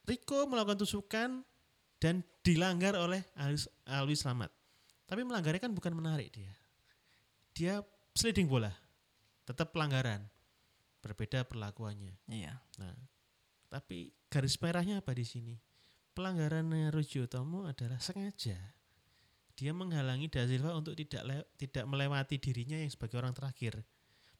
Rico 0.03 0.49
melakukan 0.49 0.81
tusukan 0.81 1.29
dan 2.01 2.25
dilanggar 2.41 2.97
oleh 2.97 3.23
Alwi, 3.37 3.57
Alwi 3.87 4.15
Slamet. 4.17 4.49
Tapi 5.05 5.21
melanggarnya 5.21 5.61
kan 5.61 5.71
bukan 5.71 5.93
menarik 5.93 6.33
dia. 6.33 6.51
Dia 7.53 7.79
sliding 8.17 8.49
bola. 8.49 8.73
Tetap 9.45 9.71
pelanggaran. 9.71 10.25
Berbeda 11.03 11.43
perlakuannya. 11.43 12.15
iya 12.31 12.63
Nah, 12.79 12.95
tapi 13.67 14.09
garis 14.31 14.55
merahnya 14.57 15.03
apa 15.03 15.11
di 15.11 15.27
sini? 15.27 15.55
Pelanggarannya 16.15 16.89
Ruji 16.89 17.27
Utomo 17.27 17.67
adalah 17.67 17.99
sengaja. 17.99 18.55
Dia 19.53 19.69
menghalangi 19.69 20.27
Da 20.27 20.49
Silva 20.49 20.73
untuk 20.73 20.97
tidak 20.97 21.23
le- 21.23 21.47
tidak 21.55 21.85
melewati 21.85 22.41
dirinya 22.41 22.77
yang 22.77 22.89
sebagai 22.89 23.21
orang 23.21 23.31
terakhir. 23.31 23.85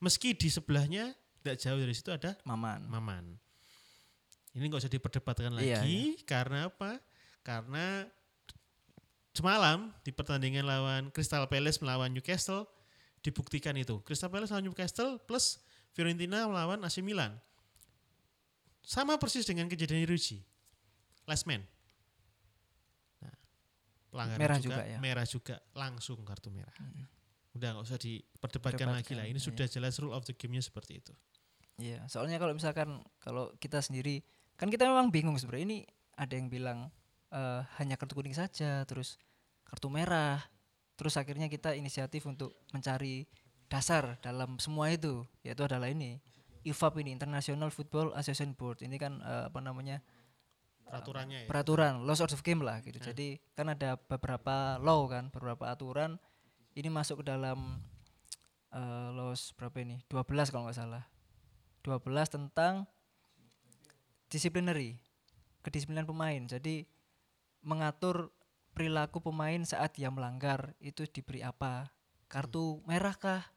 Meski 0.02 0.34
di 0.34 0.50
sebelahnya 0.50 1.14
tidak 1.40 1.62
jauh 1.62 1.78
dari 1.78 1.94
situ 1.94 2.10
ada 2.10 2.34
Maman 2.44 2.90
Maman. 2.90 3.26
Ini 4.54 4.64
nggak 4.70 4.82
usah 4.86 4.92
diperdebatkan 4.92 5.54
Iya, 5.58 5.82
lagi 5.82 6.18
karena 6.26 6.70
apa? 6.70 6.98
Karena 7.42 8.06
semalam 9.34 9.90
di 10.06 10.14
pertandingan 10.14 10.66
lawan 10.66 11.04
Crystal 11.10 11.46
Palace 11.50 11.82
melawan 11.82 12.14
Newcastle 12.14 12.70
dibuktikan 13.26 13.74
itu. 13.74 14.02
Crystal 14.06 14.30
Palace 14.30 14.54
lawan 14.54 14.66
Newcastle 14.70 15.18
plus 15.26 15.62
Fiorentina 15.94 16.46
melawan 16.46 16.82
AC 16.82 17.02
Milan. 17.02 17.38
Sama 18.84 19.16
persis 19.18 19.48
dengan 19.48 19.70
kejadian 19.70 20.06
Ruji. 20.06 20.44
Last 21.24 21.48
man. 21.48 21.64
Pelanggaran 24.14 24.42
Merah 24.46 24.60
juga, 24.62 24.78
juga 24.78 24.84
ya? 24.86 24.98
merah 25.02 25.26
juga 25.26 25.56
langsung 25.74 26.22
kartu 26.22 26.54
merah. 26.54 26.76
Hmm. 26.78 27.10
Udah 27.58 27.74
nggak 27.74 27.86
usah 27.90 27.98
diperdebatkan 27.98 28.88
lagi 28.94 29.18
lah. 29.18 29.26
Ini 29.26 29.34
Perdebatkan, 29.34 29.48
sudah 29.50 29.66
jelas 29.66 29.98
rule 29.98 30.14
of 30.14 30.22
the 30.30 30.38
game-nya 30.38 30.62
seperti 30.62 31.02
itu. 31.02 31.14
Iya, 31.82 32.06
soalnya 32.06 32.38
kalau 32.38 32.54
misalkan 32.54 33.02
kalau 33.18 33.50
kita 33.58 33.82
sendiri 33.82 34.22
kan 34.54 34.70
kita 34.70 34.86
memang 34.86 35.10
bingung 35.10 35.34
sebenarnya 35.42 35.66
ini 35.66 35.80
ada 36.14 36.34
yang 36.38 36.46
bilang 36.54 36.94
eh, 37.34 37.62
hanya 37.82 37.98
kartu 37.98 38.14
kuning 38.14 38.38
saja, 38.38 38.86
terus 38.86 39.18
kartu 39.66 39.90
merah, 39.90 40.46
terus 40.94 41.18
akhirnya 41.18 41.50
kita 41.50 41.74
inisiatif 41.74 42.22
untuk 42.30 42.54
mencari 42.70 43.26
dasar 43.66 44.22
dalam 44.22 44.62
semua 44.62 44.94
itu, 44.94 45.26
yaitu 45.42 45.66
adalah 45.66 45.90
ini 45.90 46.22
IFAB 46.64 47.04
ini 47.04 47.12
International 47.12 47.74
Football 47.74 48.16
Association 48.16 48.56
Board 48.56 48.86
ini 48.86 48.96
kan 48.96 49.20
eh, 49.20 49.52
apa 49.52 49.60
namanya 49.60 50.00
Peraturannya 50.84 51.46
ya. 51.46 51.48
peraturan 51.50 52.06
laws 52.06 52.22
of 52.22 52.44
game 52.46 52.62
lah 52.62 52.84
gitu. 52.86 53.02
Jadi 53.02 53.42
kan 53.58 53.72
ada 53.72 53.98
beberapa 53.98 54.78
law 54.78 55.10
kan, 55.10 55.34
beberapa 55.34 55.72
aturan 55.72 56.22
ini 56.74 56.90
masuk 56.90 57.22
ke 57.22 57.26
dalam 57.34 57.82
eh, 58.74 59.10
laws 59.14 59.54
berapa 59.58 59.78
ini? 59.82 60.02
12 60.10 60.52
kalau 60.54 60.70
nggak 60.70 60.78
salah. 60.78 61.04
12 61.84 62.04
tentang 62.30 62.88
disciplinary, 64.32 64.98
kedisiplinan 65.62 66.10
pemain. 66.10 66.42
Jadi 66.50 66.90
mengatur 67.62 68.34
perilaku 68.74 69.22
pemain 69.22 69.62
saat 69.62 69.94
dia 69.94 70.10
melanggar 70.10 70.74
itu 70.82 71.06
diberi 71.06 71.46
apa? 71.46 71.94
Kartu 72.26 72.82
merah 72.90 73.14
kah? 73.14 73.53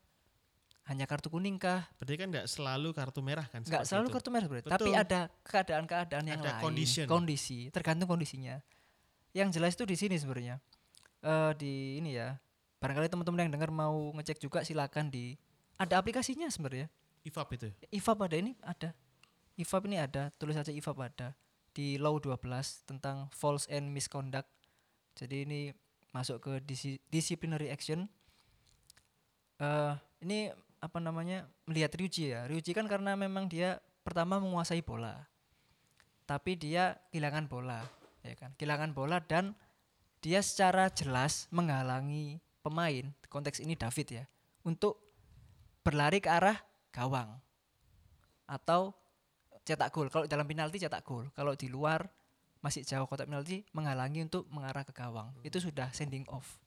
Hanya 0.87 1.05
kartu 1.05 1.27
kuning 1.27 1.59
kah? 1.59 1.83
Berarti 1.99 2.15
kan 2.15 2.27
nggak 2.31 2.47
selalu 2.47 2.95
kartu 2.95 3.21
merah 3.21 3.47
kan? 3.51 3.61
Enggak 3.61 3.83
seperti 3.83 3.91
selalu 3.91 4.07
itu. 4.07 4.15
kartu 4.15 4.29
merah 4.31 4.47
berarti, 4.47 4.69
tapi 4.71 4.91
ada 4.95 5.21
keadaan-keadaan 5.43 6.25
yang 6.25 6.39
Ada 6.39 6.51
lain, 6.57 6.63
condition. 6.63 7.07
kondisi, 7.07 7.59
tergantung 7.75 8.07
kondisinya. 8.07 8.63
Yang 9.35 9.49
jelas 9.59 9.73
itu 9.75 9.85
di 9.85 9.97
sini 9.99 10.15
sebenarnya. 10.17 10.63
Eh 11.21 11.53
di 11.59 11.73
ini 11.99 12.15
ya. 12.15 12.39
Barangkali 12.79 13.11
teman-teman 13.11 13.49
yang 13.49 13.53
dengar 13.53 13.69
mau 13.69 14.15
ngecek 14.15 14.39
juga 14.39 14.63
silakan 14.63 15.11
di 15.11 15.35
ada 15.75 15.99
aplikasinya 15.99 16.47
sebenarnya. 16.47 16.87
IFAB 17.27 17.49
itu. 17.59 17.69
IFAB 17.91 18.19
ada 18.23 18.37
ini 18.39 18.53
ada. 18.63 18.91
IFAB 19.59 19.83
ini 19.89 19.97
ada, 19.99 20.31
tulis 20.39 20.55
saja 20.55 20.71
IFAB 20.71 20.99
ada 21.03 21.35
di 21.75 21.99
Law 21.99 22.17
12 22.17 22.39
tentang 22.87 23.27
false 23.35 23.67
and 23.67 23.91
misconduct. 23.91 24.47
Jadi 25.17 25.43
ini 25.43 25.61
masuk 26.13 26.39
ke 26.39 26.53
disi- 26.63 27.03
disciplinary 27.11 27.69
action. 27.69 28.07
eh 29.57 29.93
ini 30.21 30.53
apa 30.81 30.99
namanya 31.01 31.49
melihat 31.65 31.95
Ryuji 31.97 32.33
ya. 32.33 32.45
Ryuji 32.47 32.77
kan 32.77 32.87
karena 32.87 33.17
memang 33.17 33.49
dia 33.49 33.81
pertama 34.07 34.39
menguasai 34.39 34.81
bola, 34.85 35.27
tapi 36.29 36.55
dia 36.55 36.95
kehilangan 37.11 37.51
bola, 37.51 37.83
ya 38.23 38.35
kan? 38.39 38.55
Kehilangan 38.55 38.95
bola 38.95 39.19
dan 39.19 39.57
dia 40.23 40.43
secara 40.43 40.91
jelas 40.91 41.47
menghalangi 41.51 42.39
pemain 42.65 43.15
konteks 43.31 43.63
ini 43.63 43.79
David 43.79 44.07
ya 44.11 44.25
untuk 44.67 44.99
berlari 45.87 46.19
ke 46.19 46.27
arah 46.27 46.59
gawang 46.91 47.39
atau 48.51 48.91
cetak 49.63 49.91
gol. 49.95 50.11
Kalau 50.11 50.27
dalam 50.27 50.47
penalti 50.47 50.83
cetak 50.83 51.03
gol, 51.07 51.31
kalau 51.35 51.55
di 51.55 51.71
luar 51.71 52.07
masih 52.63 52.83
jauh 52.83 53.07
kotak 53.07 53.31
penalti 53.31 53.63
menghalangi 53.71 54.27
untuk 54.27 54.51
mengarah 54.51 54.83
ke 54.83 54.91
gawang. 54.91 55.31
Itu 55.47 55.63
sudah 55.63 55.95
sending 55.95 56.27
off. 56.27 56.59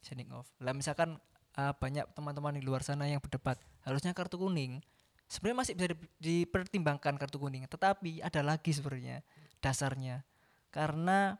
Sending 0.00 0.32
off. 0.32 0.48
Lah 0.64 0.72
misalkan 0.72 1.20
uh, 1.58 1.74
banyak 1.74 2.06
teman-teman 2.14 2.54
di 2.54 2.62
luar 2.62 2.86
sana 2.86 3.10
yang 3.10 3.18
berdebat 3.18 3.58
harusnya 3.82 4.14
kartu 4.14 4.38
kuning. 4.38 4.78
Sebenarnya 5.28 5.58
masih 5.60 5.74
bisa 5.76 5.88
di- 5.92 6.08
dipertimbangkan 6.16 7.18
kartu 7.20 7.36
kuning, 7.36 7.66
tetapi 7.68 8.24
ada 8.24 8.40
lagi 8.40 8.72
sebenarnya 8.72 9.20
dasarnya. 9.60 10.24
Karena 10.72 11.36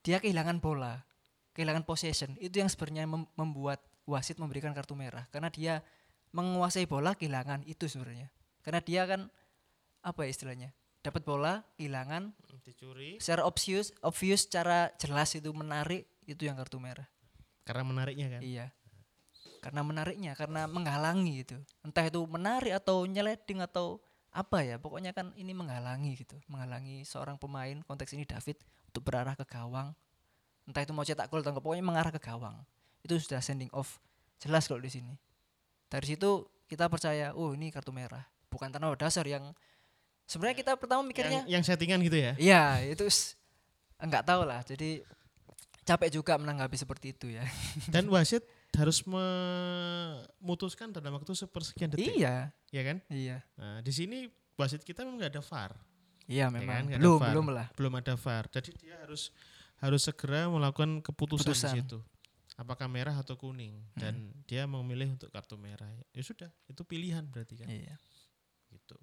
dia 0.00 0.22
kehilangan 0.22 0.62
bola, 0.62 1.04
kehilangan 1.52 1.84
possession. 1.84 2.38
Itu 2.40 2.62
yang 2.62 2.70
sebenarnya 2.72 3.04
mem- 3.04 3.28
membuat 3.36 3.84
wasit 4.08 4.40
memberikan 4.40 4.72
kartu 4.72 4.96
merah 4.96 5.28
karena 5.28 5.52
dia 5.52 5.84
menguasai 6.32 6.88
bola 6.88 7.12
kehilangan 7.12 7.66
itu 7.68 7.84
sebenarnya. 7.84 8.32
Karena 8.64 8.80
dia 8.80 9.04
kan 9.04 9.20
apa 10.00 10.24
ya 10.24 10.32
istilahnya? 10.32 10.70
Dapat 11.04 11.24
bola, 11.24 11.64
kehilangan 11.76 12.32
Dicuri. 12.64 13.16
secara 13.20 13.44
obvious, 13.44 13.92
obvious 14.04 14.44
secara 14.44 14.92
jelas 15.00 15.32
itu 15.36 15.48
menarik 15.52 16.04
itu 16.28 16.44
yang 16.48 16.56
kartu 16.56 16.76
merah. 16.80 17.08
Karena 17.64 17.84
menariknya 17.84 18.28
kan. 18.32 18.40
Iya. 18.40 18.72
Karena 19.58 19.82
menariknya, 19.82 20.32
karena 20.38 20.64
menghalangi 20.70 21.44
gitu. 21.44 21.58
Entah 21.82 22.06
itu 22.06 22.22
menarik 22.24 22.78
atau 22.78 23.02
nyeleding 23.04 23.60
atau 23.62 23.98
apa 24.28 24.62
ya, 24.62 24.78
pokoknya 24.78 25.10
kan 25.10 25.34
ini 25.34 25.50
menghalangi 25.50 26.14
gitu. 26.14 26.38
Menghalangi 26.46 27.02
seorang 27.02 27.34
pemain, 27.40 27.80
konteks 27.82 28.14
ini 28.14 28.22
David 28.22 28.60
untuk 28.90 29.02
berarah 29.02 29.34
ke 29.34 29.42
gawang. 29.42 29.90
Entah 30.68 30.84
itu 30.84 30.92
mau 30.92 31.02
cetak 31.02 31.26
gol 31.32 31.40
atau 31.40 31.50
enggak, 31.50 31.64
pokoknya 31.64 31.84
mengarah 31.84 32.12
ke 32.12 32.20
gawang. 32.20 32.54
Itu 33.02 33.16
sudah 33.18 33.40
sending 33.40 33.72
off. 33.74 33.98
Jelas 34.38 34.68
kalau 34.68 34.78
di 34.78 34.92
sini. 34.92 35.16
Dari 35.88 36.06
situ 36.06 36.46
kita 36.68 36.86
percaya, 36.86 37.32
oh 37.32 37.56
ini 37.56 37.72
kartu 37.72 37.90
merah. 37.90 38.22
Bukan 38.52 38.68
tanpa 38.68 38.92
dasar 38.94 39.24
yang 39.24 39.56
sebenarnya 40.28 40.56
kita 40.60 40.72
pertama 40.76 41.00
mikirnya 41.02 41.42
Yang, 41.48 41.50
yang 41.50 41.62
settingan 41.64 41.98
gitu 42.04 42.18
ya. 42.20 42.32
Iya, 42.36 42.62
itu 42.84 43.08
enggak 43.98 44.22
tahu 44.28 44.44
lah. 44.44 44.60
Jadi 44.62 45.02
capek 45.88 46.20
juga 46.20 46.36
menanggapi 46.36 46.76
seperti 46.76 47.16
itu 47.16 47.32
ya. 47.32 47.42
Dan 47.88 48.12
wasit 48.12 48.44
harus 48.78 49.02
memutuskan 50.38 50.94
dalam 50.94 51.18
waktu 51.18 51.34
sepersekian 51.34 51.90
detik. 51.90 52.14
iya, 52.14 52.54
Ya 52.70 52.82
kan? 52.86 52.96
iya. 53.10 53.42
Nah, 53.58 53.82
di 53.82 53.90
sini 53.90 54.30
wasit 54.54 54.86
kita 54.86 55.02
memang 55.02 55.18
nggak 55.18 55.32
ada 55.34 55.42
VAR. 55.42 55.72
Iya 56.28 56.46
kan, 56.46 56.54
memang. 56.60 56.82
nggak 56.86 56.98
ada 56.98 57.02
belum, 57.02 57.18
VAR. 57.18 57.30
belum 57.34 57.46
lah. 57.50 57.66
Belum 57.74 57.92
ada 57.96 58.14
VAR. 58.14 58.44
Jadi 58.48 58.70
dia 58.78 58.94
harus 59.02 59.32
harus 59.78 60.02
segera 60.02 60.46
melakukan 60.46 61.02
keputusan 61.02 61.50
Keputusan. 61.54 61.74
di 61.74 61.82
situ. 61.82 61.98
Apakah 62.58 62.90
merah 62.90 63.14
atau 63.14 63.38
kuning 63.38 63.78
dan 63.94 64.34
dia 64.50 64.66
memilih 64.66 65.14
untuk 65.14 65.30
kartu 65.30 65.54
merah. 65.54 65.86
Ya 66.10 66.22
sudah, 66.26 66.50
itu 66.66 66.82
pilihan 66.82 67.22
berarti 67.22 67.54
kan. 67.54 67.70
Iya. 67.70 67.94
Gitu. 68.74 68.98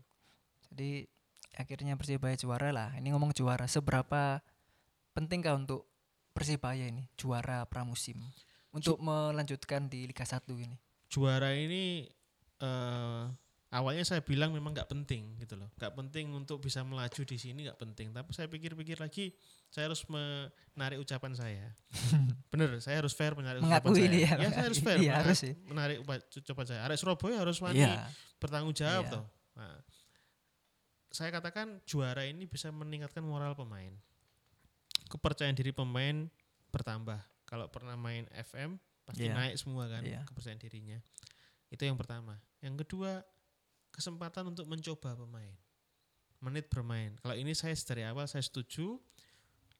Jadi 0.71 1.07
akhirnya 1.55 1.95
Persibaya 1.95 2.35
juara 2.35 2.75
lah. 2.75 2.91
Ini 2.99 3.15
ngomong 3.15 3.31
juara, 3.31 3.63
seberapa 3.63 4.43
pentingkah 5.15 5.55
untuk 5.55 5.87
Persibaya 6.35 6.83
ini 6.91 7.07
juara 7.15 7.63
pramusim 7.63 8.19
untuk 8.75 8.99
melanjutkan 8.99 9.87
di 9.87 10.03
Liga 10.03 10.21
1 10.21 10.43
ini? 10.59 10.75
Juara 11.07 11.51
ini 11.51 12.03
eh 12.57 13.23
awalnya 13.69 14.03
saya 14.03 14.19
bilang 14.19 14.51
memang 14.51 14.71
nggak 14.71 14.87
penting 14.87 15.35
gitu 15.37 15.55
loh. 15.55 15.67
nggak 15.75 15.91
penting 15.93 16.31
untuk 16.31 16.59
bisa 16.59 16.79
melaju 16.81 17.21
di 17.21 17.35
sini 17.35 17.65
nggak 17.65 17.75
penting. 17.77 18.11
Tapi 18.11 18.29
saya 18.31 18.47
pikir-pikir 18.47 18.95
lagi 18.97 19.35
saya 19.67 19.87
harus 19.87 20.03
menarik 20.07 20.95
ucapan 20.97 21.31
saya. 21.33 21.71
Bener, 22.51 22.79
saya 22.79 22.99
harus 22.99 23.11
fair 23.11 23.31
menarik 23.33 23.59
Mengakui 23.59 23.91
ucapan 23.91 24.07
ini 24.07 24.19
saya. 24.21 24.35
ya, 24.37 24.47
saya 24.49 24.65
harus 24.65 24.79
fair 24.85 24.97
iya, 24.97 25.03
menarik- 25.09 25.23
harus 25.25 25.39
sih. 25.39 25.53
menarik 25.63 25.97
ucapan 26.35 26.65
saya. 26.65 26.79
Arek 26.83 26.97
Surabaya 26.97 27.37
harus 27.39 27.57
wani 27.59 27.79
Iya. 27.79 28.07
bertanggung 28.37 28.71
jawab 28.71 29.03
Iya. 29.03 29.11
toh. 29.11 29.25
Nah, 29.55 29.75
saya 31.09 31.29
katakan 31.31 31.79
juara 31.83 32.23
ini 32.23 32.43
bisa 32.43 32.67
meningkatkan 32.69 33.23
moral 33.23 33.55
pemain. 33.55 33.91
Kepercayaan 35.05 35.53
diri 35.53 35.71
pemain 35.71 36.27
bertambah. 36.69 37.19
Kalau 37.55 37.71
pernah 37.71 37.95
main 37.95 38.27
FM 38.35 38.75
pasti 39.07 39.31
Iya. 39.31 39.33
naik 39.33 39.55
semua 39.55 39.87
kan 39.87 40.03
Iya. 40.03 40.27
kepercayaan 40.27 40.59
dirinya. 40.59 40.99
Itu 41.71 41.87
yang 41.87 41.95
pertama. 41.95 42.35
Yang 42.59 42.83
kedua, 42.83 43.23
kesempatan 43.89 44.51
untuk 44.51 44.67
mencoba 44.67 45.15
pemain. 45.15 45.55
Menit 46.43 46.67
bermain. 46.67 47.15
Kalau 47.23 47.31
ini 47.31 47.55
saya 47.55 47.71
dari 47.87 48.03
awal 48.03 48.27
saya 48.27 48.43
setuju. 48.43 48.99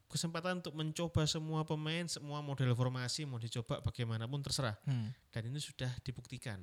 Kesempatan 0.08 0.64
untuk 0.64 0.72
mencoba 0.72 1.26
semua 1.28 1.66
pemain, 1.66 2.06
semua 2.08 2.40
model 2.40 2.72
formasi 2.72 3.26
mau 3.28 3.42
dicoba 3.42 3.82
bagaimanapun 3.82 4.40
terserah 4.40 4.78
Hmm. 4.86 5.12
dan 5.34 5.42
ini 5.50 5.58
sudah 5.60 5.90
dibuktikan. 6.00 6.62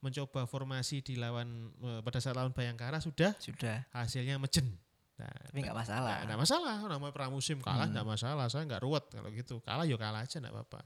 Mencoba 0.00 0.48
formasi 0.48 1.04
di 1.04 1.14
lawan 1.14 1.70
eh, 1.78 2.00
pada 2.00 2.18
saat 2.18 2.34
lawan 2.34 2.56
Bayangkara 2.56 2.98
sudah 2.98 3.36
Sudah, 3.38 3.84
hasilnya 3.92 4.40
mejen. 4.40 4.80
Nah, 5.20 5.28
tapi 5.52 5.60
nggak 5.60 5.76
masalah. 5.76 6.16
Nggak 6.24 6.40
masalah, 6.40 6.76
namanya 6.88 7.12
pramusim 7.12 7.60
kalah 7.60 7.84
Hmm. 7.84 7.92
nggak 7.92 8.08
masalah, 8.08 8.46
saya 8.48 8.64
nggak 8.64 8.80
ruwet 8.80 9.04
kalau 9.12 9.28
gitu. 9.28 9.60
Kalah 9.60 9.84
ya 9.84 10.00
kalah 10.00 10.24
aja 10.24 10.40
nggak 10.40 10.54
apa-apa. 10.54 10.80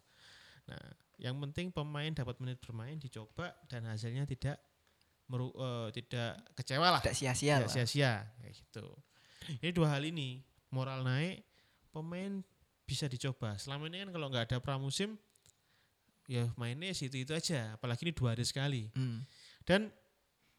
Nah, 0.74 0.84
yang 1.22 1.38
penting 1.38 1.70
pemain 1.70 2.10
dapat 2.10 2.34
menit 2.42 2.58
bermain 2.58 2.98
dicoba 2.98 3.54
dan 3.70 3.86
hasilnya 3.86 4.26
tidak 4.26 4.58
meru, 5.30 5.54
eh, 5.54 5.88
tidak 5.94 6.42
kecewa 6.58 6.98
lah, 6.98 7.00
Tidak 7.00 7.14
sia-sia 7.14 7.62
tidak 7.62 7.70
sia-sia 7.70 8.12
kayak 8.42 8.54
gitu. 8.58 8.86
Ini 9.62 9.70
dua 9.70 9.94
hal 9.94 10.02
ini, 10.02 10.42
moral 10.74 11.06
naik, 11.06 11.46
pemain 11.94 12.42
bisa 12.84 13.06
dicoba. 13.06 13.54
Selama 13.56 13.86
ini 13.86 14.02
kan 14.04 14.10
kalau 14.10 14.26
nggak 14.28 14.50
ada 14.50 14.58
pramusim, 14.58 15.16
ya 16.26 16.50
mainnya 16.58 16.90
situ 16.92 17.22
itu 17.22 17.32
aja. 17.32 17.78
Apalagi 17.78 18.04
ini 18.08 18.12
dua 18.12 18.34
hari 18.34 18.44
sekali. 18.44 18.90
Hmm. 18.98 19.22
Dan 19.62 19.94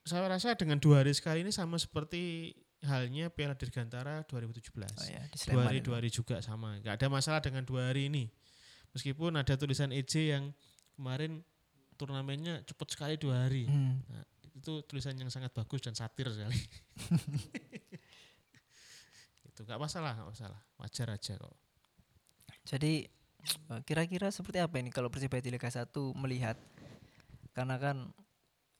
saya 0.05 0.29
rasa 0.29 0.53
dengan 0.53 0.77
dua 0.77 1.01
hari 1.01 1.13
sekali 1.17 1.41
ini 1.41 1.49
sama 1.49 1.81
seperti 1.81 2.53
halnya 2.83 3.31
Piala 3.31 3.55
Dirgantara 3.55 4.27
2017. 4.27 4.75
Oh 4.75 5.07
ya, 5.07 5.23
dua 5.53 5.63
hari 5.71 5.79
dua 5.79 6.03
hari 6.03 6.11
juga 6.11 6.43
sama. 6.43 6.75
Gak 6.83 7.01
ada 7.01 7.07
masalah 7.07 7.39
dengan 7.39 7.63
dua 7.63 7.93
hari 7.93 8.11
ini. 8.11 8.27
Meskipun 8.91 9.35
ada 9.35 9.55
tulisan 9.55 9.91
EJ 9.91 10.35
yang 10.35 10.43
kemarin 10.95 11.43
turnamennya 11.95 12.63
cepat 12.67 12.87
sekali 12.91 13.15
dua 13.15 13.47
hari. 13.47 13.67
Hmm. 13.67 14.03
Nah, 14.07 14.23
itu 14.55 14.83
tulisan 14.87 15.15
yang 15.19 15.31
sangat 15.31 15.51
bagus 15.51 15.83
dan 15.83 15.95
satir 15.95 16.27
sekali. 16.31 16.55
itu 19.51 19.59
nggak 19.63 19.79
masalah, 19.79 20.15
nggak 20.15 20.29
masalah, 20.31 20.59
wajar 20.79 21.07
aja 21.11 21.33
kok. 21.39 21.55
Jadi 22.67 23.07
eh, 23.71 23.81
kira-kira 23.87 24.31
seperti 24.31 24.59
apa 24.59 24.79
ini 24.79 24.91
kalau 24.91 25.11
Persibaya 25.11 25.43
di 25.43 25.51
Liga 25.51 25.71
1 25.71 25.91
melihat 26.15 26.59
karena 27.55 27.79
kan 27.79 28.11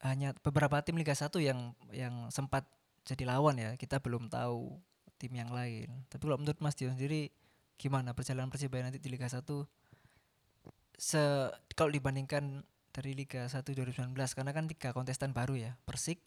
hanya 0.03 0.35
beberapa 0.43 0.83
tim 0.83 0.99
Liga 0.99 1.15
1 1.15 1.31
yang 1.39 1.71
yang 1.95 2.27
sempat 2.27 2.67
jadi 3.05 3.23
lawan 3.29 3.55
ya. 3.61 3.77
Kita 3.77 4.01
belum 4.01 4.27
tahu 4.27 4.81
tim 5.21 5.31
yang 5.37 5.53
lain. 5.53 5.87
Tapi 6.09 6.21
kalau 6.25 6.41
menurut 6.41 6.59
Mas 6.59 6.75
Dion 6.75 6.97
sendiri 6.97 7.31
gimana 7.77 8.11
perjalanan 8.11 8.49
Persibaya 8.49 8.87
nanti 8.87 8.99
di 8.99 9.07
Liga 9.11 9.27
1 9.27 9.45
se 10.95 11.19
kalau 11.75 11.91
dibandingkan 11.91 12.63
dari 12.95 13.11
Liga 13.11 13.51
1 13.51 13.61
2019 13.61 14.15
karena 14.15 14.51
kan 14.55 14.65
tiga 14.71 14.89
kontestan 14.95 15.35
baru 15.35 15.55
ya. 15.59 15.71
Persik, 15.83 16.23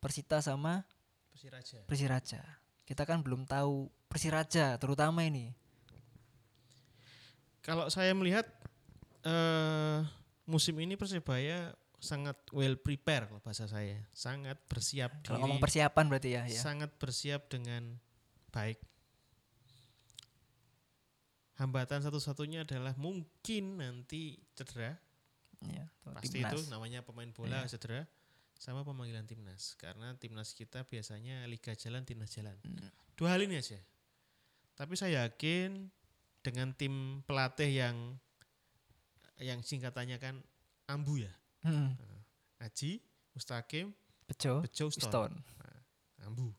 Persita 0.00 0.40
sama 0.40 0.84
Persiraja. 1.30 1.78
Persiraja. 1.86 2.42
Kita 2.88 3.04
kan 3.04 3.20
belum 3.20 3.44
tahu 3.44 3.92
Persiraja 4.08 4.80
terutama 4.80 5.22
ini. 5.28 5.52
Kalau 7.60 7.92
saya 7.92 8.16
melihat 8.16 8.48
eh 9.28 10.00
musim 10.48 10.80
ini 10.80 10.96
Persibaya 10.96 11.76
sangat 11.98 12.38
well 12.54 12.78
prepare 12.78 13.26
kalau 13.26 13.42
bahasa 13.42 13.66
saya, 13.66 13.98
sangat 14.14 14.54
bersiap 14.70 15.18
Kalau 15.26 15.38
diri, 15.38 15.42
ngomong 15.42 15.58
persiapan 15.58 16.04
berarti 16.06 16.30
ya, 16.38 16.42
ya. 16.46 16.60
sangat 16.62 16.94
bersiap 16.94 17.50
dengan 17.50 17.98
baik. 18.54 18.78
Hambatan 21.58 22.06
satu-satunya 22.06 22.62
adalah 22.62 22.94
mungkin 22.94 23.82
nanti 23.82 24.38
cedera 24.54 24.94
atau 25.58 26.14
Pasti 26.14 26.38
timnas. 26.38 26.54
itu 26.54 26.70
namanya 26.70 27.02
pemain 27.02 27.26
bola 27.34 27.66
Iya. 27.66 27.74
cedera 27.74 28.06
sama 28.54 28.86
pemanggilan 28.86 29.26
timnas. 29.26 29.74
Karena 29.74 30.14
timnas 30.14 30.54
kita 30.54 30.86
biasanya 30.86 31.42
liga 31.50 31.74
jalan, 31.74 32.06
timnas 32.06 32.30
jalan. 32.30 32.54
Hmm. 32.62 32.78
Dua 33.18 33.34
hal 33.34 33.42
ini 33.42 33.58
aja. 33.58 33.74
Tapi 34.78 34.94
saya 34.94 35.26
yakin 35.26 35.90
dengan 36.46 36.70
tim 36.78 37.26
pelatih 37.26 37.66
yang 37.74 37.96
yang 39.42 39.58
singkatannya 39.66 40.22
kan 40.22 40.38
Ambu 40.86 41.26
ya. 41.26 41.34
Hmm. 41.68 41.92
Aji, 42.64 43.04
Mustaqim, 43.36 43.92
Bejo, 44.28 44.64
Bejo, 44.64 44.88
Stone. 44.88 45.08
Stone. 45.08 45.36
Ambu. 46.24 46.52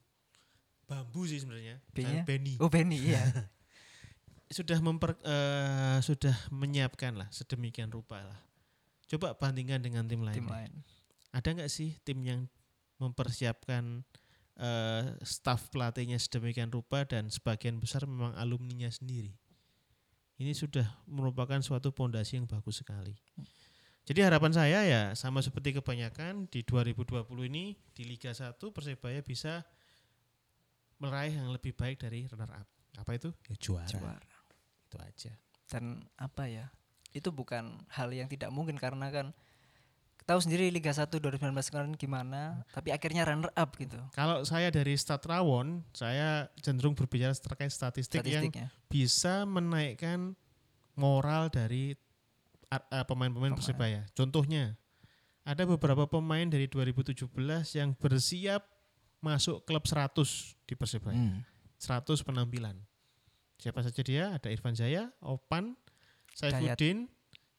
Bambu 0.89 1.21
sih 1.29 1.37
sebenarnya. 1.37 1.77
Benny. 2.25 2.57
Oh 2.57 2.69
Benny 2.69 2.97
iya. 3.13 3.21
Sudah 4.57 4.81
memper 4.81 5.13
eh, 5.21 6.01
sudah 6.01 6.33
menyiapkan 6.49 7.13
lah 7.13 7.29
sedemikian 7.29 7.93
rupa 7.93 8.25
lah. 8.25 8.39
Coba 9.05 9.37
bandingkan 9.37 9.77
dengan 9.77 10.09
tim 10.09 10.25
lain. 10.25 10.41
tim 10.41 10.49
lain. 10.49 10.73
Ada 11.29 11.53
nggak 11.53 11.69
sih 11.69 11.93
tim 12.01 12.17
yang 12.25 12.49
mempersiapkan 12.97 14.01
eh, 14.57 15.03
staf 15.21 15.69
pelatihnya 15.69 16.17
sedemikian 16.17 16.73
rupa 16.73 17.05
dan 17.05 17.29
sebagian 17.29 17.77
besar 17.77 18.09
memang 18.09 18.33
alumninya 18.41 18.89
sendiri? 18.89 19.37
Ini 20.41 20.57
sudah 20.57 21.05
merupakan 21.05 21.61
suatu 21.61 21.93
pondasi 21.93 22.41
yang 22.41 22.49
bagus 22.49 22.81
sekali. 22.81 23.13
Jadi 24.05 24.19
harapan 24.25 24.51
saya 24.55 24.79
ya 24.85 25.03
sama 25.13 25.39
seperti 25.43 25.77
kebanyakan 25.77 26.49
di 26.49 26.65
2020 26.65 27.25
ini 27.45 27.77
di 27.93 28.03
Liga 28.09 28.33
1 28.33 28.57
Persebaya 28.57 29.21
bisa 29.21 29.61
meraih 30.97 31.37
yang 31.37 31.53
lebih 31.53 31.77
baik 31.77 32.01
dari 32.01 32.25
runner 32.27 32.51
up. 32.51 32.67
Apa 32.97 33.15
itu? 33.15 33.29
Ya 33.47 33.55
juara. 33.61 33.87
Juara. 33.87 34.35
Itu 34.89 34.97
aja. 34.97 35.33
Dan 35.69 36.01
apa 36.17 36.49
ya? 36.49 36.73
Itu 37.13 37.29
bukan 37.29 37.85
hal 37.93 38.09
yang 38.09 38.25
tidak 38.25 38.49
mungkin 38.49 38.81
karena 38.81 39.13
kan 39.13 39.29
tahu 40.29 40.45
sendiri 40.45 40.69
Liga 40.69 40.93
1 40.93 41.09
2019 41.09 41.41
kemarin 41.73 41.93
gimana, 41.97 42.61
tapi 42.69 42.93
akhirnya 42.93 43.25
runner 43.25 43.49
up 43.57 43.73
gitu. 43.81 43.97
Kalau 44.13 44.45
saya 44.45 44.69
dari 44.69 44.93
Stat 44.93 45.25
Rawon, 45.25 45.81
saya 45.89 46.45
cenderung 46.61 46.93
berbicara 46.93 47.33
terkait 47.33 47.73
statistik, 47.73 48.21
yang 48.21 48.45
Statistiknya. 48.45 48.69
bisa 48.85 49.41
menaikkan 49.49 50.37
moral 50.93 51.49
dari 51.49 51.97
pemain-pemain 52.69 53.33
Pemain. 53.33 53.57
Persebaya. 53.57 54.01
Contohnya, 54.13 54.77
ada 55.41 55.65
beberapa 55.65 56.05
pemain 56.05 56.45
dari 56.45 56.69
2017 56.69 57.25
yang 57.73 57.97
bersiap 57.97 58.61
masuk 59.19 59.65
klub 59.65 59.83
100 59.83 60.55
di 60.69 60.73
Persebaya. 60.77 61.17
Hmm. 61.17 61.41
100 61.81 62.21
penampilan. 62.21 62.77
Siapa 63.59 63.83
saja 63.83 63.99
dia? 64.05 64.31
Ada 64.31 64.53
Irfan 64.53 64.71
Jaya, 64.77 65.11
Opan, 65.19 65.75
Saifuddin, 66.31 67.09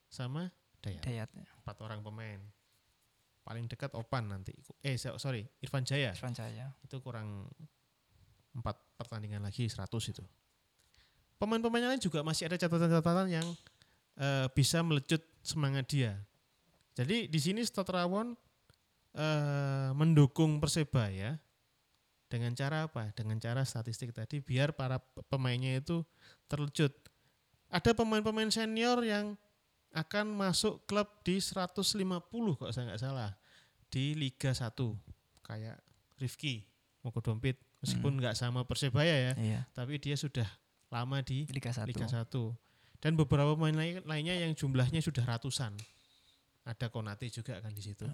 sama 0.08 0.48
Dayat. 0.80 1.04
Dayatnya. 1.04 1.44
Empat 1.60 1.76
orang 1.84 2.00
pemain. 2.00 2.40
Paling 3.44 3.68
dekat 3.68 3.92
Opan 3.92 4.32
nanti. 4.32 4.56
Eh 4.80 4.96
so- 4.96 5.20
sorry, 5.20 5.44
Irfan 5.60 5.84
Jaya 5.84 6.16
Irfan 6.16 6.32
Jaya. 6.32 6.72
itu 6.80 6.96
kurang 7.04 7.50
empat 8.56 8.80
pertandingan 8.96 9.44
lagi 9.44 9.68
100 9.68 9.86
itu. 10.08 10.24
Pemain-pemain 11.36 11.96
lain 11.96 12.00
juga 12.00 12.20
masih 12.20 12.48
ada 12.48 12.56
catatan-catatan 12.56 13.28
yang 13.32 13.46
eh, 14.16 14.46
bisa 14.50 14.80
melecut 14.80 15.20
semangat 15.42 15.86
dia. 15.90 16.18
Jadi 16.94 17.30
di 17.30 17.38
sini 17.38 17.62
Stotrawon 17.62 18.34
eh, 19.14 19.90
mendukung 19.94 20.58
Persebaya 20.58 21.38
dengan 22.30 22.54
cara 22.54 22.86
apa? 22.86 23.10
Dengan 23.14 23.38
cara 23.38 23.66
statistik 23.66 24.14
tadi 24.14 24.38
biar 24.38 24.70
para 24.72 25.02
pemainnya 25.26 25.78
itu 25.78 26.02
terlecut. 26.46 26.94
Ada 27.70 27.94
pemain-pemain 27.94 28.50
senior 28.50 29.02
yang 29.02 29.34
akan 29.90 30.38
masuk 30.38 30.86
klub 30.86 31.06
di 31.26 31.42
150 31.42 31.90
kalau 32.30 32.70
saya 32.70 32.94
nggak 32.94 33.02
salah 33.02 33.30
di 33.90 34.14
Liga 34.14 34.54
1 34.54 34.70
kayak 35.42 35.82
Rifki 36.14 36.62
Mokodompit 37.02 37.58
meskipun 37.82 38.14
nggak 38.22 38.38
sama 38.38 38.62
Persebaya 38.62 39.10
ya 39.10 39.32
Iya. 39.34 39.60
tapi 39.74 39.98
dia 39.98 40.14
sudah 40.14 40.46
lama 40.94 41.18
di 41.26 41.42
Liga 41.50 41.74
1. 41.74 41.90
Liga 41.90 42.06
1 42.06 42.22
dan 43.00 43.16
beberapa 43.16 43.56
pemain 43.56 43.74
lain- 43.74 44.04
lainnya 44.04 44.36
yang 44.36 44.52
jumlahnya 44.52 45.00
sudah 45.00 45.24
ratusan. 45.24 45.72
Ada 46.68 46.92
Konate 46.92 47.26
juga 47.32 47.56
kan 47.58 47.72
di 47.72 47.80
situ. 47.80 48.04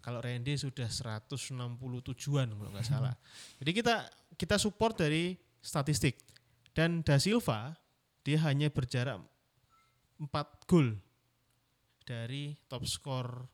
Kalau 0.00 0.24
Randy 0.24 0.56
sudah 0.56 0.88
167an 0.88 2.48
kalau 2.48 2.70
nggak 2.72 2.88
salah. 2.88 3.12
Jadi 3.60 3.70
kita 3.76 4.08
kita 4.34 4.56
support 4.56 4.96
dari 4.96 5.36
statistik. 5.60 6.16
Dan 6.72 7.04
Da 7.04 7.20
Silva 7.20 7.76
dia 8.24 8.40
hanya 8.48 8.72
berjarak 8.72 9.20
4 10.16 10.32
gol 10.64 10.96
dari 12.02 12.56
top 12.66 12.88
skor 12.88 13.44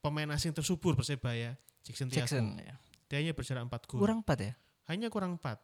pemain 0.00 0.28
asing 0.34 0.56
tersubur 0.56 0.96
Persebaya 0.96 1.54
Jackson 1.84 2.08
Tiago 2.08 2.26
Jackson. 2.26 2.58
ya. 2.58 2.74
dia 3.06 3.16
hanya 3.20 3.32
berjarak 3.36 3.68
4 3.68 3.88
gol. 3.92 4.00
Kurang 4.02 4.20
4 4.24 4.48
ya? 4.48 4.54
hanya 4.90 5.06
kurang 5.12 5.38
4 5.38 5.60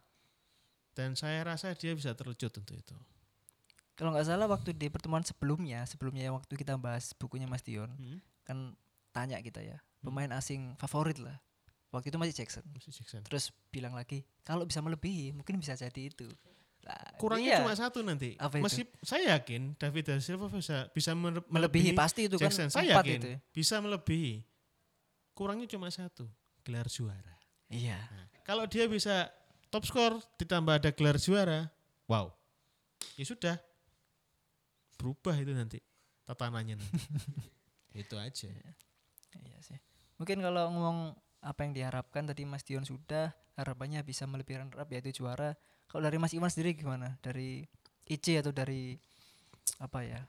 dan 0.95 1.15
saya 1.19 1.43
rasa 1.43 1.75
dia 1.75 1.95
bisa 1.95 2.15
terlecut 2.15 2.51
untuk 2.55 2.75
itu 2.79 2.95
Kalau 3.99 4.15
nggak 4.15 4.25
salah 4.25 4.47
waktu 4.47 4.71
di 4.73 4.87
pertemuan 4.87 5.21
sebelumnya, 5.21 5.83
sebelumnya 5.85 6.23
yang 6.23 6.39
waktu 6.39 6.55
kita 6.55 6.79
bahas 6.79 7.11
bukunya 7.13 7.45
Mas 7.45 7.61
Dion, 7.61 7.91
Hmm, 7.91 8.23
kan 8.43 8.57
tanya 9.11 9.37
kita 9.39 9.59
ya, 9.59 9.75
pemain 9.99 10.31
asing 10.31 10.79
favorit 10.79 11.19
lah. 11.19 11.35
Waktu 11.91 12.09
itu 12.09 12.17
masih 12.17 12.35
Jackson. 12.37 12.63
masih 12.69 12.93
Jackson. 12.93 13.21
Terus 13.23 13.51
bilang 13.69 13.93
lagi, 13.93 14.23
kalau 14.41 14.63
bisa 14.63 14.79
melebihi, 14.79 15.33
mungkin 15.33 15.57
bisa 15.57 15.75
jadi 15.75 15.99
itu. 16.07 16.31
Lah, 16.79 16.95
kurangnya 17.19 17.51
iya, 17.51 17.59
cuma 17.59 17.75
satu 17.75 18.01
nanti 18.01 18.39
Apa 18.39 18.55
itu? 18.55 18.65
Masih, 18.65 18.85
saya 19.03 19.35
yakin 19.35 19.75
David 19.75 20.05
da 20.05 20.15
Silva 20.19 20.47
bisa 20.47 20.87
bisa 20.89 21.11
mere- 21.11 21.43
melebihi 21.45 21.91
pasti 21.93 22.25
itu 22.25 22.39
kan 22.39 22.49
Jackson 22.49 22.71
saya 22.71 22.95
empat 22.95 23.03
yakin 23.03 23.19
itu. 23.19 23.29
ya. 23.29 23.39
bisa 23.51 23.77
melebihi 23.77 24.35
kurangnya 25.33 25.67
cuma 25.67 25.91
satu 25.91 26.31
gelar 26.63 26.87
juara 26.87 27.35
Iya. 27.67 27.99
Nah, 27.99 28.27
kalau 28.41 28.65
dia 28.65 28.87
bisa 28.87 29.27
top 29.69 29.85
skor 29.85 30.23
ditambah 30.37 30.79
ada 30.79 30.91
gelar 30.91 31.19
juara 31.19 31.67
wow 32.07 32.31
ya 33.15 33.27
sudah 33.27 33.59
berubah 34.99 35.39
itu 35.39 35.55
nanti 35.55 35.79
tatanannya 36.27 36.77
nanti. 36.77 36.99
itu 38.03 38.15
aja 38.19 38.51
Iya 39.39 39.59
sih. 39.63 39.79
Mungkin 40.19 40.43
kalau 40.43 40.69
ngomong 40.75 41.15
apa 41.39 41.61
yang 41.63 41.73
diharapkan 41.73 42.27
tadi 42.27 42.43
Mas 42.43 42.67
Dion 42.67 42.83
sudah 42.83 43.31
harapannya 43.55 44.03
bisa 44.03 44.27
melebihi 44.27 44.67
runner 44.67 44.87
yaitu 44.91 45.23
juara. 45.23 45.55
Kalau 45.87 46.03
dari 46.05 46.19
Mas 46.19 46.35
Iwan 46.35 46.51
sendiri 46.51 46.75
gimana? 46.75 47.17
Dari 47.23 47.63
IC 48.11 48.43
atau 48.43 48.51
dari 48.51 48.99
apa 49.79 50.03
ya? 50.03 50.21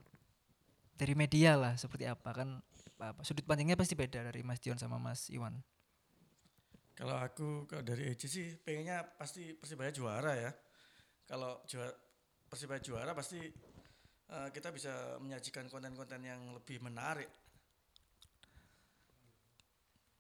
Dari 0.95 1.13
media 1.17 1.57
lah 1.57 1.73
seperti 1.75 2.05
apa 2.05 2.29
kan 2.31 2.61
apa 2.99 3.23
sudut 3.23 3.47
pandangnya 3.47 3.79
pasti 3.79 3.95
beda 3.95 4.27
dari 4.29 4.43
Mas 4.43 4.59
Dion 4.59 4.77
sama 4.77 4.99
Mas 4.99 5.31
Iwan. 5.31 5.57
Kalau 6.99 7.15
aku 7.15 7.63
kalau 7.63 7.79
dari 7.79 8.11
EJ 8.11 8.21
sih 8.27 8.47
pengennya 8.59 9.07
pasti 9.15 9.55
Persibaya 9.55 9.87
juara 9.87 10.35
ya. 10.35 10.51
Kalau 11.23 11.63
juara 11.63 11.95
Persibaya 12.51 12.83
juara 12.83 13.15
pasti 13.15 13.39
eh, 14.29 14.49
kita 14.49 14.69
bisa 14.69 14.91
menyajikan 15.17 15.65
konten-konten 15.67 16.21
yang 16.21 16.53
lebih 16.53 16.79
menarik. 16.79 17.29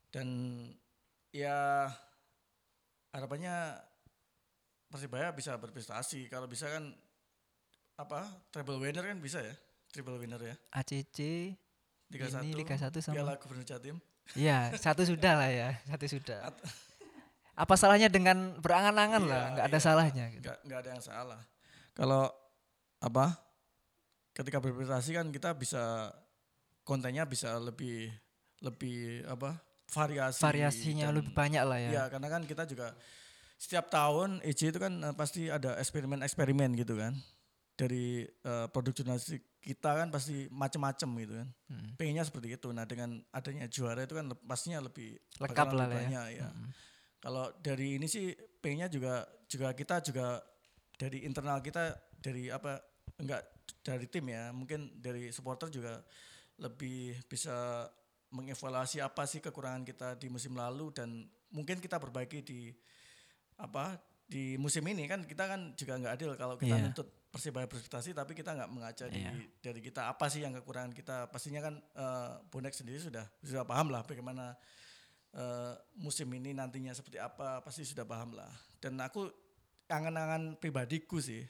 Dan 0.09 0.27
ya 1.29 1.85
harapannya 3.11 3.77
Persibaya 4.89 5.29
bisa 5.29 5.53
berprestasi. 5.53 6.25
Kalau 6.27 6.49
bisa 6.49 6.65
kan 6.65 6.89
apa? 7.93 8.25
Treble 8.49 8.81
winner 8.81 9.05
kan 9.05 9.21
bisa 9.21 9.37
ya? 9.37 9.53
Triple 9.89 10.17
winner 10.17 10.41
ya. 10.41 10.55
ACC 10.73 11.17
Liga 12.09 12.25
Ini 12.25 12.49
1, 12.49 12.57
Liga 12.57 12.73
1 12.73 12.97
sama- 12.97 13.13
Piala 13.13 13.37
Gubernur 13.37 13.61
Jatim. 13.61 14.01
Iya, 14.33 14.73
satu 14.77 15.05
sudah 15.05 15.33
lah 15.37 15.49
ya, 15.49 15.69
satu 15.85 16.05
sudah. 16.05 16.49
Apa 17.53 17.73
salahnya 17.73 18.09
dengan 18.09 18.57
berangan-angan 18.57 19.21
Iya, 19.21 19.29
lah, 19.29 19.43
nggak 19.53 19.65
ada 19.67 19.77
iya. 19.77 19.85
salahnya 19.85 20.25
gitu. 20.33 20.41
nggak 20.41 20.57
nggak 20.65 20.79
ada 20.79 20.89
yang 20.89 21.03
salah 21.03 21.41
kalau 21.91 22.29
apa 22.97 23.35
ketika 24.39 24.57
berprestasi 24.57 25.11
kan 25.11 25.27
kita 25.27 25.51
bisa 25.51 26.15
kontennya 26.81 27.27
bisa 27.27 27.59
lebih 27.59 28.07
lebih 28.59 29.27
apa 29.27 29.59
variasi 29.85 30.39
Variasinya 30.39 31.09
dan- 31.09 31.17
lebih 31.17 31.33
banyak 31.33 31.63
lah 31.63 31.77
ya. 31.77 31.89
Iya, 31.89 32.03
karena 32.07 32.27
kan 32.29 32.41
kita 32.43 32.63
juga 32.63 32.93
setiap 33.55 33.89
tahun 33.89 34.39
EJ 34.41 34.71
itu 34.71 34.79
kan 34.79 34.93
eh, 34.95 35.11
pasti 35.13 35.47
ada 35.47 35.75
eksperimen-eksperimen 35.75 36.71
gitu 36.73 36.95
kan 36.95 37.11
dari 37.75 38.23
eh, 38.23 38.67
produk 38.69 38.93
jurnalistik 38.93 39.43
kita 39.59 39.91
kan 39.93 40.07
pasti 40.07 40.47
macam-macam 40.49 41.09
gitu 41.19 41.33
kan 41.35 41.47
Hmm. 41.67 41.89
pengennya 41.95 42.23
seperti 42.23 42.55
itu 42.55 42.71
nah 42.71 42.83
dengan 42.83 43.19
adanya 43.29 43.67
juara 43.67 44.01
itu 44.01 44.15
kan 44.15 44.25
le- 44.25 44.39
pastinya 44.41 44.79
lebih 44.79 45.19
Lengkap 45.37 45.67
lah 45.69 45.85
lebih 45.85 45.91
ya. 45.91 45.99
banyak, 45.99 46.25
ya. 46.33 46.47
Kalau 47.19 47.51
dari 47.59 47.99
ini 47.99 48.07
sih 48.07 48.31
pengennya 48.57 48.87
juga 48.87 49.21
juga 49.45 49.73
kita 49.73 49.99
juga 50.01 50.39
dari 50.95 51.23
internal 51.23 51.59
kita 51.59 51.91
dari 52.17 52.47
apa 52.47 52.79
enggak 53.17 53.43
dari 53.79 54.05
tim 54.05 54.25
ya. 54.27 54.51
Mungkin 54.51 54.99
dari 54.99 55.31
supporter 55.31 55.67
juga 55.67 56.01
lebih 56.59 57.15
bisa 57.25 57.87
mengevaluasi 58.29 59.01
apa 59.01 59.25
sih 59.25 59.39
kekurangan 59.39 59.81
kita 59.81 60.13
di 60.15 60.29
musim 60.29 60.53
lalu 60.53 60.93
dan 60.93 61.25
mungkin 61.49 61.81
kita 61.81 61.97
perbaiki 61.97 62.45
di 62.45 62.69
apa 63.57 63.97
di 64.29 64.55
musim 64.55 64.85
ini. 64.85 65.09
Kan 65.09 65.25
kita 65.25 65.49
kan 65.49 65.73
juga 65.73 65.97
nggak 65.97 66.13
adil 66.13 66.29
kalau 66.37 66.55
kita 66.55 66.77
Iya. 66.77 66.85
nuntut 66.85 67.07
persibaya 67.29 67.69
berprestasi 67.69 68.09
tapi 68.11 68.33
kita 68.33 68.53
nggak 68.53 68.69
mengaca 68.69 69.05
di- 69.09 69.21
Iya. 69.21 69.33
dari 69.61 69.81
kita. 69.81 70.09
Apa 70.09 70.29
sih 70.29 70.41
yang 70.41 70.53
kekurangan 70.55 70.93
kita? 70.93 71.29
Pastinya 71.29 71.61
kan 71.61 71.75
eh, 71.77 72.31
bonek 72.49 72.73
sendiri 72.73 72.97
sudah 72.99 73.25
sudah 73.41 73.65
paham 73.65 73.89
lah 73.89 74.05
bagaimana 74.05 74.53
eh, 75.29 75.73
musim 75.97 76.29
ini 76.33 76.53
nantinya 76.53 76.93
seperti 76.93 77.17
apa. 77.17 77.61
Pasti 77.61 77.85
sudah 77.85 78.05
paham 78.05 78.33
lah. 78.33 78.49
Dan 78.77 78.97
aku 78.97 79.25
angan-angan 79.89 80.57
pribadiku 80.57 81.17
sih 81.17 81.41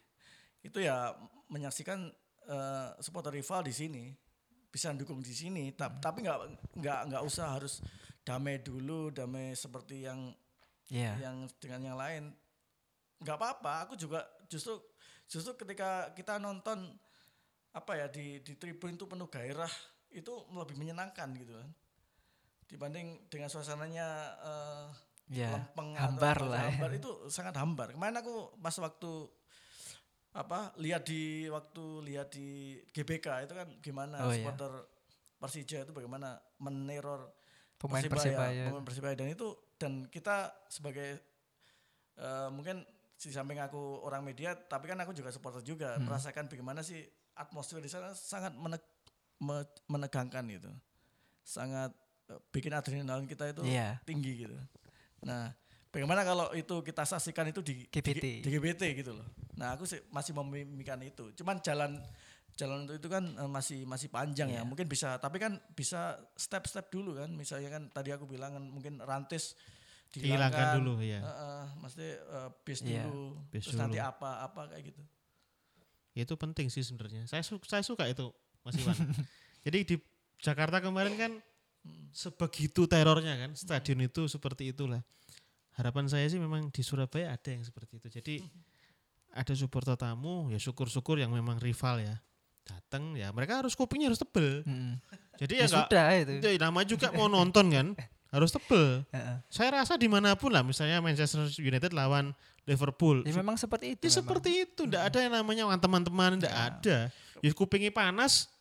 itu 0.61 0.79
ya 0.79 1.15
menyaksikan 1.47 2.09
eh, 2.45 2.89
supporter 2.99 3.31
rival 3.31 3.61
di 3.61 3.71
sini 3.71 4.03
bisa 4.69 4.93
dukung 4.93 5.19
di 5.19 5.33
sini 5.33 5.73
ta- 5.73 5.89
tapi 5.91 6.21
nggak 6.21 6.39
nggak 6.77 6.99
nggak 7.09 7.23
usah 7.23 7.57
harus 7.57 7.81
damai 8.21 8.61
dulu 8.61 9.09
damai 9.09 9.53
seperti 9.53 10.05
yang 10.05 10.31
Iya. 10.89 11.21
yang 11.21 11.45
dengan 11.61 11.81
yang 11.85 11.97
lain 11.97 12.23
nggak 13.21 13.37
apa-apa 13.37 13.85
aku 13.85 13.93
juga 13.93 14.25
justru 14.49 14.73
justru 15.25 15.53
ketika 15.55 16.09
kita 16.13 16.41
nonton 16.41 16.81
apa 17.69 17.93
ya 17.93 18.05
di 18.09 18.41
di 18.41 18.57
tribun 18.57 18.97
itu 18.97 19.05
penuh 19.05 19.29
gairah 19.29 19.69
itu 20.09 20.33
lebih 20.49 20.73
menyenangkan 20.73 21.29
gitu 21.37 21.53
kan 21.53 21.69
dibanding 22.65 23.25
dengan 23.29 23.49
suasananya 23.49 24.07
eh, 24.41 24.85
Iya. 25.29 25.61
lempeng 25.61 25.93
hambar 25.93 26.41
atau 26.41 26.49
lah 26.49 26.57
ya. 26.57 26.65
hambar 26.73 26.89
itu 26.91 27.09
sangat 27.29 27.53
hambar 27.61 27.93
kemarin 27.93 28.17
aku 28.17 28.49
pas 28.57 28.73
waktu 28.81 29.29
apa 30.31 30.73
lihat 30.75 31.03
di 31.03 31.21
waktu 31.47 31.83
lihat 32.03 32.29
di 32.29 32.47
GBK 32.87 33.27
itu 33.43 33.53
kan 33.53 33.67
gimana 33.79 34.17
Oh, 34.21 34.29
iya. 34.29 34.39
supporter 34.39 34.71
Persija 35.35 35.77
itu 35.81 35.91
bagaimana 35.91 36.29
meneror 36.57 37.31
Pemain 37.75 38.03
Persibaya. 38.03 38.67
pemain 38.67 38.83
Persibaya 38.83 39.15
dan 39.15 39.29
itu 39.29 39.47
dan 39.75 40.05
kita 40.05 40.51
sebagai 40.67 41.17
eh, 42.15 42.49
mungkin 42.49 42.83
di 43.15 43.29
samping 43.29 43.57
aku 43.57 43.79
orang 43.99 44.21
media 44.21 44.53
tapi 44.53 44.85
kan 44.85 44.95
aku 44.97 45.11
juga 45.11 45.27
supporter 45.29 45.59
juga 45.61 45.95
Hmm. 45.95 46.05
merasakan 46.05 46.45
bagaimana 46.45 46.79
sih 46.81 47.03
atmosfer 47.33 47.79
di 47.79 47.87
sana 47.87 48.11
sangat 48.11 48.51
meneg- 48.53 48.95
me- 49.39 49.63
menegangkan 49.87 50.43
gitu 50.45 50.71
sangat 51.41 51.91
eh, 52.27 52.39
bikin 52.49 52.71
adrenalin 52.71 53.25
kita 53.25 53.49
itu 53.49 53.63
Iya. 53.63 53.97
tinggi 54.03 54.45
gitu 54.45 54.55
nah 55.21 55.51
bagaimana 55.89 56.21
kalau 56.21 56.53
itu 56.53 56.75
kita 56.81 57.01
saksikan 57.03 57.49
itu 57.49 57.61
di 57.61 57.85
GBT. 57.85 58.17
di, 58.19 58.31
di 58.41 58.49
GBT 58.49 58.81
gitu 58.95 59.13
loh 59.13 59.25
nah 59.53 59.73
aku 59.73 59.83
sih 59.83 59.99
masih 60.09 60.31
memimpikan 60.33 61.01
itu 61.01 61.33
cuman 61.33 61.57
jalan 61.59 61.97
jalan 62.53 62.83
untuk 62.83 62.95
itu 62.95 63.07
kan 63.07 63.23
eh, 63.25 63.49
masih 63.49 63.83
masih 63.83 64.07
panjang 64.07 64.49
ya 64.49 64.61
Iya. 64.61 64.61
mungkin 64.63 64.85
bisa 64.85 65.17
tapi 65.17 65.37
kan 65.37 65.57
bisa 65.71 66.15
step-step 66.33 66.87
dulu 66.87 67.15
kan 67.15 67.31
misalnya 67.31 67.69
kan 67.69 67.87
tadi 67.87 68.11
aku 68.11 68.23
bilang 68.23 68.53
kan 68.53 68.63
mungkin 68.63 68.97
rantis 68.99 69.55
Dihilangkan 70.09 70.81
dulu, 70.81 71.05
ya. 71.05 71.21
Heeh, 71.21 71.63
mesti 71.77 72.01
eh, 72.01 72.49
bis 72.65 72.81
Iya, 72.81 73.05
dulu 73.05 73.37
bis 73.53 73.61
terus 73.61 73.77
nanti 73.77 74.01
dulu. 74.01 74.09
apa 74.09 74.29
apa 74.41 74.61
kayak 74.67 74.89
gitu 74.89 75.01
Ya, 76.17 76.25
itu 76.25 76.35
penting 76.35 76.67
sih 76.67 76.81
sebenarnya. 76.81 77.29
Saya 77.29 77.45
su- 77.45 77.61
saya 77.63 77.85
suka 77.85 78.03
itu 78.03 78.33
Mas 78.65 78.73
Iwan. 78.75 78.97
Jadi 79.65 79.77
di 79.85 79.95
Jakarta 80.35 80.81
kemarin 80.81 81.13
kan 81.13 81.31
sebegitu 82.11 82.89
terornya 82.89 83.37
kan 83.37 83.51
stadion 83.53 84.01
itu 84.01 84.25
seperti 84.25 84.73
itulah. 84.73 84.99
Harapan 85.79 86.11
saya 86.11 86.27
sih 86.27 86.35
memang 86.35 86.67
di 86.75 86.83
Surabaya 86.83 87.31
ada 87.31 87.49
yang 87.55 87.63
seperti 87.63 88.03
itu. 88.03 88.07
Jadi 88.11 88.35
ada 89.31 89.53
supporter 89.55 89.95
tamu 89.95 90.51
ya 90.51 90.59
syukur-syukur 90.59 91.21
yang 91.21 91.31
memang 91.31 91.55
rival 91.61 92.01
ya 92.03 92.19
datang 92.67 93.15
ya 93.15 93.31
mereka 93.31 93.63
harus 93.63 93.73
kupingnya 93.79 94.11
harus 94.11 94.19
tebel. 94.19 94.61
Mm. 94.67 94.99
Jadi 95.39 95.53
Ya, 95.55 95.59
ya 95.63 95.65
enggak 95.65 95.85
sudah 95.87 96.05
itu. 96.19 96.31
ya, 96.43 96.59
nama 96.59 96.79
juga 96.83 97.07
mau 97.15 97.31
nonton 97.31 97.65
kan 97.71 97.87
harus 98.29 98.51
tebel. 98.51 99.07
Heeh. 99.09 99.37
Saya 99.47 99.81
rasa 99.81 99.95
di 99.95 100.05
mana 100.11 100.35
pun 100.35 100.51
lah 100.53 100.61
misalnya 100.61 100.99
Manchester 100.99 101.47
United 101.57 101.95
lawan 101.95 102.35
Liverpool. 102.67 103.25
Ya 103.25 103.33
memang 103.33 103.57
seperti 103.57 103.97
itu. 103.97 104.05
Ya 104.05 104.09
memang. 104.11 104.19
seperti 104.21 104.49
itu, 104.67 104.81
ndak 104.85 105.03
ada 105.09 105.17
yang 105.25 105.33
namanya 105.33 105.63
"Wah, 105.65 105.79
teman-teman, 105.81 106.37
ndak 106.37 106.51
Nggak. 106.53 106.69
ada. 106.77 106.97
Ya 107.41 107.51
kupingnya 107.55 107.89
panas, 107.89 108.51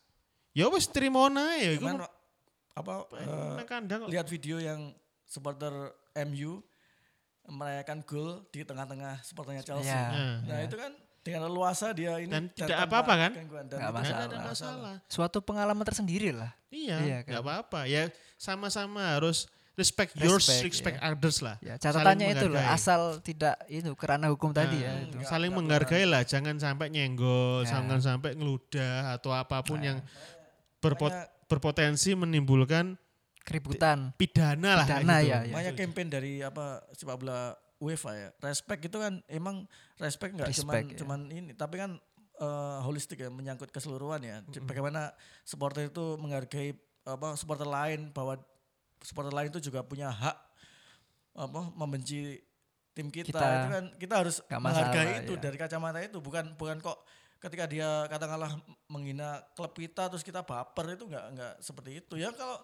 ya 0.56 0.70
wes 0.72 0.88
terima 0.88 1.28
ya. 1.58 1.76
Iku 1.76 1.84
Cuman 1.84 2.06
apa 2.78 2.92
nang 3.58 3.66
kandang 3.68 4.02
lihat 4.06 4.30
video 4.30 4.62
yang 4.62 4.94
supporter 5.26 5.92
MU 6.24 6.62
merayakan 7.48 7.98
gol 8.02 8.44
di 8.48 8.60
tengah-tengah 8.60 9.20
supporternya 9.20 9.62
Chelsea. 9.62 9.88
Iya. 9.88 10.04
Nah, 10.06 10.36
Nah, 10.44 10.58
itu 10.62 10.76
kan 10.76 10.92
dengan 11.18 11.40
leluasa 11.44 11.90
dia 11.90 12.16
ini 12.16 12.28
Dan 12.28 12.48
tidak 12.50 12.78
apa-apa 12.84 13.12
kan? 13.18 13.30
gangguan. 13.34 13.64
Dan 13.66 13.78
Nggak 13.78 13.92
masalah. 13.94 14.22
ada 14.22 14.36
masalah. 14.42 14.94
Suatu 15.06 15.38
pengalaman 15.40 15.82
tersendiri 15.82 16.30
lah. 16.30 16.52
Iya, 16.68 16.96
Iya 16.98 17.18
kan? 17.22 17.30
nggak 17.30 17.42
apa-apa. 17.42 17.80
Ya 17.84 18.08
sama-sama 18.36 19.14
harus 19.14 19.48
respect, 19.74 20.12
yours, 20.14 20.42
Respect, 20.42 20.62
respect 20.68 20.96
iya. 20.96 21.06
others 21.08 21.38
lah. 21.38 21.56
Ya, 21.60 21.74
catatannya 21.76 22.26
itu 22.28 22.46
loh, 22.46 22.58
menghargai. 22.58 22.74
asal 22.74 23.00
tidak 23.20 23.54
itu 23.66 23.90
kerana 23.94 24.26
hukum 24.26 24.50
tadi 24.50 24.74
ya 24.78 24.90
Nah, 24.90 25.02
itu. 25.04 25.16
Saling 25.22 25.52
menghargai 25.52 26.02
lah, 26.02 26.22
jangan 26.22 26.56
sampai 26.56 26.88
nyenggol, 26.88 27.62
Ya. 27.62 27.76
jangan 27.76 27.98
sampai 27.98 28.34
ngeludah 28.34 29.14
atau 29.14 29.30
apa 29.30 29.62
pun 29.62 29.78
Nah. 29.78 29.86
yang 29.86 29.98
berpot- 30.78 31.14
berpotensi 31.46 32.12
menimbulkan 32.12 32.98
Keributan. 33.48 34.12
pidana 34.20 34.84
lah 34.84 34.86
Pidana 34.86 35.16
gitu. 35.24 35.30
ya, 35.32 35.38
ya. 35.48 35.52
Makanya 35.56 35.72
campaign 35.72 36.08
dari 36.12 36.32
apa 36.44 36.84
sepak 36.92 37.16
bola 37.16 37.56
UEFA 37.80 38.10
ya. 38.12 38.28
Respect 38.44 38.80
itu 38.84 38.96
kan 39.00 39.24
emang 39.24 39.64
respect 39.96 40.36
nggak 40.36 40.52
cuman 40.52 40.74
ya. 40.84 40.96
cuman 41.00 41.20
ini, 41.32 41.52
tapi 41.56 41.80
kan 41.80 41.96
eh, 42.38 42.78
holistik 42.84 43.24
ya, 43.24 43.32
menyangkut 43.32 43.72
keseluruhan 43.72 44.20
ya. 44.20 44.44
Bagaimana 44.68 45.16
supporter 45.48 45.88
itu 45.88 46.20
menghargai 46.20 46.76
apa 47.08 47.40
supporter 47.40 47.64
lain 47.64 48.12
bahwa 48.12 48.36
supporter 49.00 49.32
lain 49.32 49.48
itu 49.48 49.64
juga 49.64 49.80
punya 49.80 50.12
hak 50.12 50.36
apa 51.38 51.60
membenci 51.72 52.36
tim 52.92 53.08
kita, 53.14 53.30
Kita. 53.30 53.46
itu 53.46 53.68
kan 53.70 53.84
kita 53.94 54.14
harus 54.18 54.36
menghargai 54.50 55.22
masalah, 55.22 55.22
itu 55.22 55.32
ya. 55.38 55.40
dari 55.40 55.56
kacamata 55.56 55.98
itu 56.02 56.18
bukan 56.18 56.44
bukan 56.58 56.82
kok 56.82 56.98
ketika 57.38 57.70
dia 57.70 58.10
katakanlah 58.10 58.58
menghina 58.90 59.38
klub 59.54 59.70
kita 59.70 60.10
terus 60.10 60.26
kita 60.26 60.42
baper 60.42 60.98
itu 60.98 61.06
nggak 61.06 61.24
nggak 61.38 61.54
seperti 61.62 62.02
itu 62.02 62.18
ya 62.18 62.34
kalau 62.34 62.58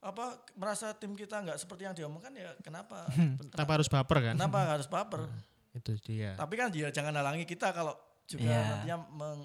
apa 0.00 0.24
merasa 0.54 0.92
tim 0.92 1.12
kita 1.12 1.36
nggak 1.38 1.56
seperti 1.56 1.84
yang 1.84 1.92
diomongkan 1.92 2.32
ya 2.32 2.56
kenapa 2.58 3.04
Tanpa 3.52 3.72
harus 3.74 3.86
baper 3.86 4.18
kan? 4.22 4.34
kenapa 4.34 4.58
harus 4.70 4.86
baper 4.86 5.28
Itu 5.70 5.92
dia. 6.00 6.34
tapi 6.34 6.56
kan 6.56 6.68
dia 6.68 6.88
jangan 6.88 7.12
halangi 7.12 7.44
kita 7.44 7.70
kalau 7.70 7.92
juga 8.24 8.42
Iya. 8.42 8.60
nantinya 8.64 8.96
meng, 9.08 9.40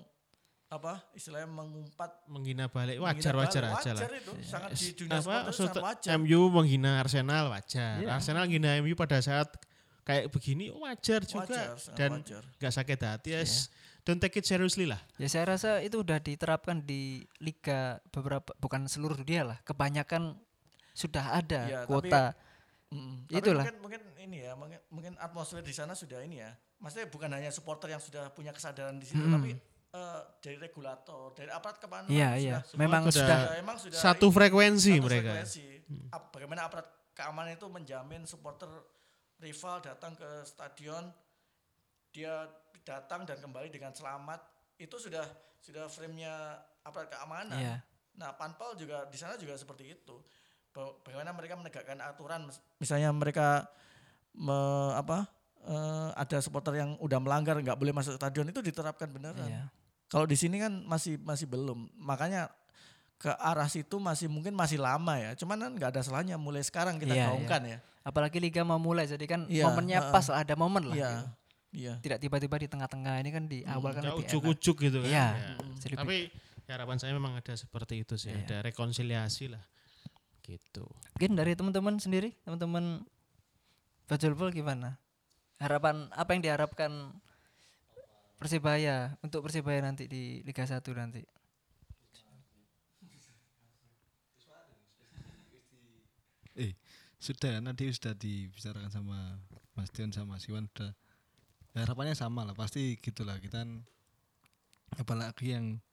apa 0.67 0.97
istilahnya 1.11 1.45
mengumpat 1.45 2.25
Menghina 2.25 2.65
balik 2.65 2.97
menghina 2.97 3.05
wajar 3.05 3.33
wajar 3.35 3.63
balik. 3.63 3.77
aja 3.77 3.91
lah. 3.91 4.01
wajar 4.01 4.11
itu 4.15 4.31
sangat 4.41 4.69
di 4.73 4.87
dunia 4.93 5.13
apa 5.15 5.35
sangat 5.51 5.75
wajar 5.77 6.09
MU 6.15 6.41
menghina 6.49 6.91
Arsenal 6.97 7.45
wajar. 7.49 7.93
Iya. 7.99 8.09
Arsenal 8.11 8.43
menghina 8.45 8.79
MU 8.79 8.93
pada 8.93 9.19
saat 9.19 9.51
kayak 10.01 10.29
begini 10.29 10.69
wajar 10.71 11.21
juga 11.21 11.45
Wajar, 11.45 11.93
dan 11.93 12.11
wajar. 12.17 12.43
nggak 12.55 12.73
sakit 12.73 12.99
hati 13.01 13.29
Iya. 13.31 13.41
yes. 13.41 13.67
Don't 14.01 14.21
take 14.21 14.37
it 14.37 14.45
seriously 14.45 14.85
lah. 14.85 15.01
Ya 15.17 15.25
saya 15.25 15.49
rasa 15.49 15.81
itu 15.81 15.97
udah 15.97 16.17
diterapkan 16.17 16.77
di 16.79 17.25
liga 17.39 17.97
beberapa 18.07 18.53
bukan 18.55 18.85
seluruh 18.85 19.17
dunia 19.17 19.41
lah. 19.43 19.57
Kebanyakan 19.61 20.37
sudah 20.95 21.35
ada 21.35 21.59
tapi- 21.67 21.85
kuota. 21.85 22.23
Mm-mm. 22.87 23.27
Tapi 23.27 23.37
Itulah. 23.43 23.63
mungkin 23.65 23.77
mungkin 23.81 24.01
ini 24.21 24.37
ya 24.41 24.53
mungkin, 24.55 24.79
mungkin 24.87 25.13
atmosfer 25.19 25.59
di 25.59 25.73
sana 25.73 25.91
sudah 25.91 26.21
ini 26.21 26.39
ya 26.39 26.53
maksudnya 26.77 27.09
bukan 27.09 27.27
hanya 27.27 27.49
supporter 27.49 27.89
yang 27.89 27.99
sudah 27.99 28.29
punya 28.29 28.49
kesadaran 28.49 28.95
di 28.95 29.03
situ 29.03 29.19
Mm-mm. 29.19 29.35
tapi 29.35 29.51
eh, 29.91 30.19
dari 30.39 30.55
regulator 30.55 31.33
dari 31.33 31.49
aparat 31.49 31.75
keamanan 31.77 32.07
Iya, 32.07 32.29
sudah- 32.29 32.39
iya. 32.39 32.57
Memang 32.77 33.03
sudah- 33.05 33.19
sudah 33.19 33.39
emang 33.57 33.77
sudah 33.77 33.97
Satu 33.97 34.27
ini, 34.29 34.33
frekuensi 34.33 34.93
satu 34.93 35.03
mereka. 35.03 35.31
frekuensi. 35.33 35.65
Ap- 36.09 36.29
bagaimana 36.31 36.61
aparat 36.63 36.87
keamanan 37.11 37.51
itu 37.53 37.67
menjamin 37.67 38.21
supporter 38.23 38.69
rival 39.37 39.81
datang 39.81 40.13
ke 40.13 40.29
stadion 40.43 41.03
dia 42.09 42.47
datang 42.81 43.23
dan 43.23 43.35
kembali 43.37 43.67
dengan 43.67 43.91
selamat 43.91 44.39
itu 44.77 44.95
sudah 44.95 45.25
sudah 45.57 45.89
frame-nya 45.89 46.31
aparat 46.81 47.09
keamanan 47.09 47.57
Iya. 47.57 47.75
Nah, 48.15 48.31
Panpel 48.31 48.77
juga 48.77 49.03
di 49.05 49.17
sana 49.17 49.35
juga 49.35 49.55
seperti 49.55 49.91
itu. 49.91 50.15
Ba- 50.75 50.95
Bagaimana 51.01 51.31
mereka 51.31 51.55
menegakkan 51.55 51.97
aturan, 51.97 52.43
mis- 52.43 52.59
misalnya 52.77 53.07
mereka 53.09 53.63
me- 54.33 54.93
apa 54.93 55.23
eh, 55.63 56.09
ada 56.13 56.37
supporter 56.37 56.77
yang 56.77 56.93
udah 56.99 57.17
melanggar 57.17 57.57
nggak 57.57 57.73
boleh 57.73 57.89
masuk 57.89 58.13
stadion 58.13 58.45
itu 58.45 58.59
diterapkan 58.61 59.07
beneran. 59.07 59.39
Iya. 59.41 59.63
Kalau 60.05 60.27
di 60.27 60.35
sini 60.35 60.59
kan 60.59 60.83
masih 60.85 61.17
masih 61.17 61.47
belum. 61.47 61.89
Makanya 61.97 62.51
ke 63.15 63.31
arah 63.31 63.65
situ 63.65 63.97
masih 63.97 64.27
mungkin 64.27 64.53
masih 64.53 64.77
lama 64.77 65.15
ya. 65.15 65.33
Cuman 65.33 65.57
kan 65.57 65.71
nggak 65.73 65.89
ada 65.89 66.01
salahnya 66.03 66.35
mulai 66.35 66.61
sekarang 66.61 66.99
kita 66.99 67.15
Iya, 67.15 67.31
gaungkan 67.31 67.61
ya. 67.65 67.77
Apalagi 68.03 68.37
liga 68.37 68.61
mau 68.61 68.77
mulai 68.77 69.07
jadi 69.07 69.25
kan 69.25 69.49
Iya, 69.49 69.65
momennya 69.65 69.97
heeh. 69.97 70.13
pas 70.13 70.25
lah, 70.27 70.45
ada 70.45 70.53
momen 70.53 70.83
lah. 70.85 70.95
Iya. 70.95 71.09
gitu. 71.09 71.25
Iya. 71.75 71.93
Tidak 71.99 72.19
tiba-tiba 72.21 72.55
di 72.55 72.67
tengah-tengah 72.69 73.15
ini 73.17 73.29
kan 73.31 73.43
di 73.45 73.59
awal 73.65 73.91
kan 73.91 74.03
lebih 74.05 74.21
enak. 74.21 74.29
ujuk-ujuk 74.29 74.75
gitu 74.77 74.97
kan. 75.01 75.09
Iya. 75.09 75.25
Ya. 75.81 75.95
Tapi 75.97 76.17
ya 76.61 76.71
harapan 76.71 76.97
saya 76.97 77.11
memang 77.11 77.33
ada 77.33 77.51
seperti 77.51 78.05
itu 78.05 78.13
sih, 78.15 78.29
Iya. 78.29 78.45
ada 78.45 78.57
rekonsiliasi 78.63 79.49
lah. 79.49 79.63
Gitu. 80.45 80.85
Mungkin 81.17 81.33
dari 81.33 81.57
teman-teman 81.57 81.97
sendiri, 81.97 82.37
teman-teman 82.45 83.01
Bajulpol 84.05 84.53
gimana? 84.53 85.01
Harapan 85.57 86.13
apa 86.13 86.37
yang 86.37 86.45
diharapkan 86.45 87.09
Persibaya 88.37 89.17
untuk 89.25 89.41
Persibaya 89.41 89.81
nanti 89.81 90.05
di 90.05 90.45
Liga 90.45 90.61
1 90.61 90.85
nanti? 90.93 91.25
Eh, 96.55 96.71
sudah 97.17 97.59
nanti 97.59 97.89
sudah 97.89 98.13
dibicarakan 98.13 98.87
sama 98.93 99.41
Mas 99.75 99.91
Dion 99.91 100.13
sama 100.13 100.37
Mas 100.37 100.47
Iwan 100.47 100.69
sudah 100.71 100.95
ya, 101.75 101.83
harapannya 101.83 102.15
sama 102.15 102.47
lah 102.47 102.55
pasti 102.55 102.95
gitulah 102.95 103.35
kita 103.43 103.65
kan 103.65 103.83
apalagi 104.95 105.51
yang 105.51 105.83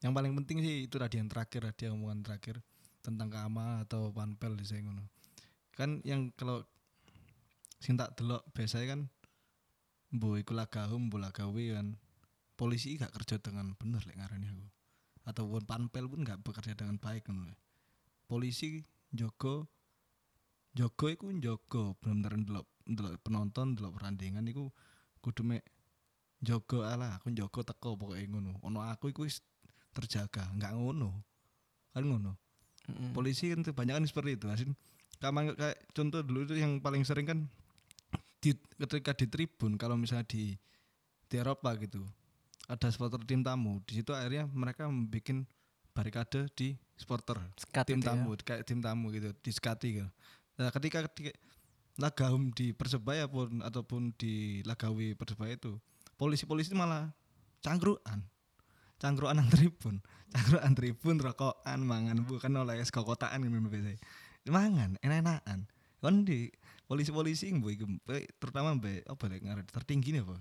yang 0.00 0.16
paling 0.16 0.32
penting 0.32 0.64
sih 0.64 0.88
itu 0.88 0.96
tadi 0.96 1.20
yang 1.20 1.28
terakhir 1.28 1.68
tadi 1.68 1.92
omongan 1.92 2.24
terakhir 2.24 2.64
tentang 3.08 3.32
keamanan 3.32 3.88
atau 3.88 4.12
panpel 4.12 4.52
di 4.60 4.68
saya 4.68 4.84
ngono. 4.84 5.08
Kan 5.72 6.04
yang 6.04 6.28
kalau 6.36 6.60
sing 7.80 7.96
tak 7.96 8.12
delok 8.20 8.44
biasanya 8.52 8.92
kan 8.92 9.00
bu 10.12 10.36
iku 10.36 10.52
lagahum 10.52 11.08
bu 11.08 11.16
lagawi 11.16 11.72
kan. 11.72 11.96
Polisi 12.58 12.98
gak 12.98 13.14
kerja 13.14 13.38
dengan 13.38 13.72
bener 13.78 14.02
lek 14.02 14.18
ngarani 14.18 14.50
aku. 14.50 14.66
Ataupun 15.30 15.62
panpel 15.62 16.10
pun 16.10 16.26
gak 16.26 16.42
bekerja 16.42 16.74
dengan 16.74 16.98
baik 16.98 17.30
lho. 17.30 17.54
polisi 18.28 18.84
jogo 19.08 19.64
jogo 20.76 21.06
iku 21.08 21.32
jogo 21.40 21.96
bener-bener 21.96 22.44
ndelok 22.44 22.66
ndelok 22.84 23.14
penonton 23.24 23.72
ndelok 23.72 23.96
perandingan 23.96 24.44
iku 24.52 24.68
kudu 25.24 25.46
mek 25.48 25.64
jogo 26.44 26.84
ala 26.84 27.16
aku 27.16 27.32
jogo 27.32 27.64
teko 27.64 27.96
pokoknya 27.96 28.26
ngono. 28.28 28.52
Ono 28.66 28.84
aku 28.84 29.14
iku 29.14 29.22
terjaga. 29.96 30.50
Nggak 30.58 30.76
ngono. 30.76 31.10
Kan 31.94 32.04
ngono 32.04 32.47
Mm-mm. 32.88 33.12
polisi 33.12 33.52
kan 33.52 33.60
kebanyakan 33.60 34.08
seperti 34.08 34.40
itu 34.40 34.46
asin 34.48 34.70
kayak 35.20 35.54
kayak 35.58 35.78
contoh 35.92 36.20
dulu 36.24 36.48
itu 36.48 36.54
yang 36.56 36.80
paling 36.80 37.04
sering 37.04 37.26
kan 37.28 37.38
di 38.38 38.54
ketika 38.78 39.12
di 39.12 39.26
tribun 39.26 39.74
kalau 39.76 39.98
misalnya 39.98 40.24
di 40.30 40.54
di 41.28 41.34
Eropa 41.36 41.74
gitu 41.76 42.06
ada 42.70 42.88
supporter 42.88 43.20
tim 43.26 43.42
tamu 43.42 43.82
di 43.84 44.00
situ 44.00 44.14
akhirnya 44.14 44.46
mereka 44.48 44.86
membuat 44.86 45.44
barikade 45.92 46.46
di 46.54 46.78
supporter 46.94 47.42
Sekat 47.58 47.90
tim 47.90 48.00
ya. 48.00 48.14
tamu 48.14 48.38
kayak 48.38 48.62
tim 48.62 48.78
tamu 48.78 49.10
gitu 49.10 49.34
disekati 49.42 49.88
gitu 50.02 50.08
nah 50.58 50.70
ketika, 50.70 51.06
ketika 51.10 51.34
lagahum 51.98 52.54
di 52.54 52.70
persebaya 52.70 53.26
pun 53.26 53.58
ataupun 53.58 54.14
di 54.14 54.62
lagawi 54.62 55.18
persebaya 55.18 55.58
itu 55.58 55.74
polisi-polisi 56.14 56.70
malah 56.78 57.10
cangkruan 57.58 58.22
cangkruan 58.98 59.38
nang 59.38 59.48
tribun 59.50 60.02
cangkruan 60.34 60.72
tribun 60.74 61.16
rokokan 61.22 61.80
mangan 61.82 62.18
bukan 62.26 62.52
oleh 62.58 62.82
es 62.82 62.90
kokotaan 62.90 63.42
gitu 63.46 63.58
biasa 63.70 63.94
mangan 64.48 64.98
enak-enakan 65.02 65.66
kan 65.98 66.14
di 66.22 66.48
polisi-polisi 66.88 67.52
yang 67.52 67.60
eh, 67.62 68.24
terutama 68.40 68.72
mbak 68.78 69.04
apa 69.04 69.24
lek 69.28 69.40
ngaran 69.44 69.66
tertinggi 69.66 70.14
nih 70.16 70.22
apa 70.24 70.36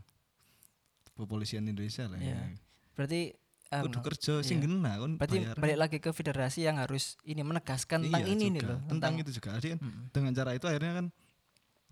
kepolisian 1.17 1.65
Indonesia 1.65 2.05
lah 2.05 2.21
Iya. 2.21 2.37
ya. 2.37 2.57
Berarti 2.93 3.21
kudu 3.67 3.99
anu, 3.99 4.05
kerja 4.05 4.33
sing 4.47 4.63
iya. 4.63 4.65
gena 4.69 4.91
kan 4.95 5.11
Berarti 5.19 5.37
bayar. 5.43 5.55
balik 5.59 5.77
lagi 5.81 5.97
ke 5.99 6.09
federasi 6.15 6.63
yang 6.63 6.79
harus 6.79 7.19
ini 7.27 7.43
menegaskan 7.43 8.07
tentang 8.07 8.23
Iya 8.23 8.31
ini 8.31 8.45
nih 8.53 8.61
juga, 8.63 8.69
loh, 8.71 8.79
tentang, 8.87 9.11
itu 9.19 9.31
juga 9.35 9.49
jadi 9.59 9.67
kan 9.75 9.79
Mm-mm. 9.83 10.03
dengan 10.15 10.31
cara 10.31 10.51
itu 10.55 10.65
akhirnya 10.69 10.93
kan 11.03 11.05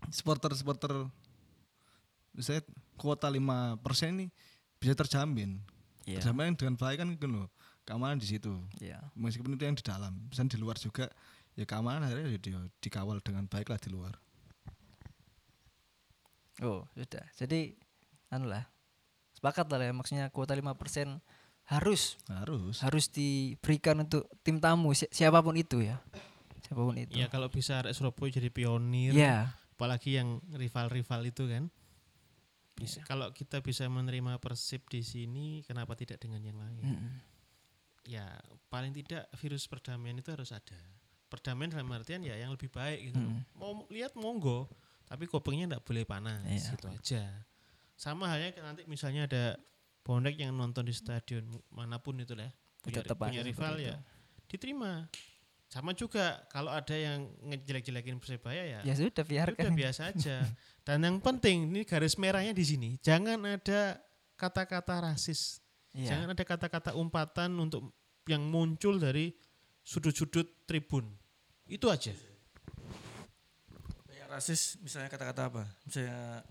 supporter 0.08 0.50
supporter 0.56 0.92
misalnya 2.32 2.62
kuota 2.96 3.28
5% 3.28 3.82
ini 4.16 4.26
bisa 4.80 4.96
terjamin 4.96 5.60
Iya. 6.06 6.22
terjamin 6.22 6.54
dengan 6.54 6.74
baik 6.74 6.96
kan 6.96 7.08
gitu 7.10 7.26
loh 7.26 7.46
keamanan 7.82 8.16
di 8.16 8.26
situ 8.26 8.54
Iya. 8.78 9.02
meskipun 9.12 9.52
itu 9.52 9.62
yang 9.62 9.74
di 9.74 9.82
dalam 9.82 10.14
misalnya 10.26 10.54
di 10.54 10.58
luar 10.58 10.76
juga 10.76 11.10
ya 11.52 11.64
keamanan 11.64 12.02
akhirnya 12.02 12.30
ya 12.30 12.38
di- 12.38 12.54
dikawal 12.80 13.18
dengan 13.20 13.44
baik 13.44 13.68
lah 13.68 13.76
di 13.76 13.90
luar 13.90 14.14
Oh, 16.56 16.88
sudah. 16.96 17.20
Jadi 17.36 17.76
anu 18.32 18.48
lah. 18.48 18.64
Sepakat 19.36 19.68
lah 19.68 19.76
ya 19.82 19.92
maksudnya 19.92 20.32
kuota 20.32 20.56
5% 20.56 21.20
harus 21.68 22.16
harus 22.32 22.80
harus 22.80 23.12
diberikan 23.12 24.00
untuk 24.00 24.24
tim 24.40 24.56
tamu 24.56 24.96
si- 24.96 25.10
siapa 25.12 25.44
pun 25.44 25.52
itu 25.52 25.84
ya. 25.84 26.00
Siapa 26.64 26.80
pun 26.80 26.96
itu. 26.96 27.12
Ya 27.12 27.28
kalau 27.28 27.52
bisa 27.52 27.84
Surabaya 27.92 28.32
jadi 28.32 28.48
pionir, 28.48 29.12
Iya. 29.12 29.52
apalagi 29.76 30.16
yang 30.16 30.40
rival-rival 30.48 31.28
itu 31.28 31.44
kan. 31.44 31.68
Bisa. 32.76 33.00
Kalau 33.08 33.32
kita 33.32 33.64
bisa 33.64 33.88
menerima 33.88 34.36
Persib 34.36 34.84
di 34.92 35.00
sini, 35.00 35.64
kenapa 35.64 35.96
tidak 35.96 36.20
dengan 36.20 36.44
yang 36.44 36.60
lain? 36.60 36.84
Mm-mm. 36.84 37.12
Ya 38.06 38.36
paling 38.68 38.92
tidak 38.92 39.26
virus 39.40 39.64
perdamaian 39.66 40.14
itu 40.14 40.28
harus 40.30 40.52
ada. 40.52 40.76
Perdamaian 41.26 41.72
dalam 41.72 41.88
artian 41.90 42.22
ya 42.22 42.36
yang 42.36 42.52
lebih 42.52 42.68
baik 42.70 43.10
gitu. 43.10 43.18
loh. 43.18 43.32
Mm. 43.32 43.42
Mau 43.56 43.70
lihat 43.90 44.14
monggo, 44.14 44.68
tapi 45.08 45.26
kopengnya 45.26 45.66
tidak 45.66 45.82
boleh 45.88 46.04
panas 46.06 46.44
Iya. 46.46 46.70
gitu 46.76 46.86
aja. 46.92 47.22
Sama 47.96 48.28
halnya 48.28 48.52
nanti 48.60 48.84
misalnya 48.86 49.24
ada 49.26 49.44
bonek 50.04 50.36
yang 50.38 50.54
nonton 50.54 50.86
di 50.86 50.94
stadion 50.94 51.48
mana 51.72 51.98
pun 51.98 52.14
itu 52.20 52.36
lah, 52.38 52.52
punya, 52.84 53.02
Tetap 53.02 53.18
punya 53.18 53.40
aja 53.42 53.48
rival 53.48 53.74
ya 53.80 53.96
diterima. 54.46 55.10
Sama 55.66 55.90
juga 55.92 56.46
kalau 56.46 56.70
ada 56.70 56.94
yang 56.94 57.26
ngejelek-jelekin 57.42 58.22
persebaya 58.22 58.62
ya, 58.64 58.80
Ya 58.86 58.94
sudah 58.94 59.10
udah 59.10 59.26
biarkan. 59.26 59.74
biasa 59.74 60.14
aja. 60.14 60.46
Dan 60.86 61.02
yang 61.02 61.18
penting 61.18 61.74
ini 61.74 61.82
garis 61.82 62.14
merahnya 62.14 62.54
di 62.54 62.62
sini, 62.62 62.90
jangan 63.02 63.42
ada 63.42 63.98
kata-kata 64.38 65.10
rasis, 65.10 65.58
Iya. 65.90 66.14
jangan 66.14 66.38
ada 66.38 66.44
kata-kata 66.46 66.94
umpatan 66.94 67.58
untuk 67.58 67.90
yang 68.30 68.46
muncul 68.46 68.94
dari 68.96 69.34
sudut-sudut 69.82 70.66
tribun. 70.66 71.10
Itu 71.66 71.90
aja. 71.90 72.14
Kayak 74.06 74.26
rasis 74.30 74.78
misalnya 74.78 75.10
kata-kata 75.10 75.42
apa? 75.50 75.62
Misalnya 75.82 76.46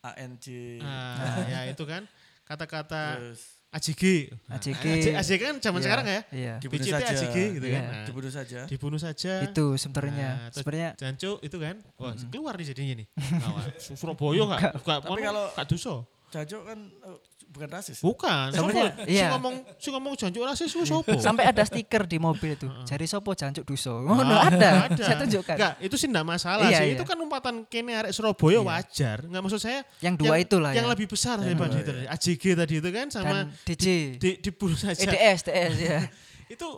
ANJ 0.00 0.46
Ah, 0.80 1.44
ya 1.48 1.60
itu 1.68 1.84
kan 1.84 2.04
kata-kata 2.44 3.20
terus 3.20 3.59
AJG. 3.70 4.02
AJG. 4.50 4.84
AJG 5.14 5.32
kan 5.38 5.54
zaman 5.58 5.78
Iya, 5.78 5.86
sekarang 5.86 6.06
ya. 6.06 6.20
Iya. 6.30 6.54
dibunuh 6.58 6.82
BCT 6.82 6.90
saja. 6.92 7.06
AJG 7.14 7.36
gitu 7.54 7.66
kan. 7.66 7.70
Iya. 7.70 7.80
Nah, 7.86 8.02
dibunuh 8.02 8.30
saja. 8.30 8.60
dibunuh 8.66 8.98
saja. 8.98 9.32
Itu 9.42 9.64
sebenarnya. 9.76 10.28
Nah, 10.36 10.50
sebenarnya 10.50 10.88
Jancu 10.96 11.38
itu 11.38 11.56
kan. 11.56 11.76
Wah, 11.94 12.12
keluar 12.26 12.54
nih 12.54 12.66
jadinya 12.68 12.94
nih. 12.98 13.06
Nah, 13.40 13.70
Su- 13.78 13.94
Surabaya 13.94 14.42
enggak 14.42 14.60
enggak 14.74 14.98
Tapi 15.00 15.20
kalau- 15.22 15.50
enggak 15.54 15.66
dosa. 15.66 15.94
Jajo 16.30 16.58
kan 16.62 16.78
eh, 16.82 17.18
bukan 17.50 17.68
rasis. 17.68 17.98
Bukan. 17.98 18.54
Sebenarnya, 18.54 18.94
iya. 19.04 19.26
Si 19.26 19.32
ngomong 19.34 19.54
si 19.76 19.88
ngomong 19.90 20.12
jancu 20.14 20.38
rasis 20.40 20.70
ku 20.70 20.86
sopo? 20.86 21.18
sampai 21.18 21.50
ada 21.50 21.60
stiker 21.60 22.06
di 22.06 22.16
mobil 22.16 22.54
itu. 22.54 22.70
Jari 22.86 23.04
sopo 23.04 23.34
jancuk 23.34 23.66
duso. 23.66 23.90
Ngono 24.00 24.34
ada. 24.38 24.86
Saya 24.94 25.18
tunjukkan. 25.20 25.56
Enggak, 25.58 25.74
itu 25.82 25.94
sih 25.98 26.06
enggak 26.06 26.26
masalah 26.26 26.70
Iya, 26.70 26.78
sih. 26.78 26.86
iya. 26.86 26.96
Itu 26.96 27.04
kan 27.04 27.18
umpatan 27.18 27.66
kene 27.66 27.92
arek 27.98 28.12
Surabaya 28.14 28.56
Iya. 28.56 28.62
wajar. 28.62 29.18
Enggak 29.26 29.42
maksud 29.42 29.60
saya 29.60 29.82
Yang 29.98 30.14
dua 30.22 30.34
yang, 30.38 30.46
itulah 30.46 30.70
yang 30.72 30.86
ya. 30.86 30.92
lebih 30.94 31.06
besar 31.10 31.36
daripada 31.36 31.74
itu. 31.74 31.92
AJG 32.06 32.44
tadi 32.54 32.74
itu 32.78 32.88
kan 32.88 33.06
sama 33.10 33.34
Dan 33.34 33.46
DJ. 33.66 33.86
di, 34.16 34.30
dibunuh 34.38 34.78
saja. 34.78 35.02
EDS, 35.02 35.40
TS 35.44 35.74
ya. 35.76 36.00
itu 36.54 36.68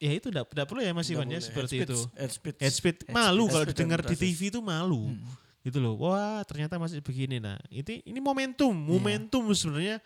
ya 0.00 0.10
itu 0.14 0.26
enggak, 0.30 0.46
enggak 0.48 0.66
perlu 0.70 0.80
ya 0.80 0.92
Mas 0.94 1.10
Iwan 1.10 1.26
ya 1.26 1.42
seperti 1.42 1.82
itu. 1.82 1.98
Head 2.14 2.30
speech. 2.32 2.56
Head 2.56 2.72
speed 2.72 2.96
malu 3.10 3.50
kalau 3.50 3.66
didengar 3.66 4.00
di. 4.00 4.14
TV 4.14 4.48
itu 4.48 4.62
malu. 4.62 5.10
Gitu 5.60 5.76
loh. 5.76 5.92
Wah, 6.00 6.40
ternyata 6.48 6.80
masih 6.80 7.04
begini 7.04 7.36
nah. 7.36 7.60
Itu 7.68 7.92
ini 7.92 8.16
momentum, 8.16 8.72
Iya. 8.72 8.86
momentum 8.88 9.44
sebenarnya 9.52 10.00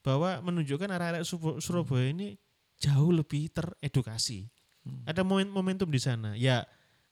bahwa 0.00 0.40
menunjukkan 0.40 0.88
arah-arah 0.88 1.22
Subo- 1.22 1.60
Surabaya 1.60 2.10
ini 2.10 2.36
jauh 2.80 3.12
lebih 3.12 3.52
teredukasi. 3.52 4.48
Hmm. 4.80 5.04
Ada 5.04 5.20
momen 5.20 5.52
momentum 5.52 5.92
di 5.92 6.00
sana. 6.00 6.32
Ya 6.34 6.64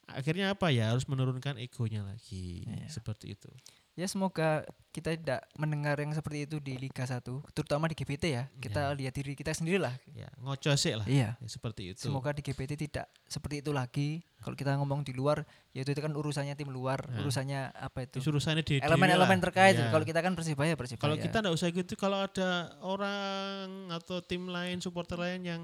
akhirnya 0.09 0.57
apa 0.57 0.73
ya 0.73 0.97
harus 0.97 1.05
menurunkan 1.05 1.61
egonya 1.61 2.01
lagi 2.01 2.65
Iya. 2.65 2.89
seperti 2.89 3.37
itu. 3.37 3.53
Ya 3.99 4.07
semoga 4.07 4.63
kita 4.95 5.11
tidak 5.19 5.43
mendengar 5.59 5.99
yang 5.99 6.15
seperti 6.15 6.47
itu 6.47 6.63
di 6.63 6.79
Liga 6.79 7.03
1, 7.03 7.19
terutama 7.51 7.91
di 7.91 7.99
GPT 7.99 8.31
ya. 8.31 8.47
Kita 8.63 8.95
lihat 8.95 9.11
diri 9.11 9.35
kita 9.35 9.51
sendiri 9.51 9.83
lah. 9.83 9.91
Ya 10.15 10.31
ngoco 10.39 10.71
sih 10.79 10.95
lah. 10.95 11.03
Iya. 11.03 11.35
Ya, 11.35 11.49
seperti 11.51 11.91
itu. 11.91 12.07
Semoga 12.07 12.31
di 12.31 12.47
GPT 12.47 12.79
tidak 12.79 13.11
seperti 13.27 13.59
itu 13.59 13.75
lagi. 13.75 14.23
Kalau 14.39 14.55
kita 14.55 14.79
ngomong 14.79 15.03
di 15.03 15.11
luar, 15.19 15.43
ya 15.75 15.83
itu, 15.83 15.91
kan 15.99 16.15
urusannya 16.15 16.55
tim 16.55 16.71
luar, 16.71 17.03
Ya. 17.11 17.27
urusannya 17.27 17.61
apa 17.75 18.07
itu? 18.07 18.23
Urusannya 18.23 18.63
di 18.63 18.79
Elemen-elemen 18.79 19.43
terkait. 19.43 19.75
Ya. 19.75 19.91
Kalau 19.91 20.07
kita 20.07 20.23
kan 20.23 20.39
Persibaya, 20.39 20.79
Persibaya. 20.79 21.03
Kalau 21.03 21.17
kita 21.19 21.37
nggak 21.43 21.55
usah 21.59 21.69
gitu, 21.75 21.93
kalau 21.99 22.23
ada 22.23 22.71
orang 22.79 23.91
atau 23.91 24.23
tim 24.23 24.47
lain, 24.47 24.79
supporter 24.79 25.19
lain 25.19 25.43
yang 25.43 25.63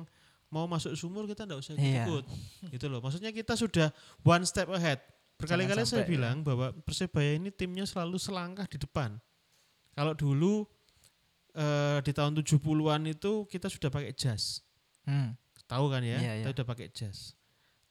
mau 0.51 0.67
masuk 0.67 0.99
sumur, 0.99 1.31
kita 1.31 1.47
nggak 1.47 1.63
usah 1.63 1.79
Iya. 1.79 2.11
ikut. 2.11 2.25
Gitu 2.75 2.87
loh. 2.91 2.99
Maksudnya 2.99 3.31
kita 3.31 3.55
sudah 3.55 3.95
one 4.27 4.43
step 4.43 4.67
ahead. 4.75 4.99
Berkali-kali 5.45 5.83
saya 5.85 6.03
ya. 6.05 6.09
bilang 6.09 6.41
bahwa 6.41 6.73
Persebaya 6.85 7.37
ini 7.37 7.53
timnya 7.53 7.85
selalu 7.85 8.17
selangkah 8.17 8.65
di 8.65 8.81
depan. 8.81 9.21
Kalau 9.95 10.13
dulu 10.17 10.65
eh, 11.55 11.99
di 12.03 12.13
tahun 12.17 12.35
70-an 12.41 13.03
itu 13.13 13.47
kita 13.47 13.69
sudah 13.69 13.93
pakai 13.93 14.17
jas. 14.17 14.65
Hmm. 15.07 15.37
Tahu 15.69 15.89
kan 15.93 16.03
ya? 16.03 16.19
Iya, 16.19 16.33
iya. 16.41 16.45
Kita 16.45 16.51
sudah 16.61 16.67
pakai 16.67 16.89
jas. 16.91 17.37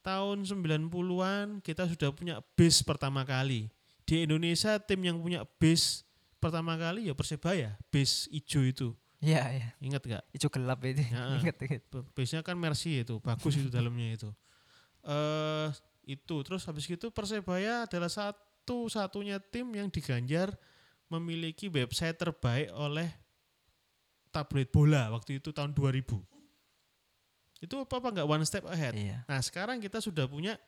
Tahun 0.04 0.44
90-an 0.44 1.64
kita 1.64 1.88
sudah 1.88 2.12
punya 2.12 2.44
base 2.54 2.84
pertama 2.84 3.24
kali. 3.24 3.72
Di 4.04 4.28
Indonesia 4.28 4.76
tim 4.76 5.00
yang 5.00 5.16
punya 5.16 5.48
base 5.56 6.04
pertama 6.36 6.76
kali 6.76 7.08
ya 7.08 7.16
Persebaya, 7.16 7.72
base 7.88 8.28
ijo 8.28 8.60
itu. 8.60 8.88
Iya, 9.24 9.42
iya. 9.56 9.68
Ingat 9.80 10.02
gak? 10.04 10.24
Hijau 10.36 10.52
gelap 10.52 10.84
itu. 10.84 11.00
Ya, 11.00 11.40
Ingat, 11.40 11.56
ingat. 11.56 11.82
Base-nya 12.12 12.44
kan 12.44 12.60
Mercy 12.60 13.00
itu, 13.00 13.16
bagus 13.24 13.56
itu 13.56 13.72
dalamnya 13.72 14.20
itu. 14.20 14.28
Eh 15.00 15.72
itu 16.04 16.36
terus 16.44 16.64
habis 16.64 16.84
itu 16.86 17.08
Persebaya 17.10 17.88
adalah 17.88 18.08
satu-satunya 18.08 19.40
tim 19.40 19.68
yang 19.72 19.88
diganjar 19.88 20.52
memiliki 21.08 21.68
website 21.68 22.16
terbaik 22.16 22.72
oleh 22.72 23.08
tabloid 24.32 24.68
bola 24.72 25.12
waktu 25.14 25.38
itu 25.38 25.54
tahun 25.54 25.72
2000. 25.72 26.18
Itu 27.62 27.80
apa 27.80 27.94
apa 27.96 28.08
nggak 28.12 28.28
one 28.28 28.44
step 28.44 28.64
ahead. 28.68 28.92
Iya. 28.92 29.24
Nah 29.24 29.40
sekarang 29.40 29.78
kita 29.80 30.02
sudah 30.02 30.28
punya 30.28 30.58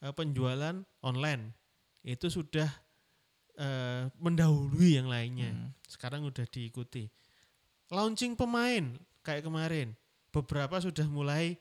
eh, 0.00 0.12
penjualan 0.14 0.80
online, 1.02 1.52
itu 2.06 2.30
sudah 2.30 2.68
eh, 3.58 4.08
mendahului 4.16 5.02
yang 5.02 5.10
lainnya. 5.10 5.50
Hmm. 5.52 5.70
Sekarang 5.84 6.24
udah 6.24 6.46
diikuti. 6.48 7.10
Launching 7.92 8.36
pemain 8.38 8.96
kayak 9.24 9.44
kemarin 9.44 9.92
beberapa 10.30 10.78
sudah 10.78 11.08
mulai 11.08 11.56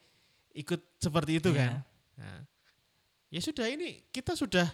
ikut 0.53 0.79
seperti 0.99 1.39
itu 1.41 1.49
Iya. 1.51 1.57
kan. 1.57 1.71
Nah, 2.17 2.39
ya 3.27 3.39
sudah 3.43 3.67
ini 3.67 4.03
kita 4.11 4.33
sudah 4.33 4.67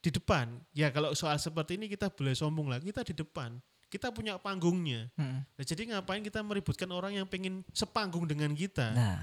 di 0.00 0.08
depan. 0.08 0.56
Ya 0.72 0.88
kalau 0.88 1.12
soal 1.12 1.36
seperti 1.36 1.76
ini 1.76 1.86
kita 1.88 2.08
boleh 2.08 2.32
sombong 2.32 2.72
lah, 2.72 2.80
kita 2.80 3.04
di 3.04 3.12
depan. 3.12 3.60
Kita 3.90 4.14
punya 4.14 4.38
panggungnya. 4.38 5.10
Mm. 5.18 5.42
Nah, 5.42 5.64
jadi 5.66 5.82
ngapain 5.90 6.22
kita 6.22 6.40
meributkan 6.46 6.86
orang 6.94 7.18
yang 7.18 7.26
pengen 7.26 7.66
sepanggung 7.74 8.24
dengan 8.24 8.54
kita? 8.54 8.94
Nah, 8.94 9.18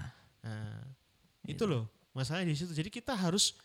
Nah, 0.48 0.80
itu 1.44 1.64
loh 1.68 1.92
masalahnya 2.16 2.52
di 2.52 2.56
situ. 2.56 2.72
Jadi 2.72 2.88
kita 2.88 3.16
harus 3.16 3.56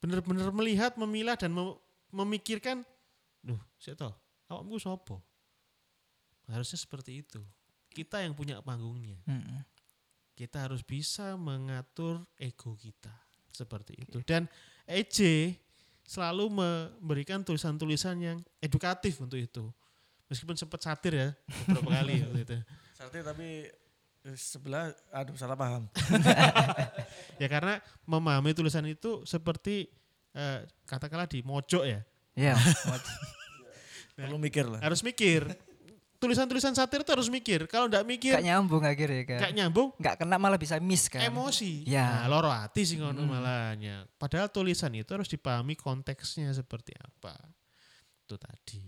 benar-benar 0.00 0.52
melihat, 0.52 0.96
memilah 1.00 1.36
dan 1.36 1.52
mem- 1.52 1.76
memikirkan, 2.12 2.84
duh, 3.40 3.56
saya 3.80 3.96
tahu, 3.96 4.12
awakmu 4.48 4.76
sopo. 4.80 5.20
Harusnya 6.48 6.76
seperti 6.76 7.20
itu. 7.24 7.40
Kita 7.92 8.20
yang 8.20 8.32
punya 8.36 8.58
panggungnya. 8.64 9.20
mm. 9.28 9.64
Kita 10.36 10.64
harus 10.64 10.80
bisa 10.80 11.36
mengatur 11.36 12.24
ego 12.40 12.72
kita 12.80 13.12
seperti 13.52 13.98
itu. 13.98 14.22
Dan 14.24 14.48
EJ 14.86 15.52
selalu 16.10 16.50
memberikan 16.50 17.46
tulisan-tulisan 17.46 18.18
yang 18.18 18.38
edukatif 18.58 19.22
untuk 19.22 19.38
itu. 19.38 19.70
Meskipun 20.26 20.58
sempat 20.58 20.82
satir 20.82 21.14
ya 21.14 21.28
beberapa 21.66 21.90
kali 22.02 22.22
waktu 22.26 22.40
itu. 22.42 22.56
Sarti 22.94 23.18
tapi 23.22 23.48
eh, 24.26 24.36
sebelah 24.38 24.90
aduh 25.14 25.38
salah 25.38 25.54
paham. 25.54 25.86
Ya 27.40 27.48
karena 27.48 27.80
memahami 28.04 28.52
tulisan 28.52 28.84
itu 28.84 29.24
seperti 29.24 29.88
eh, 30.36 30.68
katakanlah 30.84 31.24
di 31.24 31.40
mojok 31.40 31.88
ya. 31.88 32.00
ya 32.50 32.54
Perlu 34.12 34.36
mikir 34.36 34.68
lah. 34.68 34.82
Harus 34.84 35.00
mikir. 35.00 35.48
Tulisan-tulisan 36.20 36.76
satir 36.76 37.00
itu 37.00 37.08
harus 37.16 37.32
mikir. 37.32 37.64
Kalau 37.64 37.88
nggak 37.88 38.04
mikir 38.04 38.36
gak 38.36 38.44
nyambung 38.44 38.84
akhirnya 38.84 39.24
kan 39.24 39.38
nggak 39.40 39.54
nyambung 39.56 39.88
nggak 39.96 40.14
kena 40.20 40.36
malah 40.36 40.60
bisa 40.60 40.76
miss 40.76 41.08
kan 41.08 41.24
emosi. 41.24 41.88
Ya. 41.88 42.28
Nah, 42.28 42.28
loro 42.28 42.52
hati 42.52 42.84
sih 42.84 43.00
ngono 43.00 43.24
malahnya. 43.24 44.04
Padahal 44.20 44.52
tulisan 44.52 44.92
itu 44.92 45.08
harus 45.16 45.32
dipahami 45.32 45.80
konteksnya 45.80 46.52
seperti 46.52 46.92
apa. 47.00 47.32
Itu 48.28 48.36
tadi. 48.36 48.84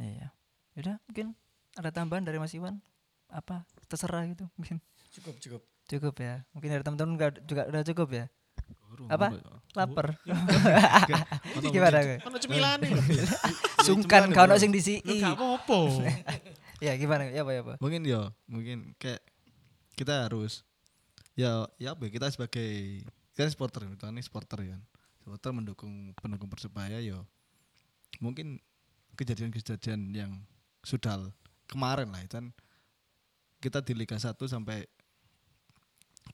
iya 0.00 0.32
udah 0.80 0.96
mungkin 1.04 1.36
ada 1.76 1.92
tambahan 1.92 2.24
dari 2.24 2.40
Mas 2.40 2.56
Iwan 2.56 2.80
apa 3.28 3.68
terserah 3.84 4.24
gitu 4.32 4.48
mungkin 4.56 4.80
Cukup 5.12 5.36
cukup. 5.36 5.62
cukup 5.84 6.14
ya 6.24 6.40
mungkin 6.56 6.72
dari 6.72 6.80
teman-teman 6.80 7.20
juga 7.44 7.68
udah 7.68 7.82
cukup 7.84 8.08
ya 8.16 8.24
Apa? 9.10 9.38
lapar 9.78 10.18
Ono 11.62 11.68
gimana? 11.70 12.18
Kan 12.18 12.34
cemilane 12.42 12.86
lho. 12.90 13.02
sungkan 13.86 14.34
kau 14.34 14.46
itu. 14.50 14.58
sing 14.58 14.70
disi 14.74 14.98
Lho, 15.06 15.14
gak 15.22 15.38
apa-apa. 15.38 15.78
ya 16.84 16.96
gimana 16.96 17.28
ya 17.28 17.44
apa 17.44 17.52
ya 17.52 17.60
apa 17.60 17.74
mungkin 17.78 18.02
ya 18.08 18.32
mungkin 18.48 18.96
kayak 18.96 19.20
kita 19.94 20.26
harus 20.26 20.64
ya 21.36 21.68
ya 21.76 21.92
apa 21.92 22.08
ya, 22.08 22.10
kita 22.10 22.32
sebagai 22.32 23.04
kita 23.36 23.52
supporter 23.52 23.84
kita 23.84 24.08
ini 24.08 24.24
supporter 24.24 24.58
ya 24.64 24.74
kan 24.74 24.82
supporter 25.20 25.50
mendukung 25.52 26.16
pendukung 26.16 26.48
persebaya 26.48 26.98
ya 27.04 27.20
mungkin 28.18 28.58
kejadian-kejadian 29.14 30.16
yang 30.16 30.32
sudah 30.80 31.28
kemarin 31.68 32.08
lah 32.08 32.24
itu 32.24 32.40
kan 32.40 32.48
kita 33.60 33.84
di 33.84 33.92
Liga 33.92 34.16
1 34.16 34.40
sampai 34.48 34.88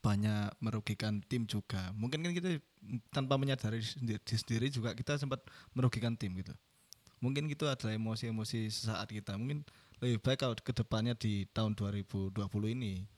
banyak 0.00 0.52
merugikan 0.60 1.20
tim 1.26 1.44
juga. 1.44 1.90
Mungkin 1.96 2.22
kan 2.22 2.32
kita 2.32 2.60
tanpa 3.10 3.36
menyadari 3.40 3.80
sendiri, 3.82 4.20
di 4.22 4.34
sendiri 4.36 4.66
juga 4.70 4.92
kita 4.94 5.16
sempat 5.18 5.42
merugikan 5.72 6.14
tim 6.14 6.32
gitu. 6.38 6.52
Mungkin 7.20 7.48
itu 7.48 7.64
adalah 7.64 7.96
emosi-emosi 7.96 8.68
sesaat 8.68 9.08
kita. 9.08 9.34
Mungkin 9.40 9.64
lebih 10.04 10.20
baik 10.20 10.44
kalau 10.44 10.52
ke 10.52 10.72
depannya 10.76 11.16
di 11.16 11.48
tahun 11.56 11.72
2020 11.72 12.36
ini 12.76 13.08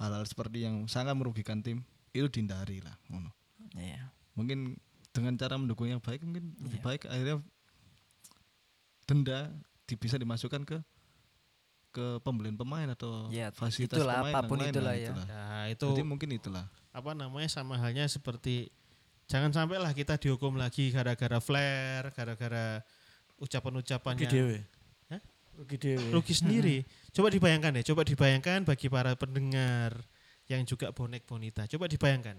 hal-hal 0.00 0.24
seperti 0.24 0.64
yang 0.64 0.88
sangat 0.88 1.12
merugikan 1.12 1.60
tim 1.60 1.84
itu 2.16 2.24
dihindari 2.26 2.80
lah 2.80 2.96
iya. 3.76 4.08
Mungkin 4.32 4.80
dengan 5.12 5.36
cara 5.36 5.60
mendukung 5.60 5.92
yang 5.92 6.00
baik 6.00 6.24
mungkin 6.24 6.56
lebih 6.56 6.80
Iya. 6.80 6.86
baik 6.88 7.02
akhirnya 7.04 7.36
denda 9.04 9.52
bisa 9.84 10.16
dimasukkan 10.16 10.62
ke 10.64 10.78
ke 11.90 12.22
pembelian 12.22 12.54
pemain 12.54 12.86
atau 12.90 13.26
Ya, 13.28 13.50
fasilitas 13.50 13.98
itulah, 13.98 14.22
pemain 14.22 14.32
yang 14.32 14.42
apa 14.42 14.48
pun 14.48 14.58
lain 14.62 14.72
itulah 14.72 14.94
lah, 14.94 14.96
ya. 14.96 15.10
Nah, 15.14 15.64
itu 15.70 15.86
Jadi 15.90 16.02
mungkin 16.06 16.28
itulah. 16.30 16.64
apa 16.90 17.10
namanya 17.14 17.50
sama 17.50 17.78
halnya 17.78 18.06
seperti 18.06 18.70
jangan 19.30 19.54
sampailah 19.54 19.94
kita 19.94 20.18
dihukum 20.18 20.58
lagi 20.58 20.90
gara-gara 20.90 21.38
flare, 21.38 22.10
gara-gara 22.14 22.82
ucapan-ucapan 23.38 24.14
Rugi 24.14 24.22
yang 24.26 24.32
dewe. 24.34 24.58
Hah? 25.10 25.20
Rugi 25.58 25.76
dewe. 25.78 26.06
rugi 26.14 26.34
sendiri. 26.34 26.76
Coba 27.10 27.30
dibayangkan 27.30 27.78
ya, 27.78 27.82
coba 27.94 28.02
dibayangkan 28.06 28.66
bagi 28.66 28.86
para 28.90 29.14
pendengar 29.14 29.98
yang 30.50 30.62
juga 30.66 30.90
bonek 30.90 31.26
bonita. 31.26 31.66
Coba 31.70 31.86
dibayangkan. 31.86 32.38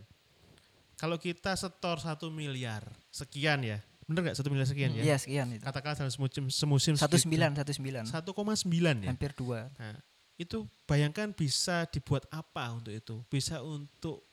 Kalau 0.99 1.17
kita 1.17 1.57
setor 1.57 1.97
satu 1.97 2.29
miliar 2.29 2.85
sekian 3.09 3.65
ya, 3.65 3.81
bener 4.11 4.21
nggak 4.27 4.37
satu 4.37 4.51
miliar 4.51 4.67
sekian 4.67 4.91
ya? 4.91 5.03
iya 5.07 5.15
sekian 5.15 5.47
itu 5.55 5.63
Katakanlah 5.63 5.95
dalam 6.03 6.11
semusim, 6.11 6.51
semusim 6.51 6.93
satu 6.99 7.15
sembilan 7.15 7.55
satu 7.55 7.71
sembilan 7.71 8.03
1,9 8.11 9.07
ya. 9.07 9.09
hampir 9.09 9.31
dua 9.33 9.71
Nah, 9.79 9.95
itu 10.35 10.67
bayangkan 10.83 11.31
bisa 11.31 11.85
dibuat 11.87 12.25
apa 12.33 12.73
untuk 12.73 12.91
itu? 12.91 13.21
Bisa 13.29 13.61
untuk 13.61 14.25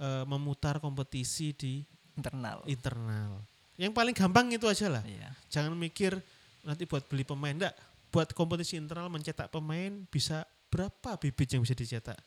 eh, 0.00 0.24
memutar 0.24 0.80
kompetisi 0.80 1.52
di 1.52 1.84
internal 2.16 2.64
internal. 2.64 3.44
Yang 3.74 3.92
paling 3.96 4.14
gampang 4.14 4.46
itu 4.52 4.66
aja 4.68 4.86
lah. 4.92 5.02
iya 5.04 5.32
Jangan 5.48 5.72
mikir 5.74 6.16
nanti 6.62 6.84
buat 6.84 7.04
beli 7.08 7.24
pemain 7.26 7.56
enggak. 7.56 7.74
Buat 8.12 8.34
kompetisi 8.36 8.76
internal 8.78 9.08
mencetak 9.08 9.48
pemain 9.48 10.04
bisa 10.12 10.44
berapa 10.70 11.18
bibit 11.18 11.50
yang 11.50 11.62
bisa 11.66 11.74
dicetak. 11.74 12.18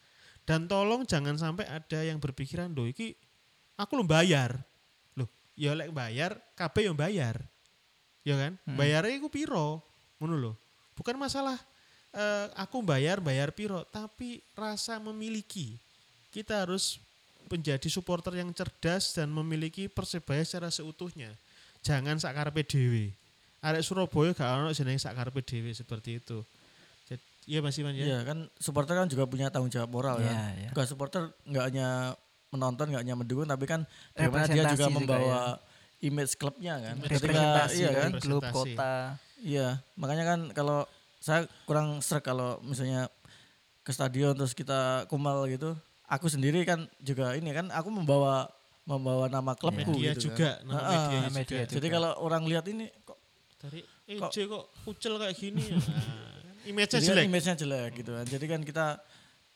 Dan 0.44 0.68
tolong 0.68 1.08
jangan 1.08 1.40
sampai 1.40 1.64
ada 1.72 2.04
yang 2.04 2.20
berpikiran, 2.20 2.76
"Loh 2.76 2.84
iki 2.84 3.16
aku 3.80 3.96
lo 3.96 4.04
bayar." 4.04 4.60
Ya 5.54 5.78
lek 5.78 5.94
bayar, 5.94 6.42
KB 6.58 6.76
yang 6.90 6.98
bayar. 6.98 7.38
Ya 8.26 8.36
kan? 8.40 8.58
Hmm. 8.66 8.78
Bayarnya 8.80 9.20
iku 9.20 9.30
piro? 9.30 9.84
Ngono 10.18 10.36
loh. 10.40 10.56
Bukan 10.98 11.18
masalah 11.18 11.58
eh, 12.14 12.48
aku 12.58 12.82
bayar 12.82 13.22
bayar 13.22 13.54
piro, 13.54 13.86
tapi 13.90 14.42
rasa 14.58 14.98
memiliki. 14.98 15.78
Kita 16.34 16.66
harus 16.66 16.98
menjadi 17.52 17.86
supporter 17.92 18.34
yang 18.34 18.50
cerdas 18.56 19.14
dan 19.14 19.30
memiliki 19.30 19.86
persebaya 19.86 20.42
secara 20.42 20.74
seutuhnya. 20.74 21.30
Jangan 21.86 22.18
sakarpe 22.18 22.66
dhewe. 22.66 23.14
Arek 23.64 23.84
Surabaya 23.86 24.36
gak 24.36 24.50
ono 24.60 24.72
jeneng 24.76 24.98
sakarpe 24.98 25.40
dhewe 25.46 25.72
seperti 25.72 26.20
itu. 26.20 26.42
Iya 27.44 27.60
Mas 27.60 27.76
Iman 27.76 27.92
ya. 27.96 28.06
Iya 28.08 28.20
kan 28.24 28.48
supporter 28.56 28.96
kan 28.96 29.08
juga 29.12 29.28
punya 29.28 29.52
tanggung 29.52 29.72
jawab 29.72 29.92
moral 29.92 30.24
ya. 30.24 30.32
iya. 30.56 30.70
Bukan 30.72 30.88
supporter 30.88 31.32
nggak 31.44 31.66
hanya 31.72 32.16
menonton 32.54 32.86
nggak 32.88 33.02
hanya 33.02 33.16
mendukung 33.16 33.44
tapi 33.44 33.66
kan 33.66 33.82
bagaimana 34.14 34.46
dia 34.46 34.64
juga 34.64 34.72
juga 34.72 34.88
membawa 34.88 35.40
image 36.00 36.34
klubnya 36.36 36.78
kan. 36.78 36.96
Ketika 37.02 37.18
representasi 37.18 37.76
iya 37.76 37.90
dari 37.90 37.98
kan. 37.98 38.12
klub 38.20 38.42
Representasi. 38.42 38.76
kota 38.76 38.94
Iya, 39.40 39.68
makanya 39.94 40.24
kan 40.26 40.40
kalau 40.52 40.80
saya 41.18 41.40
kurang 41.64 42.00
serak 42.00 42.24
kalau 42.24 42.62
misalnya 42.62 43.12
ke 43.82 43.90
stadion 43.90 44.32
terus 44.34 44.52
kita 44.52 45.04
kumal 45.06 45.44
gitu. 45.48 45.76
Aku 46.06 46.28
sendiri 46.28 46.64
kan 46.64 46.86
juga 46.98 47.34
ini 47.34 47.52
kan 47.52 47.68
aku 47.70 47.90
membawa 47.90 48.48
membawa 48.84 49.28
nama 49.28 49.52
klubku 49.54 49.96
Media 49.96 50.12
gitu 50.12 50.30
juga, 50.30 50.60
kan. 50.60 50.68
nama 50.70 50.80
medianya 50.86 51.20
Nama 51.26 51.32
media 51.34 51.44
juga. 51.50 51.64
juga. 51.66 51.76
Jadi 51.76 51.88
kalau 51.90 52.12
orang 52.20 52.44
lihat 52.46 52.66
ini 52.68 52.86
kok 53.02 53.18
Dari 53.58 53.80
Kok- 54.14 54.28
EJ 54.30 54.36
kok 54.46 54.64
kucel 54.84 55.14
kayak 55.18 55.36
gini 55.36 55.64
ya. 55.64 55.76
Nah, 55.76 56.40
image-nya 56.70 57.00
kan 57.00 57.08
jelek. 57.10 57.24
image-nya 57.26 57.56
jelek 57.58 57.92
gitu 57.96 58.12
kan. 58.14 58.26
Jadi 58.26 58.46
kan 58.46 58.62
kita 58.62 58.86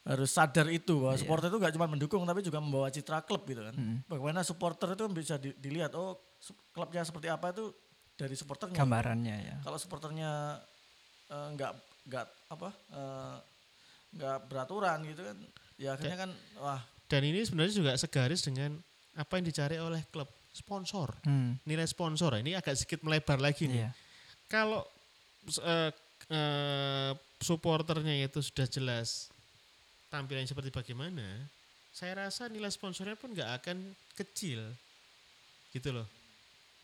harus 0.07 0.29
sadar 0.29 0.67
itu 0.67 0.97
bahwa 0.97 1.13
Iya. 1.13 1.21
supporter 1.21 1.47
itu 1.47 1.59
gak 1.59 1.73
cuma 1.73 1.85
mendukung 1.85 2.23
tapi 2.23 2.39
juga 2.39 2.57
membawa 2.57 2.87
citra 2.87 3.19
klub 3.21 3.43
gitu 3.43 3.59
kan. 3.59 3.75
Mm. 3.75 4.07
Bagaimana 4.07 4.39
supporter 4.41 4.87
itu 4.89 5.03
bisa 5.11 5.35
di- 5.35 5.51
dilihat 5.53 5.91
oh 5.93 6.15
klubnya 6.71 7.03
seperti 7.03 7.27
apa 7.27 7.51
itu 7.51 7.75
dari 8.13 8.33
supporternya. 8.33 8.73
gambarannya 8.73 9.35
ya 9.43 9.55
Kalau 9.61 9.75
supporternya 9.75 10.57
eh, 11.27 11.47
nggak 11.51 11.71
nggak 12.07 12.25
apa 12.47 12.69
eh, 12.89 13.35
nggak 14.09 14.37
beraturan 14.47 15.03
gitu 15.03 15.21
kan, 15.21 15.37
ya 15.75 15.89
akhirnya 15.91 16.17
kan 16.17 16.31
wah 16.57 16.79
Dan 17.05 17.21
ini 17.23 17.39
sebenarnya 17.39 17.73
juga 17.73 17.91
segaris 17.93 18.41
dengan 18.41 18.79
apa 19.13 19.35
yang 19.35 19.45
dicari 19.45 19.75
oleh 19.77 20.07
klub 20.07 20.27
sponsor. 20.49 21.11
hmm. 21.21 21.63
Nilai 21.63 21.85
sponsor 21.85 22.35
ini 22.37 22.51
agak 22.51 22.75
sedikit 22.75 22.99
melebar 23.01 23.37
lagi 23.37 23.67
nih. 23.67 23.83
iya 23.83 23.91
Kalau 24.47 24.87
eh, 25.61 25.91
eh, 26.29 27.11
supporternya 27.37 28.23
itu 28.23 28.39
sudah 28.39 28.65
jelas 28.65 29.29
tampilannya 30.07 30.47
seperti 30.47 30.69
bagaimana, 30.71 31.25
saya 31.91 32.27
rasa 32.27 32.47
nilai 32.47 32.69
sponsornya 32.69 33.17
pun 33.17 33.33
nggak 33.33 33.51
akan 33.63 33.77
kecil, 34.15 34.63
gitu 35.71 35.89
loh. 35.91 36.07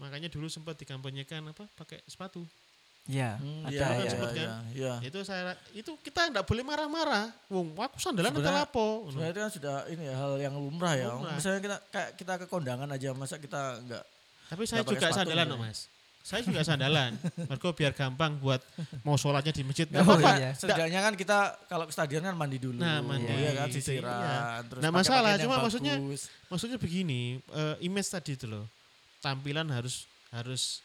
Makanya 0.01 0.27
dulu 0.27 0.49
sempat 0.49 0.75
dikampanyekan 0.75 1.53
apa 1.53 1.69
pakai 1.77 2.01
sepatu. 2.09 2.43
iya 3.03 3.35
hmm, 3.35 3.67
ada 3.67 3.75
iya, 3.75 3.83
kan 3.83 3.95
ya 3.99 4.11
sempet 4.15 4.29
kan? 4.31 4.39
iya, 4.39 4.51
iya. 4.71 4.93
Itu 5.03 5.19
saya 5.27 5.59
itu 5.75 5.91
kita 5.99 6.23
nggak 6.31 6.47
boleh 6.47 6.63
marah-marah. 6.63 7.35
Wong 7.51 7.75
aku 7.75 7.99
sandalan 7.99 8.31
atau 8.31 8.39
Sebenarnya- 8.39 8.63
lapo. 8.63 8.87
Sebenarnya 9.11 9.33
itu 9.35 9.41
kan 9.43 9.51
sudah 9.51 9.75
ini 9.91 10.03
ya, 10.07 10.15
hal 10.15 10.33
yang 10.39 10.55
lumrah 10.55 10.95
ya. 10.95 11.11
Lumrah. 11.11 11.35
Misalnya 11.35 11.59
kita 11.59 11.77
kayak 11.91 12.09
kita 12.15 12.33
ke 12.39 12.45
kondangan 12.47 12.87
aja 12.87 13.11
masa 13.11 13.35
kita 13.43 13.83
nggak 13.83 14.03
Tapi 14.55 14.63
saya 14.63 14.87
juga 14.87 15.11
sandalan 15.11 15.43
gitu 15.43 15.51
loh 15.51 15.59
ya. 15.59 15.67
mas. 15.67 15.79
Saya 16.23 16.39
juga 16.39 16.63
sandalan. 16.63 17.19
Mergo 17.51 17.75
biar 17.75 17.91
gampang 17.91 18.39
buat 18.39 18.63
mau 19.03 19.19
sholatnya 19.19 19.51
di 19.51 19.59
masjid. 19.61 19.83
Nggak 19.83 20.01
Oh, 20.01 20.15
apa-apa. 20.15 20.31
iya. 20.39 20.51
Setidaknya 20.55 20.99
kan 21.03 21.13
kita 21.13 21.37
kalau 21.67 21.83
ke 21.83 21.91
stadion 21.91 22.23
kan 22.23 22.31
mandi 22.31 22.57
dulu. 22.57 22.79
Nah, 22.79 23.03
mandi. 23.03 23.27
Iya 23.27 23.51
kan 23.53 23.67
Iya. 23.67 24.35
Terus 24.63 24.79
Nah, 24.79 24.89
masalah, 24.89 25.35
cuma 25.35 25.59
maksudnya- 25.59 25.99
bagus. 25.99 26.31
Maksudnya 26.47 26.77
begini, 26.79 27.43
eh, 27.43 27.75
image 27.83 28.07
tadi 28.07 28.31
itu 28.33 28.47
loh. 28.47 28.63
Tampilan 29.19 29.67
harus 29.67 30.07
harus 30.31 30.79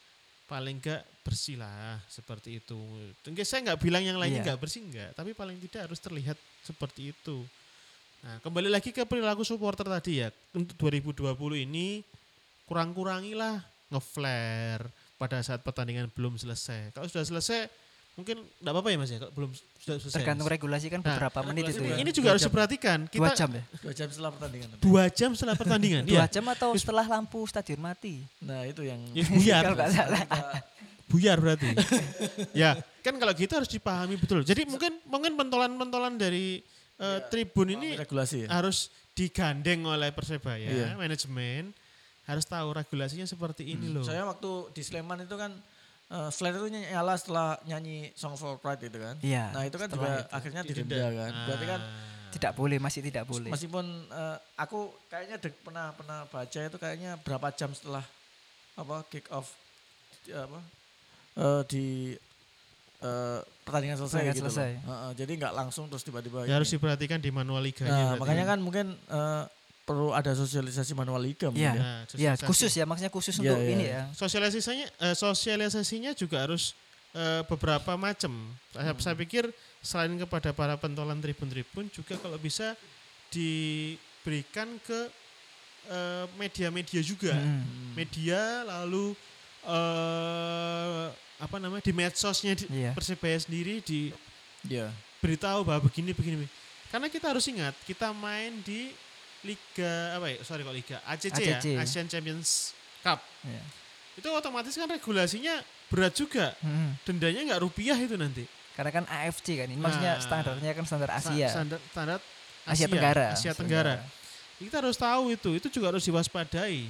paling 0.45 0.83
enggak 0.83 1.07
bersih 1.23 1.55
lah 1.55 2.03
seperti 2.07 2.59
itu. 2.59 2.75
Mungkin 3.23 3.47
saya 3.47 3.63
nggak 3.63 3.79
bilang 3.79 4.03
yang 4.03 4.19
lainnya 4.19 4.43
Iya. 4.43 4.47
nggak 4.53 4.61
bersih 4.61 4.83
enggak, 4.83 5.15
tapi 5.15 5.39
paling 5.39 5.55
tidak 5.63 5.87
harus 5.87 6.03
terlihat 6.03 6.35
seperti 6.61 7.15
itu. 7.15 7.47
Nah, 8.27 8.43
kembali 8.43 8.67
lagi 8.67 8.91
ke 8.91 9.07
perilaku 9.07 9.47
supporter 9.47 9.87
tadi 9.87 10.19
ya. 10.19 10.35
Untuk 10.51 10.75
2020 10.75 11.63
ini 11.63 12.03
kurang-kurangilah 12.67 13.63
ngeflare 13.89 14.91
pada 15.19 15.43
saat 15.43 15.61
pertandingan 15.61 16.07
belum 16.09 16.35
selesai. 16.35 16.91
Kalau 16.91 17.05
sudah 17.05 17.27
selesai 17.27 17.67
mungkin 18.15 18.43
enggak 18.59 18.73
apa-apa 18.73 18.89
ya 18.89 18.97
Mas 18.97 19.11
ya 19.11 19.19
kalau 19.19 19.33
belum 19.33 19.51
sudah 19.79 19.97
selesai. 19.99 20.17
Tergantung 20.17 20.47
Mas. 20.47 20.55
regulasi 20.55 20.87
kan 20.89 21.01
Nah, 21.01 21.07
beberapa 21.13 21.39
menit 21.45 21.65
itu 21.69 21.83
ya. 21.83 21.97
Ini 21.97 22.11
juga 22.11 22.29
harus 22.33 22.43
diperhatikan. 22.43 22.99
Kita 23.07 23.21
Dua 23.21 23.31
jam 23.33 23.49
ya? 23.51 23.63
Dua 23.79 23.93
jam 23.93 24.09
setelah 24.09 24.31
pertandingan. 24.33 24.69
dua 24.79 25.05
jam 25.09 25.31
setelah 25.35 25.55
pertandingan. 25.55 26.03
Dua 26.03 26.15
Iya. 26.17 26.25
jam 26.29 26.45
atau 26.49 26.71
setelah 26.73 27.05
lampu 27.05 27.43
stadion 27.45 27.79
mati? 27.79 28.23
Nah 28.41 28.63
itu 28.63 28.83
yang 28.83 28.99
Ya, 29.13 29.25
buyar. 29.25 29.63
Kalau 29.65 29.77
nggak 29.77 29.91
salah. 29.93 30.23
buyar 31.07 31.37
berarti. 31.37 31.69
ya, 32.63 32.71
kan 33.01 33.15
kalau 33.17 33.33
gitu 33.33 33.53
harus 33.55 33.67
dipahami 33.67 34.15
betul. 34.15 34.43
Jadi 34.43 34.67
mungkin 34.67 34.99
mungkin 35.05 35.33
pentolan-pentolan 35.35 36.15
dari 36.15 36.61
eh, 36.97 37.19
tribun 37.27 37.71
ini 37.73 37.95
regulasi 37.95 38.45
ya. 38.45 38.49
harus 38.53 38.91
digandeng 39.15 39.83
oleh 39.83 40.11
Persebaya, 40.11 40.67
Iya. 40.67 40.89
manajemen 40.95 41.71
harus 42.29 42.45
tahu 42.45 42.69
regulasinya 42.71 43.25
seperti 43.25 43.65
ini 43.67 43.89
loh. 43.89 44.05
Saya 44.05 44.23
waktu 44.23 44.47
di 44.71 44.83
Sleman 44.83 45.19
itu 45.21 45.33
kan 45.33 45.51
eh, 46.07 46.31
flare 46.31 46.55
itu 46.55 46.69
ny- 46.69 46.87
nyala 46.87 47.15
setelah 47.15 47.57
nyanyi 47.65 48.13
Song 48.13 48.33
for 48.35 48.57
Pride 48.57 48.81
itu 48.83 48.97
kan. 48.97 49.17
Iya, 49.19 49.49
Nah 49.51 49.63
itu 49.63 49.75
kan 49.75 49.89
juga 49.89 50.09
itu. 50.15 50.29
akhirnya 50.31 50.61
Didenda. 50.63 50.97
kan. 51.11 51.33
Berarti 51.45 51.67
kan 51.67 51.81
Ah. 51.83 52.07
Tidak 52.29 52.53
boleh, 52.55 52.77
masih 52.77 53.01
tidak 53.01 53.25
boleh. 53.25 53.49
meskipun 53.49 53.83
eh, 54.07 54.37
aku 54.55 54.79
kayaknya 55.07 55.37
dek- 55.39 55.59
pernah 55.59 55.91
pernah 55.91 56.25
baca 56.25 56.59
itu 56.61 56.77
kayaknya 56.77 57.17
berapa 57.19 57.49
jam 57.51 57.73
setelah 57.73 58.05
apa 58.75 59.01
kick 59.09 59.25
off 59.31 59.57
di- 60.23 60.37
apa 60.37 60.61
eh, 61.35 61.63
di 61.67 61.85
eh, 63.01 63.41
pertandingan 63.63 63.97
selesai 63.97 64.13
Pertandingan 64.19 64.37
gitu 64.37 64.45
selesai. 64.47 64.71
loh. 64.77 64.85
Heeh, 64.87 65.11
jadi 65.17 65.33
nggak 65.37 65.55
langsung 65.55 65.85
terus 65.87 66.03
tiba-tiba. 66.03 66.45
Ya, 66.45 66.55
harus 66.55 66.69
diperhatikan 66.69 67.17
di 67.17 67.31
manual 67.31 67.63
liganya. 67.63 67.89
Nah 67.89 68.01
berarti. 68.11 68.21
makanya 68.21 68.45
kan 68.47 68.59
mungkin 68.59 68.87
eh, 68.93 69.45
perlu 69.89 70.13
ada 70.13 70.37
sosialisasi 70.37 70.93
manual 70.93 71.25
liga 71.25 71.49
mungkin 71.49 71.65
Iya. 71.65 71.73
ya. 71.73 71.81
Nah, 71.81 71.99
Ya 72.05 72.07
sosialisasi. 72.37 72.45
khusus 72.45 72.73
ya, 72.77 72.85
maksudnya 72.85 73.13
khusus 73.13 73.35
Iya, 73.35 73.41
untuk 73.41 73.59
iya, 73.65 73.73
ini 73.73 73.85
ya. 73.89 74.03
sosialisasinya 74.13 74.87
eh, 75.01 75.17
sosialisasinya 75.17 76.11
juga 76.13 76.45
harus 76.45 76.77
eh, 77.17 77.41
beberapa 77.49 77.97
macam. 77.97 78.31
Saya, 78.77 78.93
saya 79.01 79.17
pikir 79.17 79.49
selain 79.81 80.13
kepada 80.21 80.53
para 80.53 80.77
pentolan 80.77 81.17
tribun-tribun 81.19 81.89
juga 81.89 82.21
kalau 82.21 82.37
bisa 82.37 82.77
diberikan 83.33 84.69
ke 84.85 85.01
eh, 85.89 86.27
media-media 86.37 87.01
juga. 87.01 87.33
Mm. 87.33 87.97
Media 87.97 88.41
lalu 88.69 89.17
eh 89.65 91.07
apa 91.39 91.57
namanya 91.57 91.81
di 91.87 91.95
medsosnya 91.95 92.53
di 92.59 92.67
Iya. 92.69 92.93
Persebaya 92.93 93.39
sendiri 93.39 93.79
di 93.81 94.11
Iya. 94.67 94.91
beritahu 95.23 95.63
bahwa 95.65 95.87
begini 95.87 96.11
begini. 96.13 96.45
Karena 96.91 97.07
kita 97.07 97.31
harus 97.31 97.47
ingat 97.47 97.73
kita 97.87 98.11
main 98.13 98.59
di 98.65 98.91
Liga 99.43 99.93
apa 100.19 100.27
ya? 100.29 100.39
Sorry 100.43 100.63
kok 100.63 100.75
Liga 100.75 100.97
ACC, 101.07 101.39
ACC. 101.39 101.67
ya, 101.75 101.83
Asian 101.83 102.07
Champions 102.07 102.75
Cup. 103.01 103.23
Iya. 103.47 103.63
Itu 104.19 104.29
otomatis 104.35 104.75
kan 104.75 104.91
regulasinya 104.91 105.63
berat 105.87 106.13
juga. 106.13 106.59
Mm. 106.59 106.91
Dendanya 107.07 107.41
nggak 107.55 107.63
rupiah 107.63 107.95
itu 107.95 108.19
nanti. 108.19 108.45
Karena 108.75 108.91
kan 108.91 109.05
AFC 109.07 109.59
kan 109.59 109.67
ini, 109.67 109.79
maksudnya 109.79 110.19
Nah. 110.19 110.23
standarnya 110.23 110.71
kan 110.75 110.85
standar 110.87 111.11
Asia. 111.11 111.49
Standar, 111.51 111.79
standar 111.91 112.19
Asia 112.63 112.87
Tenggara. 112.87 113.27
Asia 113.35 113.53
Tenggara. 113.55 113.95
Kita 114.59 114.83
harus 114.83 114.99
tahu 114.99 115.31
itu. 115.31 115.51
Itu 115.55 115.67
juga 115.71 115.95
harus 115.95 116.03
diwaspadai. 116.03 116.87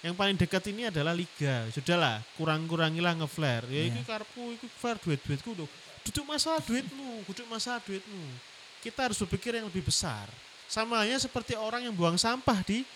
Yang 0.00 0.14
paling 0.16 0.36
dekat 0.38 0.62
ini 0.70 0.88
adalah 0.88 1.14
liga. 1.14 1.66
Sudahlah, 1.70 2.18
kurang-kurangilah 2.34 3.14
ngeflare. 3.14 3.66
Ya 3.70 3.84
Iya. 3.86 3.92
iki 3.92 4.02
karpu, 4.02 4.42
iki 4.58 4.66
flare 4.70 4.98
duit-duitku. 4.98 5.50
Duduk 6.00 6.24
masalah 6.26 6.58
duitmu, 6.64 7.22
duduk 7.28 7.46
masalah 7.46 7.78
duitmu. 7.84 8.22
Kita 8.80 9.06
harus 9.06 9.18
berpikir 9.20 9.54
yang 9.54 9.68
lebih 9.68 9.84
besar. 9.84 10.26
Sama 10.70 11.02
halnya 11.02 11.18
seperti 11.18 11.58
orang 11.58 11.82
yang 11.82 11.92
buang 11.92 12.14
sampah 12.14 12.62
di 12.62 12.86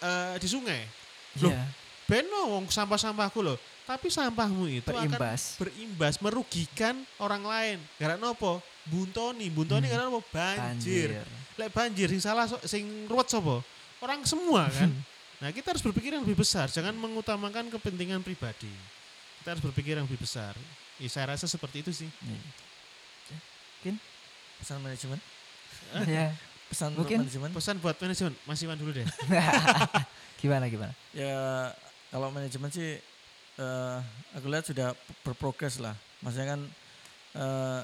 eh, 0.00 0.34
di 0.40 0.48
sungai. 0.48 0.80
Loh, 1.38 1.52
Iya. 1.52 1.62
Beno 2.08 2.50
wong 2.50 2.66
sampah-sampahku 2.66 3.38
loh. 3.38 3.54
Tapi 3.84 4.08
sampahmu 4.08 4.66
itu 4.66 4.86
akan 4.86 5.06
Berimbas. 5.06 5.54
berimbas 5.56 6.14
merugikan 6.18 6.96
orang 7.18 7.42
lain. 7.42 7.78
Karena 7.94 8.16
nopo? 8.16 8.58
Buntoni, 8.82 9.46
buntoni 9.46 9.84
Hmm. 9.84 9.92
karena 9.92 10.04
nopo? 10.08 10.20
Banjir. 10.32 11.12
Banjir. 11.12 11.26
Lek 11.54 11.70
banjir 11.70 12.08
sing 12.08 12.22
salah 12.22 12.48
so- 12.48 12.62
sing 12.64 12.82
ruwet 13.04 13.28
sapa? 13.28 13.60
Orang 14.00 14.24
semua 14.24 14.66
kan. 14.66 14.88
nah, 15.42 15.50
kita 15.50 15.70
harus 15.70 15.82
berpikir 15.82 16.14
yang 16.14 16.24
lebih 16.24 16.40
besar, 16.40 16.66
jangan 16.66 16.94
mengutamakan 16.94 17.68
kepentingan 17.68 18.24
pribadi. 18.24 18.70
Kita 19.42 19.52
harus 19.52 19.62
berpikir 19.62 19.94
yang 19.94 20.08
lebih 20.08 20.18
besar. 20.18 20.56
Ya, 20.96 21.08
saya 21.08 21.32
rasa 21.32 21.44
seperti 21.44 21.82
itu 21.82 21.92
sih. 21.94 22.08
Pesan 24.60 24.80
manajemen. 24.80 25.20
ya. 26.10 26.30
Pesan 26.70 26.94
Mungkin- 26.94 27.26
manajemen. 27.26 27.50
Pesan 27.50 27.76
buat 27.82 27.98
manajemen, 27.98 28.30
Mas 28.46 28.62
Iwan 28.62 28.78
dulu 28.78 28.94
deh. 28.94 29.02
gimana 30.40 30.70
gimana? 30.70 30.94
Ya 31.10 31.74
kalau 32.08 32.30
manajemen 32.30 32.70
sih 32.70 32.96
eh 33.58 33.98
aku 34.32 34.46
lihat 34.46 34.64
sudah 34.64 34.94
berprogres 35.20 35.82
lah. 35.82 35.98
Maksudnya 36.22 36.54
kan 36.54 36.60
eh 37.34 37.80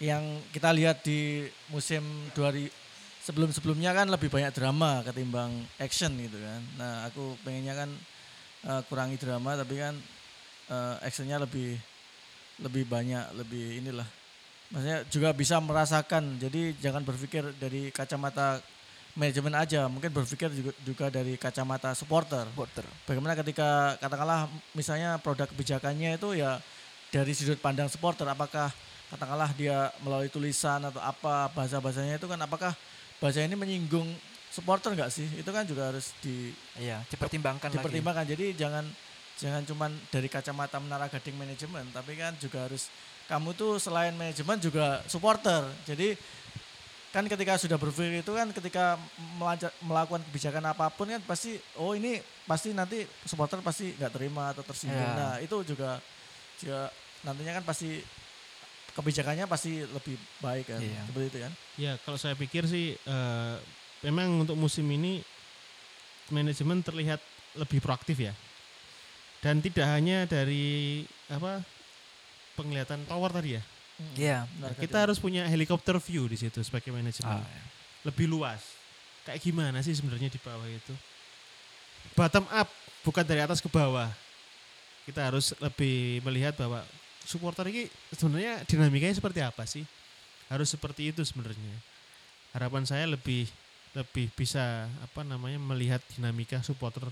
yang 0.00 0.22
kita 0.48 0.72
lihat 0.72 1.04
di 1.04 1.44
musim 1.68 2.00
2000 2.32 2.72
sebelum-sebelumnya 3.20 3.92
kan 3.92 4.08
lebih 4.08 4.32
banyak 4.32 4.48
drama 4.56 5.04
ketimbang 5.04 5.52
action 5.76 6.08
gitu 6.16 6.40
kan. 6.40 6.62
Nah, 6.80 7.04
aku 7.04 7.36
pengennya 7.44 7.76
kan 7.76 7.90
eh, 8.64 8.80
kurangi 8.88 9.20
drama 9.20 9.58
tapi 9.58 9.76
kan 9.76 9.92
eh, 10.70 10.94
actionnya 11.04 11.36
lebih 11.36 11.76
lebih 12.60 12.84
banyak, 12.86 13.34
lebih 13.34 13.82
inilah. 13.82 14.08
Maksudnya 14.70 14.98
juga 15.10 15.34
bisa 15.34 15.58
merasakan. 15.58 16.38
Jadi 16.38 16.78
jangan 16.78 17.02
berpikir 17.02 17.42
dari 17.58 17.90
kacamata 17.90 18.62
manajemen 19.18 19.54
aja, 19.58 19.90
mungkin 19.90 20.14
berpikir 20.14 20.46
juga, 20.54 20.72
juga 20.86 21.06
dari 21.10 21.34
kacamata 21.34 21.90
supporter. 21.98 22.46
Supporter. 22.54 22.86
Bagaimana 23.06 23.34
ketika 23.34 23.98
katakanlah 23.98 24.46
misalnya 24.72 25.18
produk 25.18 25.50
kebijakannya 25.50 26.14
itu 26.14 26.38
ya 26.38 26.62
dari 27.10 27.34
sudut 27.34 27.58
pandang 27.58 27.90
supporter, 27.90 28.22
apakah 28.30 28.70
katakanlah 29.10 29.50
dia 29.58 29.90
melalui 30.06 30.30
tulisan 30.30 30.78
atau 30.86 31.02
apa 31.02 31.50
bahasa-bahasanya 31.50 32.22
itu 32.22 32.30
kan 32.30 32.38
apakah 32.38 32.70
bahasa 33.18 33.42
ini 33.42 33.58
menyinggung 33.58 34.06
supporter 34.54 34.94
nggak 34.94 35.10
sih? 35.10 35.26
Itu 35.34 35.50
kan 35.50 35.66
juga 35.66 35.90
harus 35.90 36.14
di, 36.22 36.54
Iya, 36.78 37.02
dipertimbangkan 37.10 37.74
lagi. 37.74 37.82
dipertimbangkan. 37.82 38.24
Jadi 38.30 38.54
jangan 38.54 38.86
jangan 39.42 39.66
cuman 39.66 39.90
dari 40.14 40.30
kacamata 40.30 40.78
menara 40.78 41.10
gading 41.10 41.34
manajemen, 41.34 41.90
tapi 41.90 42.14
kan 42.14 42.38
juga 42.38 42.70
harus 42.70 42.86
kamu 43.30 43.54
tuh 43.54 43.78
selain 43.78 44.10
manajemen 44.12 44.58
juga 44.58 44.98
supporter. 45.06 45.62
Jadi 45.86 46.18
kan 47.10 47.26
ketika 47.26 47.58
sudah 47.58 47.74
berpikir 47.74 48.22
itu 48.22 48.32
kan 48.34 48.50
ketika 48.50 48.94
melakukan 49.82 50.22
kebijakan 50.30 50.62
apa 50.70 50.90
pun 50.94 51.10
kan 51.10 51.22
pasti 51.26 51.58
oh 51.78 51.94
ini 51.94 52.22
pasti 52.46 52.70
nanti 52.70 53.02
supporter 53.26 53.58
pasti 53.62 53.94
nggak 53.94 54.10
terima 54.14 54.50
atau 54.50 54.66
tersinggung. 54.66 54.98
Ya. 54.98 55.14
Nah 55.14 55.32
itu 55.38 55.54
juga 55.62 56.02
juga 56.58 56.90
nantinya 57.22 57.62
kan 57.62 57.64
pasti 57.66 58.02
kebijakannya 58.90 59.46
pasti 59.46 59.86
lebih 59.86 60.18
baik 60.42 60.66
kan 60.74 60.80
Iya. 60.82 61.02
seperti 61.06 61.26
itu 61.30 61.38
kan. 61.38 61.52
Ya, 61.78 61.92
kalau 62.02 62.18
saya 62.18 62.34
pikir 62.34 62.66
sih 62.66 62.98
eh, 62.98 63.54
memang 64.02 64.42
untuk 64.42 64.58
musim 64.58 64.86
ini 64.90 65.22
manajemen 66.30 66.82
terlihat 66.82 67.22
lebih 67.58 67.82
proaktif 67.82 68.18
ya. 68.18 68.34
Dan 69.40 69.58
tidak 69.64 69.86
hanya 69.88 70.28
dari 70.28 71.02
apa 71.32 71.64
penglihatan 72.60 73.00
tower 73.08 73.32
tadi 73.32 73.56
ya. 73.56 73.62
Iya. 74.16 74.38
Menara 74.56 74.76
Kita 74.76 74.84
gading. 74.92 75.02
harus 75.08 75.16
punya 75.16 75.42
helikopter 75.44 75.96
view 75.96 76.24
di 76.24 76.36
situ 76.36 76.60
sebagai 76.60 76.88
manajemen. 76.88 77.36
Ah, 77.36 77.44
iya. 77.44 77.64
Lebih 78.04 78.28
luas. 78.28 78.60
Kayak 79.24 79.40
gimana 79.40 79.80
sih 79.80 79.92
sebenarnya 79.92 80.28
di 80.28 80.40
bawah 80.40 80.64
itu? 80.64 80.94
Bottom 82.16 82.48
up, 82.50 82.68
bukan 83.00 83.24
dari 83.24 83.40
atas 83.40 83.60
ke 83.60 83.68
bawah. 83.68 84.08
Kita 85.04 85.28
harus 85.28 85.52
lebih 85.58 86.20
melihat 86.22 86.56
bahwa 86.56 86.80
supporter 87.24 87.68
ini 87.68 87.88
sebenarnya 88.10 88.64
dinamikanya 88.64 89.16
seperti 89.16 89.40
apa 89.40 89.64
sih? 89.64 89.84
Harus 90.48 90.72
seperti 90.72 91.12
itu 91.12 91.20
sebenarnya. 91.22 91.76
Harapan 92.52 92.84
saya 92.84 93.04
lebih 93.06 93.46
lebih 93.90 94.30
bisa 94.32 94.86
apa 95.02 95.26
namanya 95.26 95.58
melihat 95.58 95.98
dinamika 96.14 96.62
supporter 96.62 97.02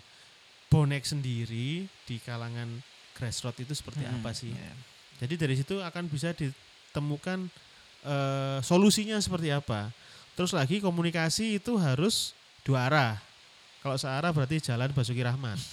bonek 0.70 1.02
sendiri 1.02 1.84
di 2.06 2.16
kalangan 2.22 2.70
grassroots 3.18 3.58
itu 3.58 3.74
seperti 3.74 4.06
Hmm, 4.06 4.22
apa 4.22 4.30
sih? 4.30 4.54
iya. 4.54 4.72
Jadi 5.18 5.34
dari 5.34 5.54
situ 5.58 5.82
akan 5.82 6.06
bisa 6.06 6.30
ditemukan 6.34 7.50
eh, 8.06 8.58
solusinya 8.62 9.18
seperti 9.18 9.50
apa. 9.50 9.90
Terus 10.38 10.54
lagi 10.54 10.78
komunikasi 10.78 11.58
itu 11.58 11.74
harus 11.78 12.32
dua 12.62 12.86
arah. 12.86 13.14
Kalau 13.82 13.98
searah 13.98 14.30
berarti 14.30 14.62
jalan 14.62 14.90
Basuki 14.94 15.22
Rahmat. 15.22 15.58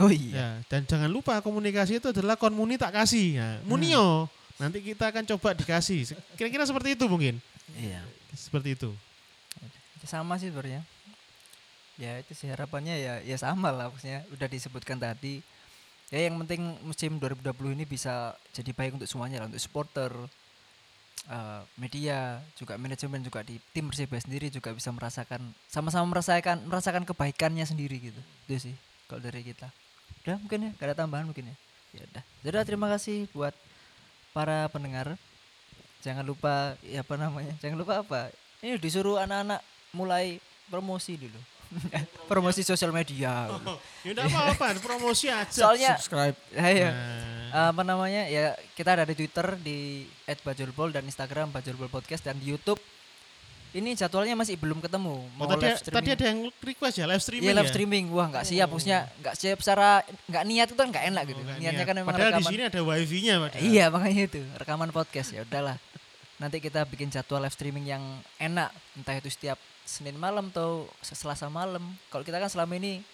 Oh 0.00 0.08
iya. 0.08 0.32
Ya, 0.32 0.48
dan 0.72 0.88
jangan 0.88 1.12
lupa 1.12 1.36
komunikasi 1.44 2.00
itu 2.00 2.08
adalah 2.08 2.32
konmuni 2.32 2.80
tak 2.80 2.96
kasih. 2.96 3.36
Ya, 3.36 3.48
munio. 3.68 4.32
Nanti 4.56 4.80
kita 4.80 5.12
akan 5.12 5.28
coba 5.28 5.52
dikasih. 5.52 6.16
Kira-kira 6.40 6.64
seperti 6.64 6.96
itu 6.96 7.04
mungkin. 7.04 7.36
Iya. 7.76 8.00
Seperti 8.32 8.80
itu. 8.80 8.96
Sama 10.08 10.40
sih 10.40 10.48
sebenarnya. 10.48 10.80
Ya 12.00 12.16
itu 12.16 12.32
sih 12.32 12.48
harapannya 12.48 12.96
ya 12.96 13.14
ya 13.20 13.36
sama 13.36 13.68
lah 13.68 13.92
maksudnya 13.92 14.24
udah 14.32 14.48
disebutkan 14.48 14.96
tadi. 14.96 15.44
Ya 16.10 16.26
yang 16.26 16.42
penting 16.42 16.74
musim 16.82 17.22
2020 17.22 17.78
ini 17.78 17.86
bisa 17.86 18.34
jadi 18.50 18.74
baik 18.74 18.98
untuk 18.98 19.06
semuanya 19.06 19.38
lah 19.38 19.46
untuk 19.46 19.62
supporter, 19.62 20.10
eh, 21.30 21.62
media, 21.78 22.42
juga 22.58 22.74
manajemen 22.74 23.22
juga 23.22 23.46
di 23.46 23.62
tim 23.70 23.86
Persibaya 23.86 24.18
sendiri 24.18 24.50
juga 24.50 24.74
bisa 24.74 24.90
merasakan 24.90 25.38
sama-sama 25.70 26.10
merasakan 26.10 26.66
merasakan 26.66 27.06
kebaikannya 27.06 27.62
sendiri 27.62 28.10
gitu. 28.10 28.20
Itu 28.50 28.70
sih 28.70 28.74
kalau 29.06 29.22
dari 29.22 29.46
kita. 29.46 29.70
Udah 30.26 30.36
mungkin 30.42 30.58
ya, 30.66 30.70
gak 30.74 30.86
ada 30.90 30.96
tambahan 31.06 31.30
mungkin 31.30 31.54
ya. 31.54 31.56
Ya 31.94 32.02
udah. 32.10 32.24
Jadi 32.42 32.54
terima 32.66 32.86
kasih 32.90 33.30
buat 33.30 33.54
para 34.34 34.66
pendengar. 34.66 35.14
Jangan 36.02 36.26
lupa 36.26 36.74
ya 36.82 37.06
apa 37.06 37.14
namanya? 37.14 37.54
Jangan 37.62 37.76
lupa 37.78 38.02
apa? 38.02 38.20
Ini 38.66 38.82
disuruh 38.82 39.22
anak-anak 39.22 39.62
mulai 39.94 40.42
promosi 40.66 41.14
dulu. 41.14 41.38
promosi 42.30 42.60
sosial 42.60 42.90
media. 42.90 43.46
Ya 44.00 44.16
udah 44.16 44.24
apa-apa, 44.24 44.80
promosi 44.80 45.28
aja. 45.28 45.52
Soalnya 45.52 45.92
subscribe 45.94 46.32
ayo 46.54 46.88
Nah, 47.50 47.68
apa 47.68 47.82
namanya? 47.82 48.24
Ya 48.26 48.54
kita 48.72 48.94
ada 48.94 49.02
di 49.02 49.12
Twitter 49.12 49.58
di 49.58 50.06
@bajulbol 50.24 50.88
dan 50.88 51.02
Instagram 51.02 51.50
bajulbol 51.50 51.86
podcast 51.86 52.22
dan 52.22 52.38
di 52.38 52.48
YouTube. 52.48 52.78
Ini 53.70 53.94
jadwalnya 53.94 54.34
masih 54.34 54.54
belum 54.54 54.78
ketemu. 54.78 55.14
oh, 55.20 55.34
Mau 55.34 55.46
tadi, 55.46 55.62
live 55.64 55.78
streaming. 55.78 55.96
tadi 55.96 56.08
ada 56.10 56.24
yang 56.26 56.38
request 56.60 56.94
ya 56.96 57.06
live 57.06 57.20
streaming 57.20 57.44
Iya 57.44 57.54
live 57.54 57.66
ya? 57.66 57.70
streaming, 57.70 58.04
wah 58.08 58.26
nggak 58.26 58.42
siap, 58.44 58.66
maksudnya 58.66 59.00
nggak 59.16 59.34
siap 59.34 59.58
secara 59.60 59.88
nggak 60.24 60.44
niat 60.44 60.66
itu 60.66 60.76
kan 60.76 60.88
nggak 60.88 61.04
enak 61.06 61.22
gitu. 61.26 61.40
Oh, 61.40 61.54
Niatnya 61.54 61.70
niat. 61.76 61.86
kan 61.86 61.94
memang 61.96 62.10
Padahal 62.10 62.30
di 62.30 62.34
rekaman. 62.36 62.50
sini 62.50 62.62
ada 62.64 62.80
wifi-nya 62.80 63.34
padahal. 63.36 63.62
Iya 63.62 63.84
makanya 63.88 64.22
itu 64.24 64.40
rekaman 64.56 64.90
podcast 64.90 65.28
ya 65.30 65.42
udahlah. 65.44 65.76
Nanti 66.40 66.56
kita 66.56 66.88
bikin 66.88 67.12
jadwal 67.12 67.44
live 67.44 67.52
streaming 67.52 67.84
yang 67.84 68.00
enak, 68.40 68.72
entah 68.96 69.12
itu 69.12 69.28
setiap 69.28 69.60
Senin 69.84 70.16
malam 70.16 70.48
atau 70.48 70.88
Selasa 71.04 71.52
malam. 71.52 71.84
Kalau 72.08 72.24
kita 72.24 72.40
kan 72.40 72.48
selama 72.48 72.80
ini 72.80 73.04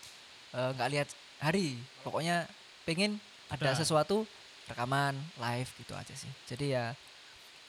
eh, 0.55 0.70
nggak 0.78 0.90
lihat 0.94 1.09
hari, 1.43 1.74
pokoknya 2.07 2.47
pengen 2.86 3.19
ada 3.51 3.74
Udah. 3.74 3.78
sesuatu 3.82 4.23
rekaman 4.70 5.19
live 5.43 5.70
gitu 5.82 5.93
aja 5.98 6.15
sih. 6.15 6.31
Jadi 6.47 6.78
ya 6.78 6.94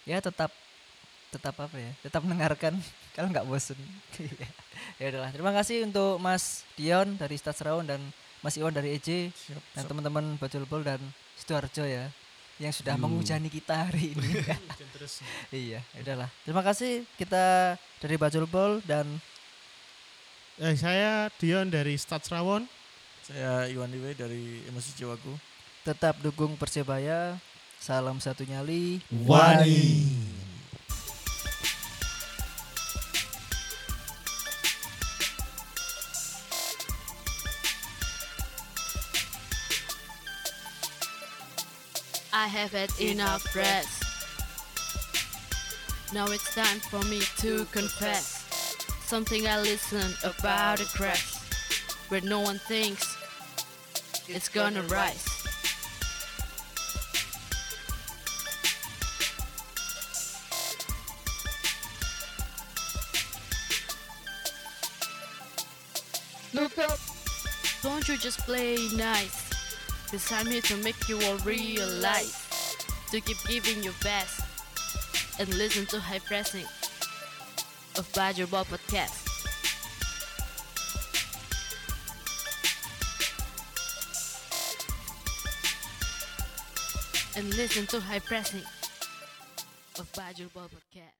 ya 0.06 0.22
tetap 0.22 0.54
tetap 1.34 1.58
apa 1.58 1.74
ya 1.74 1.92
tetap 2.06 2.22
mendengarkan. 2.22 2.78
Kalau 3.18 3.34
nggak 3.34 3.50
bosen. 3.50 3.78
Ya 5.02 5.10
udahlah. 5.10 5.34
Terima 5.34 5.54
kasih 5.58 5.90
untuk 5.90 6.22
Mas 6.22 6.62
Dion 6.78 7.18
dari 7.18 7.34
Statsrawan 7.34 7.86
dan 7.86 8.02
Mas 8.46 8.58
Iwan 8.62 8.74
dari 8.74 8.94
EJ 8.94 9.34
Siap, 9.34 9.62
dan 9.74 9.84
teman-teman 9.90 10.38
Bajulbol 10.38 10.86
dan 10.86 11.02
Sidoarjo 11.34 11.86
ya 11.86 12.14
yang 12.58 12.74
sudah 12.74 12.98
menghujani 12.98 13.50
kita 13.50 13.90
hari 13.90 14.14
ini. 14.18 14.42
Terus 14.98 15.22
iya, 15.54 15.82
ya 15.94 16.00
udahlah. 16.04 16.30
Terima 16.46 16.64
kasih 16.66 17.06
kita 17.18 17.78
dari 18.02 18.16
Bajulbol 18.18 18.82
dan 18.86 19.06
eh, 20.62 20.76
saya 20.78 21.30
Dion 21.38 21.70
dari 21.70 21.98
Statsrawon. 21.98 22.66
saya 23.28 23.68
Iwan 23.68 23.92
Diwe 23.92 24.16
dari 24.16 24.64
Emosi 24.72 24.96
Jiwaku 24.96 25.36
tetap 25.88 26.20
dukung 26.20 26.60
Persebaya. 26.60 27.40
Salam 27.80 28.20
satu 28.20 28.44
nyali. 28.44 29.00
Wani. 29.24 30.37
I 42.58 42.62
have 42.62 42.72
had 42.72 43.00
enough 43.00 43.56
rest. 43.56 44.04
Now 46.12 46.26
it's 46.26 46.56
time 46.56 46.80
for 46.80 47.00
me 47.08 47.22
to 47.38 47.66
confess 47.66 48.48
something 49.06 49.46
I 49.46 49.62
listened 49.62 50.18
about 50.24 50.82
a 50.82 50.86
crash 50.86 51.36
where 52.10 52.22
no 52.22 52.40
one 52.40 52.58
thinks 52.58 53.16
it's 54.28 54.50
gonna 54.50 54.82
rise. 54.84 55.24
Look 66.56 66.76
up! 66.80 66.98
Don't 67.84 68.08
you 68.10 68.18
just 68.18 68.40
play 68.40 68.78
nice? 68.96 69.48
Cause 70.10 70.32
I'm 70.32 70.48
here 70.48 70.62
to 70.62 70.78
make 70.78 71.08
you 71.08 71.22
all 71.22 71.38
realize 71.40 72.47
to 73.12 73.22
keep 73.22 73.38
giving 73.48 73.84
your 73.84 73.94
best 74.04 74.42
and 75.40 75.54
listen 75.54 75.86
to 75.86 76.00
high 76.00 76.20
pressing 76.20 76.66
of 77.98 78.12
Badger 78.14 78.48
Ball 78.48 78.66
Podcast. 78.66 79.24
And 87.38 87.54
listen 87.56 87.86
to 87.88 88.00
high 88.00 88.20
pressing 88.20 88.64
of 90.00 90.12
Badger 90.14 90.48
Ball 90.54 90.68
Podcast. 90.68 91.14